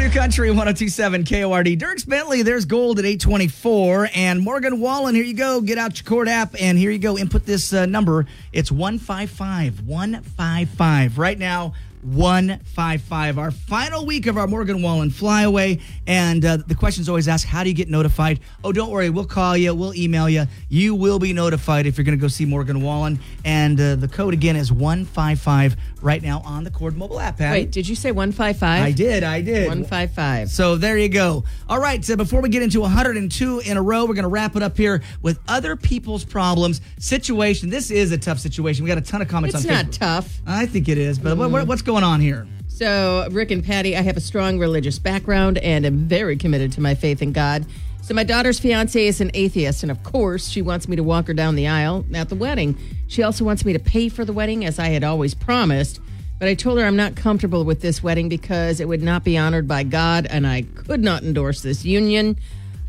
New 0.01 0.09
Country 0.09 0.51
1027 0.51 1.25
KORD. 1.25 1.79
Dierks 1.79 2.09
Bentley, 2.09 2.43
there's 2.43 2.65
gold 2.65 2.99
at 2.99 3.05
824. 3.05 4.09
And 4.15 4.41
Morgan 4.41 4.81
Wallen, 4.81 5.15
here 5.15 5.25
you 5.25 5.35
go. 5.35 5.61
Get 5.61 5.79
out 5.79 6.01
your 6.01 6.09
court 6.09 6.27
app 6.27 6.55
and 6.59 6.79
here 6.79 6.91
you 6.91 6.99
go. 6.99 7.19
Input 7.19 7.45
this 7.45 7.73
uh, 7.73 7.87
number. 7.87 8.27
It's 8.53 8.73
155. 8.73 9.87
155. 9.87 11.19
Right 11.19 11.39
now, 11.39 11.75
155. 12.03 13.39
Our 13.39 13.51
final 13.51 14.07
week 14.07 14.27
of 14.27 14.37
our 14.37 14.47
Morgan 14.47 14.83
Wallen 14.83 15.11
flyaway. 15.11 15.79
And 16.07 16.45
uh, 16.45 16.59
the 16.59 16.75
question's 16.75 17.09
always 17.09 17.29
asked 17.29 17.45
how 17.47 17.63
do 17.63 17.69
you 17.71 17.75
get 17.75 17.89
notified? 17.89 18.41
Oh, 18.65 18.73
don't 18.73 18.91
worry. 18.91 19.11
We'll 19.11 19.27
call 19.27 19.57
you. 19.57 19.75
We'll 19.75 19.95
email 19.95 20.29
you. 20.29 20.47
You 20.69 20.95
will 20.95 21.19
be 21.19 21.33
notified 21.33 21.87
if 21.87 21.97
you're 21.99 22.05
going 22.05 22.17
to 22.19 22.21
go 22.21 22.29
see 22.29 22.45
Morgan 22.45 22.81
Wallen. 22.83 23.21
And 23.45 23.81
uh, 23.81 23.97
the 23.97 24.09
code 24.09 24.35
again 24.35 24.57
is 24.57 24.73
155 24.73 25.77
right 26.03 26.23
now 26.23 26.41
on 26.45 26.65
the 26.65 26.71
KORD 26.71 26.97
mobile 26.97 27.21
app. 27.21 27.39
Patty. 27.39 27.61
Wait, 27.61 27.71
did 27.71 27.89
you 27.89 27.95
say 27.95 28.11
155? 28.13 28.83
I 28.83 28.91
did. 28.93 29.23
I 29.23 29.41
did. 29.41 29.69
155. 29.69 30.51
So 30.51 30.77
there 30.77 30.97
you 30.99 31.09
go. 31.09 31.45
All 31.69 31.81
right. 31.81 32.05
So 32.05 32.17
before 32.17 32.41
we 32.41 32.49
get 32.49 32.63
into 32.63 32.81
102 32.81 33.61
in 33.61 33.77
a 33.77 33.83
row, 33.83 34.05
we're 34.07 34.15
going 34.15 34.23
to 34.25 34.29
wrap 34.29 34.57
it 34.57 34.63
up 34.63 34.77
here 34.77 35.03
with 35.23 35.39
other 35.49 35.77
people's 35.77 36.25
problems 36.25 36.81
situation. 36.99 37.71
This 37.71 37.91
is 37.91 38.13
a 38.13 38.19
tough 38.19 38.39
situation. 38.39 38.85
We 38.85 38.89
got 38.89 38.99
a 38.99 39.03
ton 39.03 39.23
of 39.23 39.29
comments 39.29 39.55
It's 39.57 39.67
on 39.67 39.73
not 39.73 39.93
tough. 39.93 40.41
I 40.47 40.67
think 40.67 40.89
it 40.89 40.99
is. 40.99 41.19
But 41.19 41.37
what, 41.37 41.51
what- 41.51 41.67
what's 41.67 41.83
going 41.83 41.90
on 41.97 42.21
here? 42.21 42.47
So, 42.69 43.29
Rick 43.31 43.51
and 43.51 43.63
Patty, 43.63 43.97
I 43.97 44.01
have 44.01 44.17
a 44.17 44.21
strong 44.21 44.59
religious 44.59 44.99
background 44.99 45.59
and 45.59 45.85
am 45.85 46.09
very 46.09 46.37
committed 46.37 46.73
to 46.73 46.81
my 46.81 46.95
faith 46.95 47.21
in 47.21 47.33
God. 47.33 47.67
So, 48.03 48.15
my 48.15 48.25
daughter's 48.25 48.59
fiance 48.59 49.07
is 49.07 49.21
an 49.21 49.31
atheist, 49.35 49.83
and 49.83 49.93
of 49.93 50.03
course, 50.03 50.49
she 50.49 50.63
wants 50.63 50.89
me 50.89 50.97
to 50.97 51.03
walk 51.03 51.27
her 51.27 51.35
down 51.35 51.57
the 51.57 51.69
aisle 51.69 52.07
at 52.15 52.31
the 52.31 52.35
wedding. 52.35 52.79
She 53.07 53.23
also 53.23 53.45
wants 53.45 53.65
me 53.65 53.75
to 53.75 53.79
pay 53.79 54.09
for 54.09 54.25
the 54.25 54.33
wedding, 54.33 54.65
as 54.65 54.79
I 54.79 54.89
had 54.89 55.05
always 55.05 55.35
promised. 55.35 56.01
But 56.39 56.49
I 56.49 56.55
told 56.55 56.79
her 56.79 56.87
I'm 56.87 56.97
not 56.97 57.17
comfortable 57.17 57.65
with 57.65 57.83
this 57.83 58.03
wedding 58.03 58.31
because 58.31 58.81
it 58.81 58.89
would 58.89 59.03
not 59.03 59.25
be 59.25 59.37
honored 59.37 59.69
by 59.69 59.83
God, 59.83 60.27
and 60.31 60.47
I 60.47 60.63
could 60.63 61.05
not 61.05 61.23
endorse 61.23 61.61
this 61.61 61.85
union. 61.85 62.39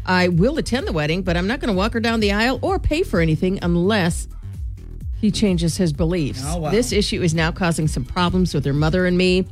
I 0.05 0.29
will 0.29 0.57
attend 0.57 0.87
the 0.87 0.93
wedding, 0.93 1.21
but 1.21 1.35
I'm 1.35 1.47
not 1.47 1.59
going 1.59 1.67
to 1.67 1.77
walk 1.77 1.91
her 1.93 1.99
down 1.99 2.21
the 2.21 2.31
aisle 2.31 2.59
or 2.61 2.79
pay 2.79 3.03
for 3.03 3.19
anything 3.19 3.59
unless 3.61 4.29
he 5.21 5.31
changes 5.31 5.77
his 5.77 5.93
beliefs. 5.93 6.41
Oh, 6.43 6.57
wow. 6.57 6.71
This 6.71 6.91
issue 6.91 7.21
is 7.21 7.33
now 7.33 7.51
causing 7.51 7.87
some 7.87 8.03
problems 8.03 8.53
with 8.53 8.65
her 8.65 8.73
mother 8.73 9.05
and 9.05 9.17
me. 9.17 9.45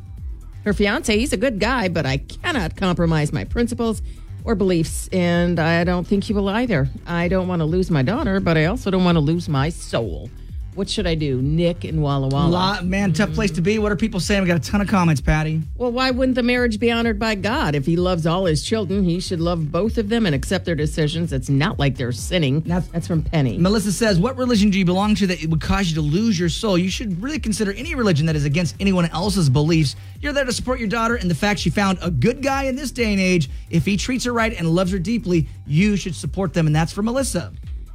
Her 0.66 0.74
fiance, 0.74 1.18
he's 1.18 1.32
a 1.32 1.38
good 1.38 1.60
guy, 1.60 1.88
but 1.88 2.06
I 2.06 2.18
cannot 2.18 2.76
compromise 2.76 3.32
my 3.32 3.46
principles 3.46 4.02
or 4.44 4.56
beliefs, 4.56 5.08
and 5.10 5.60
I 5.60 5.84
don't 5.84 6.08
think 6.08 6.24
he 6.24 6.34
will 6.34 6.50
either. 6.50 6.90
I 7.06 7.28
don't 7.28 7.48
want 7.48 7.60
to 7.60 7.66
lose 7.66 7.92
my 7.92 8.02
daughter, 8.02 8.40
but 8.40 8.58
I 8.58 8.66
also 8.66 8.90
don't 8.90 9.04
want 9.04 9.16
to 9.16 9.22
lose 9.22 9.48
my 9.48 9.70
soul. 9.70 10.30
What 10.76 10.90
should 10.90 11.08
I 11.08 11.16
do? 11.16 11.42
Nick 11.42 11.84
and 11.84 12.02
Walla 12.02 12.28
Walla. 12.30 12.50
Lot, 12.50 12.86
man, 12.86 13.12
tough 13.12 13.34
place 13.34 13.52
to 13.52 13.62
be. 13.62 13.80
What 13.80 13.92
are 13.92 13.98
people 13.98 14.20
saying? 14.20 14.42
We 14.44 14.48
got 14.48 14.66
a 14.66 14.72
ton 14.72 14.80
of 14.80 14.88
comments, 14.88 15.20
Patty. 15.20 15.62
Well, 15.76 15.92
why 15.92 16.12
wouldn't 16.12 16.36
the 16.36 16.44
marriage 16.44 16.80
be 16.80 16.90
honored 16.90 17.20
by 17.20 17.36
God? 17.36 17.76
If 17.76 17.86
he 17.86 17.98
loves 17.98 18.26
all 18.26 18.46
his 18.46 18.64
children, 18.64 19.04
he 19.04 19.20
should 19.20 19.42
love 19.42 19.72
both 19.74 19.98
of 19.98 20.08
them 20.08 20.26
and 20.26 20.34
accept 20.34 20.64
their 20.66 20.76
decisions. 20.76 21.34
It's 21.34 21.50
not 21.50 21.80
like 21.80 21.98
they're 21.98 22.12
sinning. 22.14 22.64
Now- 22.66 22.80
That's 22.80 23.08
from 23.08 23.24
Penny. 23.24 23.58
Melissa 23.58 23.92
says, 23.92 24.20
What 24.20 24.38
religion 24.38 24.70
do 24.70 24.80
you 24.80 24.86
belong 24.86 25.16
to 25.16 25.28
that 25.28 25.44
it 25.44 25.50
would 25.50 25.60
cause 25.60 25.90
you 25.90 25.96
to 25.96 26.02
lose 26.02 26.40
your 26.40 26.50
soul? 26.50 26.78
You 26.78 26.90
should 26.90 27.22
really 27.22 27.40
consider 27.40 27.74
any 27.74 27.94
religion 27.96 28.26
that 28.28 28.36
is 28.38 28.46
against 28.46 28.76
anyone 28.80 29.06
else's 29.10 29.50
beliefs. 29.50 29.96
You're 30.22 30.34
there 30.34 30.46
to 30.46 30.54
support 30.54 30.80
your 30.80 30.88
daughter, 30.90 31.16
and 31.16 31.30
the 31.30 31.36
fact 31.36 31.60
she 31.60 31.70
found 31.70 31.98
a 32.02 32.10
good 32.12 32.42
guy 32.42 32.64
in 32.64 32.76
this 32.76 32.92
day 32.92 33.12
and 33.12 33.20
age, 33.20 33.50
if 33.70 33.86
he 33.86 33.98
treats 33.98 34.24
her 34.26 34.32
right 34.34 34.54
and 34.58 34.70
loves 34.70 34.92
her 34.92 35.00
deeply, 35.00 35.48
you 35.68 35.98
should 35.98 36.16
support 36.16 36.54
them. 36.54 36.68
And 36.68 36.76
that's 36.76 36.94
for 36.94 37.02
Melissa. 37.02 37.52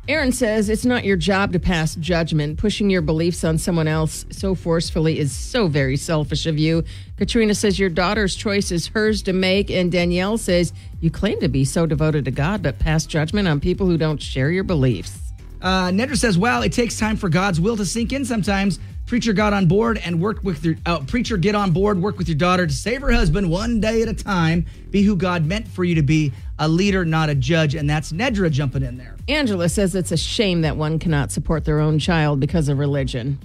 Aaron 0.07 0.33
says 0.33 0.69
it's 0.69 0.85
not 0.85 1.05
your 1.05 1.17
job 1.17 1.55
to 1.55 1.59
pass 1.59 1.95
judgment. 1.95 2.59
Pushing 2.59 2.90
your 2.90 3.01
beliefs 3.01 3.43
on 3.43 3.57
someone 3.57 3.88
else 3.88 4.27
so 4.31 4.55
forcefully 4.55 5.19
is 5.19 5.33
so 5.33 5.67
very 5.67 5.97
selfish 5.97 6.45
of 6.45 6.59
you. 6.59 6.85
Katrina 7.17 7.55
says 7.55 7.79
your 7.79 7.88
daughter's 7.88 8.37
choice 8.37 8.71
is 8.71 8.88
hers 8.88 9.23
to 9.23 9.33
make. 9.33 9.71
And 9.71 9.90
Danielle 9.90 10.37
says 10.37 10.75
you 11.01 11.11
claim 11.11 11.40
to 11.40 11.49
be 11.49 11.64
so 11.64 11.87
devoted 11.87 12.27
to 12.27 12.31
God, 12.31 12.62
but 12.62 12.79
pass 12.79 13.07
judgment 13.07 13.49
on 13.49 13.61
people 13.61 13.87
who 13.87 13.97
don't 13.97 14.21
share 14.21 14.51
your 14.51 14.64
beliefs. 14.64 15.19
Uh, 15.62 15.88
Nedra 15.88 16.19
says, 16.19 16.37
"Well, 16.37 16.61
it 16.61 16.73
takes 16.75 16.99
time 16.99 17.17
for 17.17 17.31
God's 17.31 17.59
will 17.59 17.79
to 17.79 17.87
sink 17.87 18.12
in. 18.12 18.27
Sometimes 18.27 18.79
preacher 19.14 19.33
got 19.33 19.53
on 19.53 19.66
board 19.66 19.96
and 20.05 20.20
worked 20.20 20.42
with 20.42 20.64
your 20.64 20.74
uh, 20.87 20.98
preacher 20.98 21.37
get 21.37 21.55
on 21.55 21.70
board, 21.70 22.03
work 22.03 22.18
with 22.18 22.29
your 22.29 22.37
daughter 22.37 22.66
to 22.66 22.72
save 22.72 23.00
her 23.00 23.12
husband 23.12 23.48
one 23.48 23.79
day 23.79 24.03
at 24.03 24.09
a 24.09 24.12
time. 24.12 24.66
Be 24.90 25.05
who 25.05 25.14
God 25.14 25.46
meant 25.46 25.68
for 25.68 25.85
you 25.85 25.94
to 25.94 26.03
be, 26.03 26.33
a 26.59 26.66
leader, 26.66 27.05
not 27.05 27.29
a 27.31 27.35
judge." 27.37 27.77
And 27.77 27.88
that's 27.88 28.11
Nedra 28.11 28.50
jumping 28.50 28.83
in 28.83 28.98
there. 28.98 29.14
Angela 29.29 29.68
says 29.68 29.94
it's 29.94 30.11
a 30.11 30.16
shame 30.16 30.62
that 30.62 30.77
one 30.77 30.98
cannot 30.98 31.31
support 31.31 31.64
their 31.64 31.79
own 31.79 32.00
child 32.00 32.40
because 32.40 32.68
of 32.68 32.81
religion. 32.81 33.38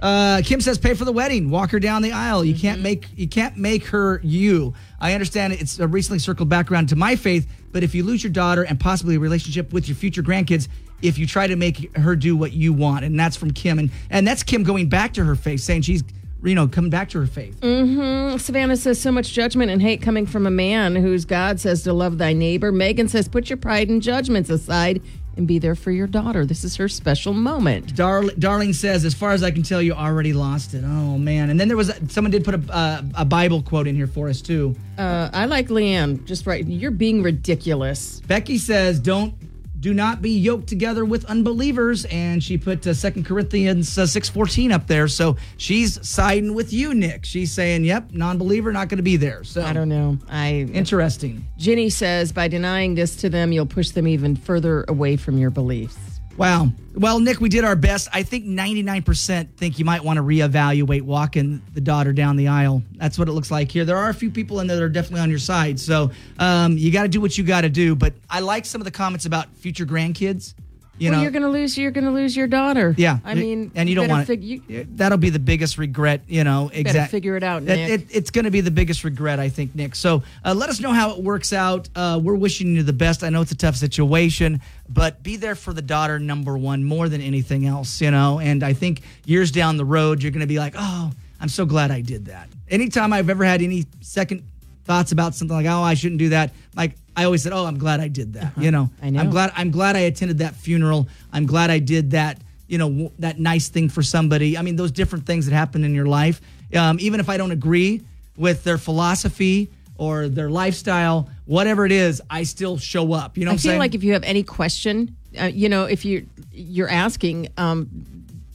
Uh, 0.00 0.42
Kim 0.44 0.60
says, 0.60 0.78
"Pay 0.78 0.94
for 0.94 1.04
the 1.04 1.10
wedding, 1.10 1.50
walk 1.50 1.72
her 1.72 1.80
down 1.80 2.02
the 2.02 2.12
aisle. 2.12 2.44
You 2.44 2.54
Mm-hmm. 2.54 2.60
can't 2.60 2.80
make 2.80 3.08
you 3.16 3.26
can't 3.26 3.56
make 3.56 3.86
her 3.86 4.20
you." 4.22 4.74
I 5.00 5.14
understand 5.14 5.54
it's 5.54 5.80
a 5.80 5.88
recently 5.88 6.20
circled 6.20 6.48
back 6.48 6.70
around 6.70 6.88
to 6.90 6.94
my 6.96 7.16
faith, 7.16 7.48
but 7.72 7.82
if 7.82 7.96
you 7.96 8.04
lose 8.04 8.22
your 8.22 8.32
daughter 8.32 8.62
and 8.62 8.78
possibly 8.78 9.16
a 9.16 9.18
relationship 9.18 9.72
with 9.72 9.88
your 9.88 9.96
future 9.96 10.22
grandkids, 10.22 10.68
if 11.02 11.18
you 11.18 11.26
try 11.26 11.46
to 11.46 11.56
make 11.56 11.96
her 11.96 12.16
do 12.16 12.36
what 12.36 12.52
you 12.52 12.72
want, 12.72 13.04
and 13.04 13.18
that's 13.18 13.36
from 13.36 13.52
Kim, 13.52 13.78
and 13.78 13.90
and 14.10 14.26
that's 14.26 14.42
Kim 14.42 14.62
going 14.62 14.88
back 14.88 15.14
to 15.14 15.24
her 15.24 15.34
faith, 15.34 15.60
saying 15.60 15.82
she's 15.82 16.02
you 16.42 16.54
know 16.54 16.68
coming 16.68 16.90
back 16.90 17.08
to 17.10 17.20
her 17.20 17.26
faith. 17.26 17.60
Mm. 17.60 18.40
Savannah 18.40 18.76
says 18.76 19.00
so 19.00 19.12
much 19.12 19.32
judgment 19.32 19.70
and 19.70 19.82
hate 19.82 20.02
coming 20.02 20.26
from 20.26 20.46
a 20.46 20.50
man 20.50 20.96
whose 20.96 21.24
God 21.24 21.60
says 21.60 21.82
to 21.84 21.92
love 21.92 22.18
thy 22.18 22.32
neighbor. 22.32 22.72
Megan 22.72 23.08
says 23.08 23.28
put 23.28 23.50
your 23.50 23.56
pride 23.56 23.88
and 23.88 24.02
judgments 24.02 24.50
aside 24.50 25.02
and 25.36 25.46
be 25.46 25.58
there 25.58 25.74
for 25.74 25.90
your 25.90 26.06
daughter. 26.06 26.44
This 26.44 26.64
is 26.64 26.76
her 26.76 26.88
special 26.88 27.32
moment. 27.32 27.94
Dar- 27.94 28.30
Darling 28.38 28.72
says, 28.72 29.04
as 29.04 29.14
far 29.14 29.32
as 29.32 29.42
I 29.42 29.50
can 29.50 29.62
tell, 29.62 29.80
you 29.80 29.92
already 29.92 30.32
lost 30.32 30.74
it. 30.74 30.84
Oh 30.84 31.18
man! 31.18 31.50
And 31.50 31.58
then 31.58 31.68
there 31.68 31.76
was 31.76 31.92
someone 32.08 32.30
did 32.30 32.44
put 32.44 32.54
a 32.54 32.72
uh, 32.72 33.02
a 33.14 33.24
Bible 33.24 33.62
quote 33.62 33.86
in 33.86 33.94
here 33.94 34.06
for 34.06 34.28
us 34.28 34.40
too. 34.40 34.76
Uh, 34.98 35.30
I 35.32 35.46
like 35.46 35.68
Leanne. 35.68 36.24
Just 36.24 36.46
right. 36.46 36.66
You're 36.66 36.90
being 36.90 37.22
ridiculous. 37.22 38.20
Becky 38.20 38.58
says, 38.58 39.00
"Don't 39.00 39.34
do 39.80 39.94
not 39.94 40.20
be 40.20 40.30
yoked 40.30 40.68
together 40.68 41.04
with 41.04 41.24
unbelievers," 41.24 42.04
and 42.06 42.42
she 42.42 42.58
put 42.58 42.86
uh, 42.86 42.94
Second 42.94 43.24
Corinthians 43.24 43.96
uh, 43.98 44.06
six 44.06 44.28
fourteen 44.28 44.70
up 44.72 44.86
there. 44.86 45.08
So 45.08 45.36
she's 45.56 46.06
siding 46.06 46.54
with 46.54 46.72
you, 46.72 46.94
Nick. 46.94 47.24
She's 47.24 47.50
saying, 47.52 47.84
"Yep, 47.84 48.12
non-believer 48.12 48.72
not 48.72 48.88
going 48.88 48.98
to 48.98 49.02
be 49.02 49.16
there." 49.16 49.42
So 49.44 49.62
I 49.62 49.72
don't 49.72 49.88
know. 49.88 50.18
I 50.28 50.68
Interesting. 50.72 51.46
jenny 51.56 51.90
says 51.90 52.32
by 52.32 52.48
denying 52.48 52.94
this 52.94 53.16
to 53.16 53.28
them, 53.30 53.52
you'll 53.52 53.66
push 53.66 53.90
them 53.90 54.06
even 54.06 54.36
further 54.36 54.84
away 54.88 55.16
from 55.16 55.38
your 55.38 55.50
beliefs. 55.50 56.09
Wow. 56.36 56.68
Well, 56.94 57.20
Nick, 57.20 57.40
we 57.40 57.48
did 57.48 57.64
our 57.64 57.76
best. 57.76 58.08
I 58.12 58.22
think 58.22 58.46
99% 58.46 59.54
think 59.56 59.78
you 59.78 59.84
might 59.84 60.02
want 60.02 60.16
to 60.16 60.22
reevaluate 60.22 61.02
walking 61.02 61.62
the 61.74 61.80
daughter 61.80 62.12
down 62.12 62.36
the 62.36 62.48
aisle. 62.48 62.82
That's 62.96 63.18
what 63.18 63.28
it 63.28 63.32
looks 63.32 63.50
like 63.50 63.70
here. 63.70 63.84
There 63.84 63.96
are 63.96 64.08
a 64.08 64.14
few 64.14 64.30
people 64.30 64.60
in 64.60 64.66
there 64.66 64.76
that 64.76 64.82
are 64.82 64.88
definitely 64.88 65.20
on 65.20 65.30
your 65.30 65.38
side. 65.38 65.78
So 65.78 66.10
um, 66.38 66.76
you 66.78 66.90
got 66.90 67.02
to 67.02 67.08
do 67.08 67.20
what 67.20 67.36
you 67.36 67.44
got 67.44 67.60
to 67.62 67.68
do. 67.68 67.94
But 67.94 68.14
I 68.28 68.40
like 68.40 68.64
some 68.64 68.80
of 68.80 68.84
the 68.84 68.90
comments 68.90 69.26
about 69.26 69.54
future 69.54 69.86
grandkids. 69.86 70.54
You 71.00 71.08
well, 71.10 71.18
know, 71.18 71.22
you're 71.22 71.30
gonna 71.32 71.48
lose. 71.48 71.78
You're 71.78 71.90
gonna 71.92 72.10
lose 72.12 72.36
your 72.36 72.46
daughter. 72.46 72.94
Yeah, 72.98 73.18
I 73.24 73.34
mean, 73.34 73.72
and 73.74 73.88
you 73.88 73.94
don't 73.94 74.08
want 74.08 74.26
fig- 74.26 74.44
it. 74.44 74.46
you- 74.68 74.86
That'll 74.96 75.16
be 75.16 75.30
the 75.30 75.38
biggest 75.38 75.78
regret. 75.78 76.20
You 76.28 76.44
know, 76.44 76.70
exactly. 76.72 77.10
figure 77.10 77.36
it 77.38 77.42
out, 77.42 77.62
It- 77.62 77.66
Nick. 77.66 77.90
it- 77.90 78.06
it's 78.10 78.30
going 78.30 78.44
to 78.44 78.50
be 78.50 78.60
the 78.60 78.70
biggest 78.70 79.02
regret, 79.02 79.40
I 79.40 79.48
think, 79.48 79.74
Nick. 79.74 79.94
So 79.94 80.22
uh, 80.44 80.52
let 80.52 80.68
us 80.68 80.78
know 80.78 80.92
how 80.92 81.12
it 81.12 81.22
works 81.22 81.54
out. 81.54 81.88
Uh, 81.96 82.20
we're 82.22 82.34
wishing 82.34 82.76
you 82.76 82.82
the 82.82 82.92
best. 82.92 83.24
I 83.24 83.30
know 83.30 83.40
it's 83.40 83.50
a 83.52 83.56
tough 83.56 83.76
situation, 83.76 84.60
but 84.90 85.22
be 85.22 85.36
there 85.36 85.54
for 85.54 85.72
the 85.72 85.80
daughter 85.82 86.18
number 86.18 86.58
one 86.58 86.84
more 86.84 87.08
than 87.08 87.22
anything 87.22 87.64
else. 87.66 88.02
You 88.02 88.10
know, 88.10 88.38
and 88.38 88.62
I 88.62 88.74
think 88.74 89.00
years 89.24 89.50
down 89.50 89.78
the 89.78 89.86
road, 89.86 90.22
you're 90.22 90.32
going 90.32 90.40
to 90.42 90.46
be 90.46 90.58
like, 90.58 90.74
oh, 90.76 91.12
I'm 91.40 91.48
so 91.48 91.64
glad 91.64 91.90
I 91.90 92.02
did 92.02 92.26
that. 92.26 92.50
Anytime 92.68 93.14
I've 93.14 93.30
ever 93.30 93.44
had 93.44 93.62
any 93.62 93.86
second 94.02 94.42
thoughts 94.84 95.12
about 95.12 95.34
something 95.34 95.56
like, 95.56 95.66
oh, 95.66 95.82
I 95.82 95.94
shouldn't 95.94 96.18
do 96.18 96.28
that, 96.30 96.52
like 96.76 96.92
I 97.16 97.24
always 97.24 97.42
said, 97.42 97.52
oh, 97.52 97.64
I'm 97.66 97.78
glad 97.78 98.00
I 98.00 98.08
did 98.08 98.34
that. 98.34 98.52
You 98.56 98.70
know, 98.70 98.82
Uh-huh. 98.84 99.06
I 99.06 99.10
know. 99.10 99.20
I'm 99.20 99.30
glad 99.30 99.52
I'm 99.56 99.70
glad 99.70 99.96
I 99.96 100.00
attended 100.00 100.38
that 100.38 100.54
funeral. 100.56 101.08
I'm 101.32 101.46
glad 101.46 101.70
I 101.70 101.78
did 101.78 102.12
that. 102.12 102.40
You 102.68 102.78
know, 102.78 102.88
w- 102.88 103.10
that 103.18 103.38
nice 103.40 103.68
thing 103.68 103.88
for 103.88 104.02
somebody. 104.02 104.56
I 104.56 104.62
mean, 104.62 104.76
those 104.76 104.92
different 104.92 105.26
things 105.26 105.46
that 105.46 105.54
happen 105.54 105.82
in 105.84 105.94
your 105.94 106.06
life. 106.06 106.40
Um, 106.74 106.98
even 107.00 107.18
if 107.20 107.28
I 107.28 107.36
don't 107.36 107.50
agree 107.50 108.02
with 108.36 108.62
their 108.62 108.78
philosophy 108.78 109.68
or 109.98 110.28
their 110.28 110.48
lifestyle, 110.48 111.28
whatever 111.46 111.84
it 111.84 111.92
is, 111.92 112.22
I 112.30 112.44
still 112.44 112.78
show 112.78 113.12
up. 113.12 113.36
You 113.36 113.44
know, 113.44 113.50
I 113.50 113.54
what 113.54 113.60
feel 113.60 113.70
saying? 113.72 113.80
like 113.80 113.94
if 113.96 114.04
you 114.04 114.12
have 114.12 114.22
any 114.22 114.42
question, 114.44 115.16
uh, 115.38 115.46
you 115.46 115.68
know, 115.68 115.84
if 115.84 116.04
you 116.04 116.26
you're 116.52 116.88
asking, 116.88 117.48
um, 117.56 117.88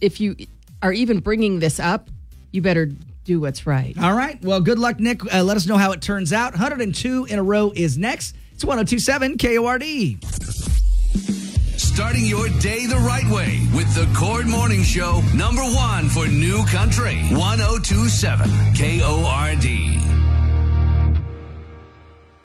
if 0.02 0.20
you 0.22 0.36
are 0.82 0.94
even 0.94 1.20
bringing 1.20 1.60
this 1.60 1.80
up, 1.80 2.10
you 2.52 2.62
better 2.62 2.90
do 3.26 3.40
what's 3.42 3.66
right. 3.68 3.98
All 4.02 4.14
right. 4.14 4.42
Well, 4.44 4.62
good 4.62 4.80
luck, 4.80 5.00
Nick. 5.00 5.22
Uh, 5.34 5.44
let 5.44 5.58
us 5.58 5.66
know 5.68 5.78
how 5.78 5.92
it 5.92 6.02
turns 6.02 6.32
out. 6.32 6.54
102 6.54 7.26
in 7.26 7.38
a 7.40 7.44
row 7.44 7.72
is 7.76 7.98
next. 7.98 8.36
It's 8.56 8.64
1027 8.64 9.38
KORD. 9.38 10.18
Starting 11.78 12.26
your 12.26 12.48
day 12.62 12.86
the 12.86 12.96
right 12.96 13.30
way 13.30 13.68
with 13.76 13.94
the 13.94 14.06
KORD 14.18 14.48
Morning 14.48 14.82
Show, 14.82 15.20
number 15.36 15.62
one 15.62 16.08
for 16.08 16.26
New 16.28 16.64
Country, 16.68 17.18
1027 17.32 18.50
KORD. 18.74 20.25